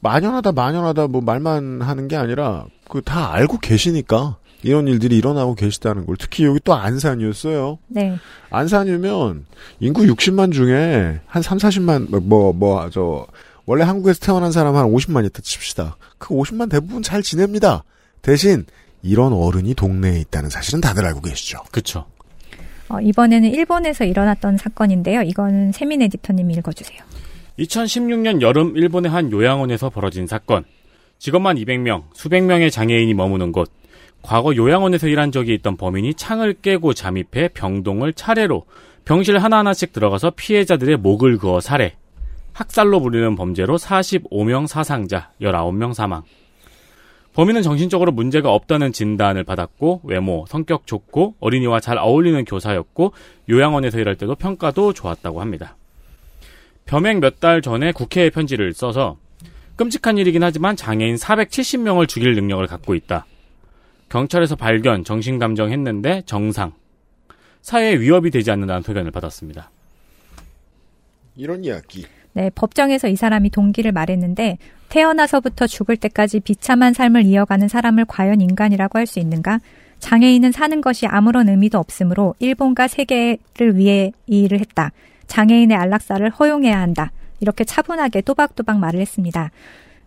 만연하다 0.00 0.52
만연하다 0.52 1.08
뭐 1.08 1.20
말만 1.20 1.82
하는 1.82 2.08
게 2.08 2.16
아니라 2.16 2.64
그 2.88 3.02
다 3.02 3.32
알고 3.32 3.58
계시니까 3.58 4.36
이런 4.62 4.86
일들이 4.88 5.16
일어나고 5.18 5.54
계시다는 5.54 6.06
걸 6.06 6.16
특히 6.18 6.44
여기 6.44 6.60
또 6.64 6.74
안산이었어요. 6.74 7.78
네. 7.88 8.16
안산이면 8.50 9.46
인구 9.80 10.02
60만 10.02 10.52
중에 10.52 11.20
한 11.26 11.42
3, 11.42 11.58
40만 11.58 12.22
뭐 12.24 12.52
뭐 12.52 12.88
저 12.90 13.26
원래 13.66 13.84
한국에서 13.84 14.20
태어난 14.20 14.50
사람 14.52 14.76
한 14.76 14.86
50만 14.86 15.24
있다 15.26 15.40
칩시다. 15.42 15.96
그 16.18 16.34
50만 16.34 16.70
대부분 16.70 17.02
잘 17.02 17.22
지냅니다. 17.22 17.84
대신 18.20 18.64
이런 19.02 19.32
어른이 19.32 19.74
동네에 19.74 20.20
있다는 20.20 20.50
사실은 20.50 20.80
다들 20.80 21.04
알고 21.04 21.20
계시죠. 21.22 21.58
그렇죠. 21.70 22.04
어, 22.88 23.00
이번에는 23.00 23.48
일본에서 23.50 24.04
일어났던 24.04 24.58
사건인데요. 24.58 25.22
이거는 25.22 25.72
세민 25.72 26.02
에디터님이 26.02 26.54
읽어주세요. 26.54 27.00
2016년 27.58 28.40
여름 28.42 28.76
일본의 28.76 29.10
한 29.10 29.30
요양원에서 29.32 29.90
벌어진 29.90 30.26
사건. 30.26 30.64
직원만 31.18 31.56
200명, 31.56 32.04
수백 32.14 32.42
명의 32.42 32.70
장애인이 32.70 33.14
머무는 33.14 33.52
곳. 33.52 33.70
과거 34.22 34.54
요양원에서 34.54 35.08
일한 35.08 35.32
적이 35.32 35.54
있던 35.54 35.76
범인이 35.76 36.14
창을 36.14 36.54
깨고 36.54 36.94
잠입해 36.94 37.48
병동을 37.48 38.12
차례로 38.12 38.64
병실 39.04 39.38
하나하나씩 39.38 39.92
들어가서 39.92 40.30
피해자들의 40.30 40.96
목을 40.98 41.38
그어 41.38 41.60
살해. 41.60 41.96
학살로 42.52 43.00
불리는 43.00 43.34
범죄로 43.34 43.78
45명 43.78 44.66
사상자, 44.66 45.30
19명 45.40 45.92
사망. 45.94 46.22
범인은 47.34 47.62
정신적으로 47.62 48.12
문제가 48.12 48.52
없다는 48.52 48.92
진단을 48.92 49.42
받았고 49.42 50.02
외모, 50.04 50.44
성격 50.48 50.86
좋고 50.86 51.36
어린이와 51.40 51.80
잘 51.80 51.96
어울리는 51.98 52.44
교사였고 52.44 53.14
요양원에서 53.48 53.98
일할 53.98 54.16
때도 54.16 54.34
평가도 54.36 54.92
좋았다고 54.92 55.40
합니다. 55.40 55.76
범행 56.86 57.20
몇 57.20 57.40
달 57.40 57.62
전에 57.62 57.90
국회에 57.92 58.28
편지를 58.30 58.72
써서 58.74 59.16
끔찍한 59.76 60.18
일이긴 60.18 60.42
하지만 60.42 60.76
장애인 60.76 61.16
470명을 61.16 62.06
죽일 62.06 62.34
능력을 62.34 62.64
갖고 62.66 62.94
있다. 62.94 63.24
경찰에서 64.12 64.56
발견, 64.56 65.04
정신감정했는데 65.04 66.24
정상. 66.26 66.72
사회에 67.62 67.98
위협이 67.98 68.30
되지 68.30 68.50
않는다는 68.50 68.82
소견을 68.82 69.10
받았습니다. 69.10 69.70
이런 71.34 71.64
이야기. 71.64 72.04
네, 72.34 72.50
법정에서 72.54 73.08
이 73.08 73.16
사람이 73.16 73.48
동기를 73.48 73.90
말했는데 73.92 74.58
태어나서부터 74.90 75.66
죽을 75.66 75.96
때까지 75.96 76.40
비참한 76.40 76.92
삶을 76.92 77.24
이어가는 77.24 77.68
사람을 77.68 78.04
과연 78.06 78.42
인간이라고 78.42 78.98
할 78.98 79.06
수 79.06 79.18
있는가? 79.18 79.60
장애인은 80.00 80.52
사는 80.52 80.82
것이 80.82 81.06
아무런 81.06 81.48
의미도 81.48 81.78
없으므로 81.78 82.34
일본과 82.38 82.88
세계를 82.88 83.76
위해 83.76 84.12
이 84.26 84.42
일을 84.42 84.60
했다. 84.60 84.92
장애인의 85.26 85.74
안락사를 85.74 86.28
허용해야 86.28 86.78
한다. 86.78 87.12
이렇게 87.40 87.64
차분하게 87.64 88.20
또박또박 88.22 88.78
말을 88.78 89.00
했습니다. 89.00 89.50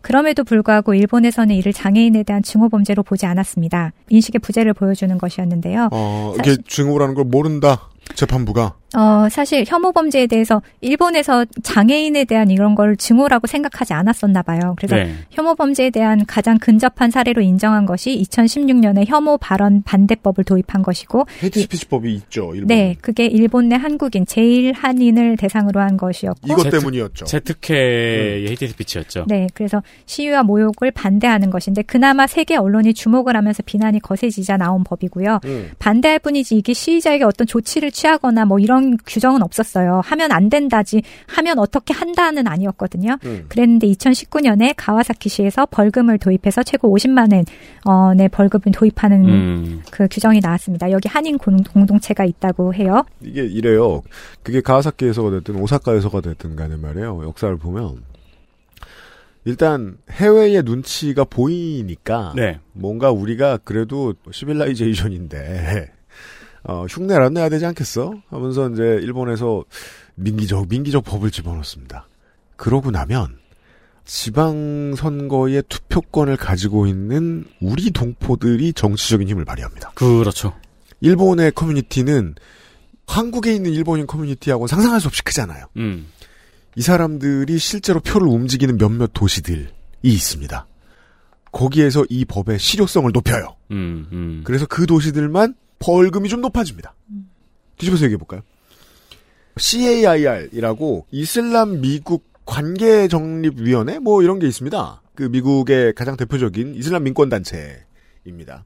그럼에도 0.06 0.44
불구하고 0.44 0.94
일본에서는 0.94 1.56
이를 1.56 1.73
장애인에 1.73 2.22
대한 2.22 2.44
증오 2.44 2.69
범죄로 2.69 3.02
보지 3.02 3.26
않았습니다. 3.26 3.91
인식의 4.10 4.38
부재를 4.38 4.76
보여주는 4.76 5.18
것이었는데요. 5.18 5.90
어, 5.91 6.36
이게 6.38 6.57
증오라는 6.68 7.15
걸 7.15 7.26
모른다. 7.26 7.90
재판부가. 8.14 8.76
어, 8.96 9.28
사실 9.30 9.66
혐오 9.68 9.92
범죄에 9.92 10.26
대해서 10.28 10.62
일본에서 10.80 11.46
장애인에 11.64 12.24
대한 12.24 12.50
이런 12.50 12.76
걸 12.76 12.96
증오라고 12.96 13.46
생각하지 13.46 13.94
않았었나 13.94 14.42
봐요. 14.42 14.74
그래서 14.78 14.96
네. 14.96 15.14
혐오 15.32 15.56
범죄에 15.56 15.90
대한 15.90 16.26
가장 16.26 16.58
근접한 16.58 17.12
사례로 17.12 17.42
인정한 17.42 17.86
것이 17.86 18.24
2016년에 18.24 19.06
혐오 19.06 19.38
발언 19.38 19.84
반대법을 19.84 20.46
도입한 20.46 20.82
것이고 20.82 21.26
hate 21.44 21.60
speech법이 21.62 22.14
있죠. 22.16 22.52
일본. 22.54 22.68
네, 22.68 22.96
그게 23.02 23.26
일본 23.26 23.68
내 23.68 23.76
한국인 23.76 24.26
재일 24.26 24.72
한인을 24.72 25.36
대상으로 25.38 25.82
한 25.82 25.98
것이었고 25.98 26.48
이것 26.48 26.70
때문이었죠. 26.70 27.26
재특회의 27.26 28.48
hate 28.48 28.68
speech였죠. 28.70 29.26
네, 29.28 29.48
그래서 29.54 29.84
시위와 30.06 30.44
모욕을 30.44 30.92
반대하는 30.92 31.50
것인데 31.50 31.82
그나마 31.82 32.28
세계 32.28 32.56
언론이 32.56 32.94
주목을 32.94 33.36
하면서 33.36 33.62
비난이 33.66 34.00
거세지자 34.00 34.56
나온 34.56 34.84
법이고요. 34.86 35.42
음. 35.44 35.72
반대할 35.80 36.20
뿐이지 36.20 36.56
이게 36.56 36.74
시위자에게 36.74 37.26
어떤 37.26 37.46
조치를 37.46 37.92
취하거나 37.92 38.46
뭐 38.46 38.60
이런 38.60 38.85
규정은 39.06 39.41
없었어요. 39.41 40.02
하면 40.03 40.32
안 40.32 40.49
된다지 40.49 41.02
하면 41.28 41.60
어떻게 41.60 41.94
한다는 41.94 42.48
아니었거든요. 42.48 43.18
음. 43.26 43.45
그랬는데 43.49 43.88
2019년에 43.88 44.74
가와사키시에서 44.78 45.68
벌금을 45.68 46.18
도입해서 46.18 46.64
최고 46.64 46.95
50만 46.95 47.44
원의 47.86 48.30
벌금을 48.30 48.74
도입하는 48.74 49.26
음. 49.30 49.82
그 49.91 50.07
규정이 50.10 50.40
나왔습니다. 50.41 50.91
여기 50.91 51.07
한인 51.10 51.38
공- 51.38 51.57
공동체가 51.64 52.26
있다고 52.26 52.74
해요. 52.74 53.03
이게 53.22 53.44
이래요. 53.45 54.02
그게 54.44 54.62
가와사키에서가 54.62 55.32
됐든 55.32 55.56
오사카에서가 55.56 56.22
됐든 56.22 56.56
간에 56.56 56.76
말이에요. 56.76 57.24
역사를 57.24 57.56
보면 57.57 58.03
일단 59.48 59.98
해외의 60.10 60.64
눈치가 60.64 61.24
보이니까 61.24 62.34
네. 62.36 62.60
뭔가 62.74 63.12
우리가 63.12 63.57
그래도 63.64 64.14
시빌라이제이션인데 64.32 65.91
어, 66.68 66.86
흉내라도 66.90 67.30
내야 67.34 67.50
되지 67.50 67.66
않겠어? 67.66 68.16
하면서 68.30 68.70
이제 68.70 68.84
일본에서 68.84 69.64
민기적 70.16 70.68
민기적 70.68 71.04
법을 71.04 71.32
집어넣습니다. 71.32 72.08
그러고 72.56 72.92
나면 72.92 73.38
지방선거의 74.06 75.64
투표권을 75.68 76.38
가지고 76.38 76.88
있는 76.88 77.46
우리 77.62 77.92
동포들이 77.92 78.74
정치적인 78.74 79.28
힘을 79.28 79.46
발휘합니다. 79.46 79.92
그렇죠. 79.96 80.54
일본의 81.02 81.52
커뮤니티는 81.52 82.36
한국에 83.08 83.54
있는 83.54 83.72
일본인 83.72 84.08
커뮤니티하고는 84.08 84.68
상상할 84.68 85.02
수 85.02 85.08
없이 85.08 85.24
크잖아요. 85.24 85.66
음. 85.78 86.08
이 86.76 86.82
사람들이 86.82 87.58
실제로 87.58 88.00
표를 88.00 88.28
움직이는 88.28 88.78
몇몇 88.78 89.12
도시들이 89.14 89.68
있습니다. 90.02 90.68
거기에서 91.52 92.06
이 92.10 92.26
법의 92.26 92.60
실효성을 92.60 93.12
높여요. 93.14 93.56
음, 93.72 94.08
음. 94.12 94.42
그래서 94.44 94.66
그 94.66 94.86
도시들만 94.86 95.56
벌금이 95.80 96.30
좀 96.30 96.41
높아집니다. 96.41 96.93
뒤집어서 97.77 98.06
얘기해 98.06 98.18
볼까요? 98.18 98.41
CAIR이라고 99.57 101.07
이슬람 101.11 101.81
미국 101.81 102.26
관계 102.45 103.07
정립 103.07 103.60
위원회 103.60 103.99
뭐 103.99 104.22
이런 104.22 104.39
게 104.39 104.47
있습니다. 104.47 105.02
그 105.15 105.23
미국의 105.23 105.93
가장 105.93 106.18
대표적인 106.18 106.76
이슬람 106.76 107.03
민권 107.03 107.30
단체입니다. 107.30 108.65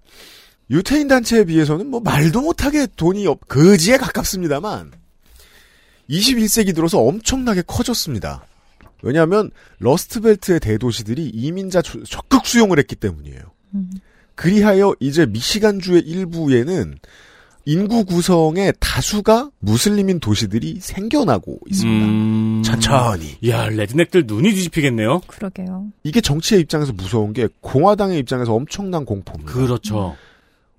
유태인 0.71 1.07
단체에 1.07 1.45
비해서는 1.45 1.87
뭐 1.87 1.99
말도 1.99 2.41
못하게 2.41 2.87
돈이 2.95 3.25
없, 3.27 3.47
거지에 3.47 3.97
가깝습니다만 3.97 4.91
21세기 6.09 6.75
들어서 6.75 6.99
엄청나게 6.99 7.63
커졌습니다. 7.65 8.45
왜냐하면 9.01 9.51
러스트벨트의 9.79 10.59
대도시들이 10.59 11.29
이민자 11.29 11.81
조- 11.81 12.03
적극 12.03 12.45
수용을 12.45 12.79
했기 12.79 12.95
때문이에요. 12.95 13.39
그리하여 14.39 14.95
이제 15.01 15.25
미시간주의 15.25 16.01
일부에는 16.01 16.97
인구 17.65 18.05
구성의 18.05 18.73
다수가 18.79 19.51
무슬림인 19.59 20.21
도시들이 20.21 20.77
생겨나고 20.79 21.59
있습니다. 21.69 22.05
음. 22.05 22.61
천천히. 22.63 23.35
야, 23.49 23.67
레드넥들 23.67 24.23
눈이 24.27 24.51
뒤집히겠네요. 24.51 25.19
그러게요. 25.27 25.87
이게 26.03 26.21
정치의 26.21 26.61
입장에서 26.61 26.93
무서운 26.93 27.33
게 27.33 27.49
공화당의 27.59 28.17
입장에서 28.19 28.53
엄청난 28.53 29.03
공포입니다. 29.03 29.51
그렇죠. 29.51 30.15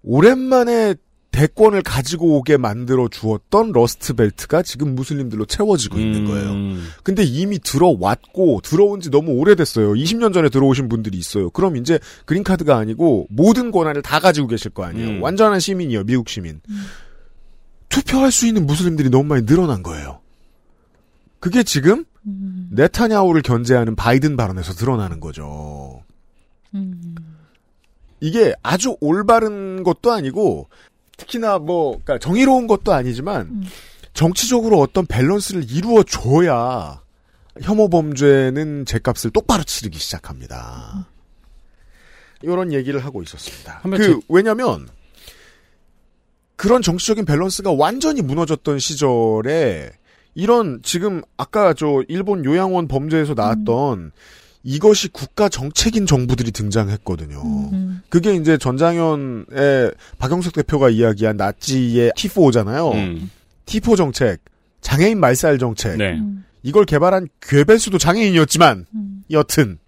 오랜만에 0.02 0.94
대권을 1.30 1.82
가지고 1.82 2.38
오게 2.38 2.56
만들어 2.56 3.08
주었던 3.08 3.72
러스트벨트가 3.72 4.62
지금 4.62 4.94
무슬림들로 4.94 5.46
채워지고 5.46 5.98
있는 5.98 6.24
거예요. 6.24 6.82
근데 7.02 7.22
이미 7.22 7.58
들어왔고 7.58 8.60
들어온 8.62 9.00
지 9.00 9.10
너무 9.10 9.32
오래됐어요. 9.32 9.92
20년 9.92 10.34
전에 10.34 10.48
들어오신 10.48 10.88
분들이 10.88 11.16
있어요. 11.18 11.50
그럼 11.50 11.76
이제 11.76 11.98
그린카드가 12.26 12.76
아니고 12.76 13.26
모든 13.30 13.70
권한을 13.70 14.02
다 14.02 14.18
가지고 14.18 14.48
계실 14.48 14.72
거 14.72 14.84
아니에요. 14.84 15.08
음. 15.08 15.22
완전한 15.22 15.60
시민이요. 15.60 16.04
미국 16.04 16.28
시민. 16.28 16.60
투표할 17.88 18.32
수 18.32 18.46
있는 18.46 18.66
무슬림들이 18.66 19.08
너무 19.08 19.24
많이 19.24 19.46
늘어난 19.46 19.82
거예요. 19.82 20.20
그게 21.38 21.62
지금 21.62 22.04
네타냐후를 22.70 23.42
견제하는 23.42 23.96
바이든 23.96 24.36
발언에서 24.36 24.74
드러나는 24.74 25.20
거죠. 25.20 26.02
이게 28.20 28.54
아주 28.62 28.96
올바른 29.00 29.82
것도 29.82 30.12
아니고 30.12 30.68
특히나 31.20 31.58
뭐 31.58 31.92
그러니까 32.04 32.18
정의로운 32.18 32.66
것도 32.66 32.92
아니지만 32.92 33.62
정치적으로 34.12 34.80
어떤 34.80 35.06
밸런스를 35.06 35.70
이루어 35.70 36.02
줘야 36.02 37.00
혐오 37.62 37.88
범죄는 37.88 38.84
제값을 38.86 39.30
똑바로 39.30 39.62
치르기 39.64 39.98
시작합니다. 39.98 41.06
이런 42.42 42.72
얘기를 42.72 43.04
하고 43.04 43.22
있었습니다. 43.22 43.80
그 43.98 44.20
제- 44.20 44.26
왜냐면 44.28 44.88
그런 46.56 46.82
정치적인 46.82 47.24
밸런스가 47.24 47.72
완전히 47.72 48.22
무너졌던 48.22 48.78
시절에 48.78 49.90
이런 50.34 50.80
지금 50.82 51.22
아까 51.36 51.74
저 51.74 52.02
일본 52.08 52.44
요양원 52.44 52.86
범죄에서 52.88 53.34
나왔던 53.34 54.12
이것이 54.62 55.08
국가 55.08 55.48
정책인 55.48 56.06
정부들이 56.06 56.50
등장했거든요. 56.50 57.42
그게 58.08 58.34
이제 58.34 58.58
전장현의 58.58 59.92
박영석 60.18 60.52
대표가 60.52 60.90
이야기한 60.90 61.36
나치의 61.36 62.12
T4잖아요. 62.16 62.92
음. 62.94 63.30
T4 63.66 63.96
정책, 63.96 64.40
장애인 64.80 65.18
말살 65.18 65.58
정책. 65.58 65.96
네. 65.96 66.20
이걸 66.62 66.84
개발한 66.84 67.28
괴벨수도 67.40 67.98
장애인이었지만 67.98 68.86
여튼 69.30 69.78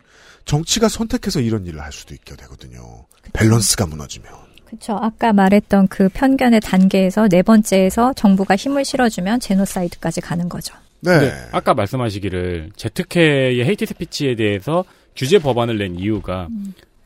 정치가 0.45 0.89
선택해서 0.89 1.41
이런 1.41 1.67
일을 1.67 1.83
할 1.83 1.93
수도 1.93 2.15
있게 2.15 2.35
되거든요. 2.37 3.07
밸런스가 3.33 3.87
무너지면. 3.87 4.33
그렇죠. 4.65 4.97
아까 5.01 5.35
말했던 5.35 5.89
그 5.89 6.09
편견의 6.09 6.61
단계에서 6.61 7.29
네 7.29 7.43
번째에서 7.43 8.15
정부가 8.15 8.57
힘을 8.57 8.87
실어주면 8.87 9.41
제노사이드까지 9.41 10.23
가는 10.23 10.49
거죠. 10.49 10.75
네. 11.03 11.33
아까 11.53 11.75
말씀하시기를 11.75 12.71
재특회의 12.77 13.65
hate 13.65 13.87
speech에 13.87 14.37
대해서 14.37 14.85
규제 15.17 15.39
법안을 15.39 15.79
낸 15.79 15.99
이유가 15.99 16.49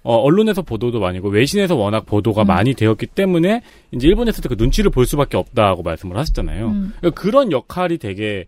어, 0.03 0.15
언론에서 0.19 0.63
보도도 0.63 1.01
많이고 1.01 1.29
외신에서 1.29 1.75
워낙 1.75 2.07
보도가 2.07 2.45
많이 2.45 2.75
되었기 2.75 3.07
때문에 3.07 3.63
이제 3.91 4.07
일본에서도 4.07 4.49
그 4.49 4.55
눈치를 4.57 4.91
볼 4.93 5.05
수밖에 5.05 5.37
없다고 5.37 5.83
말씀을 5.83 6.17
하셨잖아요. 6.17 6.69
음. 6.69 6.93
그러니까 7.01 7.21
그런 7.21 7.51
역할이 7.51 7.99
되게 7.99 8.47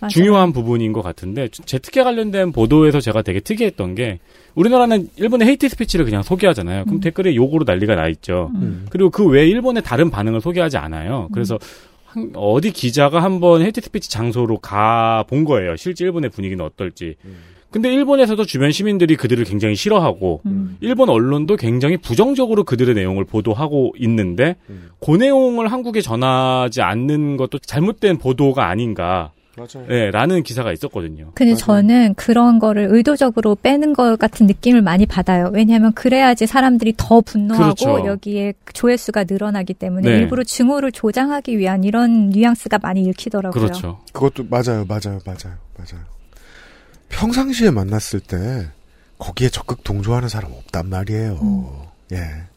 맞아요. 0.00 0.10
중요한 0.10 0.52
부분인 0.52 0.92
것 0.92 1.02
같은데 1.02 1.48
재특회 1.48 2.02
관련된 2.02 2.52
보도에서 2.52 3.00
제가 3.00 3.22
되게 3.22 3.40
특이했던 3.40 3.94
게 3.94 4.18
우리나라는 4.54 5.08
일본의 5.16 5.48
hate 5.48 5.68
speech를 5.68 6.04
그냥 6.04 6.22
소개하잖아요. 6.22 6.84
그럼 6.84 7.00
댓글에 7.00 7.34
욕으로 7.34 7.64
난리가 7.66 7.94
나 7.94 8.06
있죠. 8.08 8.50
음. 8.54 8.86
그리고 8.90 9.10
그 9.10 9.26
외에 9.26 9.48
일본의 9.48 9.82
다른 9.82 10.10
반응을 10.10 10.40
소개하지 10.40 10.76
않아요. 10.76 11.28
그래서 11.32 11.58
한- 12.08 12.32
어디 12.34 12.70
기자가 12.72 13.22
한번 13.22 13.62
hate 13.62 13.80
speech 13.80 14.10
장소로 14.10 14.58
가 14.58 15.24
본 15.28 15.44
거예요. 15.44 15.76
실제 15.76 16.04
일본의 16.04 16.30
분위기는 16.30 16.64
어떨지. 16.64 17.16
근데 17.70 17.92
일본에서도 17.92 18.42
주변 18.46 18.70
시민들이 18.72 19.14
그들을 19.14 19.44
굉장히 19.44 19.74
싫어하고 19.74 20.40
음. 20.46 20.78
일본 20.80 21.10
언론도 21.10 21.56
굉장히 21.56 21.98
부정적으로 21.98 22.64
그들의 22.64 22.94
내용을 22.94 23.24
보도하고 23.26 23.92
있는데 23.98 24.56
그 25.04 25.10
내용을 25.16 25.70
한국에 25.70 26.00
전하지 26.00 26.80
않는 26.80 27.36
것도 27.36 27.58
잘못된 27.58 28.16
보도가 28.18 28.66
아닌가. 28.68 29.32
맞아요. 29.58 29.86
예, 29.90 30.10
라는 30.10 30.42
기사가 30.42 30.72
있었거든요. 30.72 31.32
근데 31.34 31.54
저는 31.54 32.14
그런 32.14 32.58
거를 32.58 32.88
의도적으로 32.90 33.56
빼는 33.56 33.92
것 33.92 34.18
같은 34.18 34.46
느낌을 34.46 34.82
많이 34.82 35.04
받아요. 35.04 35.50
왜냐하면 35.52 35.92
그래야지 35.92 36.46
사람들이 36.46 36.94
더 36.96 37.20
분노하고 37.20 37.74
그렇죠. 37.74 38.06
여기에 38.06 38.54
조회수가 38.72 39.24
늘어나기 39.28 39.74
때문에 39.74 40.08
네. 40.08 40.16
일부러 40.18 40.44
증오를 40.44 40.92
조장하기 40.92 41.58
위한 41.58 41.84
이런 41.84 42.30
뉘앙스가 42.30 42.78
많이 42.78 43.02
읽히더라고요. 43.02 43.60
그렇죠. 43.60 44.00
그것도 44.12 44.44
맞아요, 44.48 44.84
맞아요, 44.86 45.18
맞아요, 45.26 45.56
맞아요. 45.76 46.04
평상시에 47.08 47.70
만났을 47.70 48.20
때 48.20 48.68
거기에 49.18 49.48
적극 49.48 49.82
동조하는 49.82 50.28
사람 50.28 50.52
없단 50.52 50.88
말이에요. 50.88 51.88
예. 52.12 52.48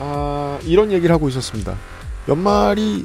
아, 0.00 0.37
이런 0.64 0.92
얘기를 0.92 1.14
하고 1.14 1.28
있었습니다. 1.28 1.74
연말이 2.28 3.04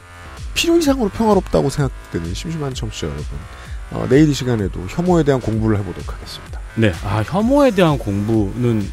필요 0.54 0.78
이상으로 0.78 1.10
평화롭다고 1.10 1.70
생각되는 1.70 2.34
심심한 2.34 2.74
청취자 2.74 3.08
여러분. 3.08 3.26
어, 3.92 4.08
내일 4.10 4.30
이 4.30 4.34
시간에도 4.34 4.86
혐오에 4.90 5.24
대한 5.24 5.40
공부를 5.40 5.78
해보도록 5.80 6.14
하겠습니다. 6.14 6.60
네. 6.76 6.94
아, 7.04 7.24
혐오에 7.26 7.72
대한 7.72 7.98
공부는 7.98 8.90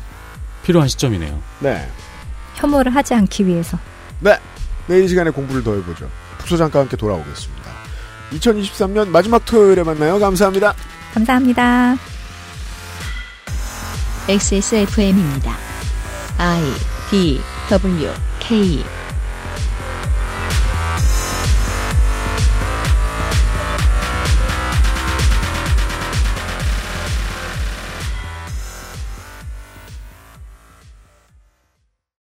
필요한 0.63 0.89
시점이네요. 0.89 1.41
네. 1.61 1.89
혐오를 2.57 2.95
하지 2.95 3.15
않기 3.15 3.47
위해서. 3.47 3.79
네. 4.21 4.39
내일 4.87 5.05
이 5.05 5.09
시간에 5.09 5.31
공부를 5.31 5.63
더 5.65 5.75
해보죠. 5.75 6.09
부소장과 6.39 6.81
함께 6.81 6.97
돌아오겠습니다. 6.97 7.71
2023년 8.33 9.09
마지막 9.09 9.45
토요일에 9.45 9.83
만나요. 9.83 10.19
감사합니다. 10.19 10.75
감사합니다. 11.15 11.97
XSFM입니다. 14.29 15.57
I 16.39 16.63
D 17.11 17.41
W 17.69 18.30
嘿. 18.51 19.10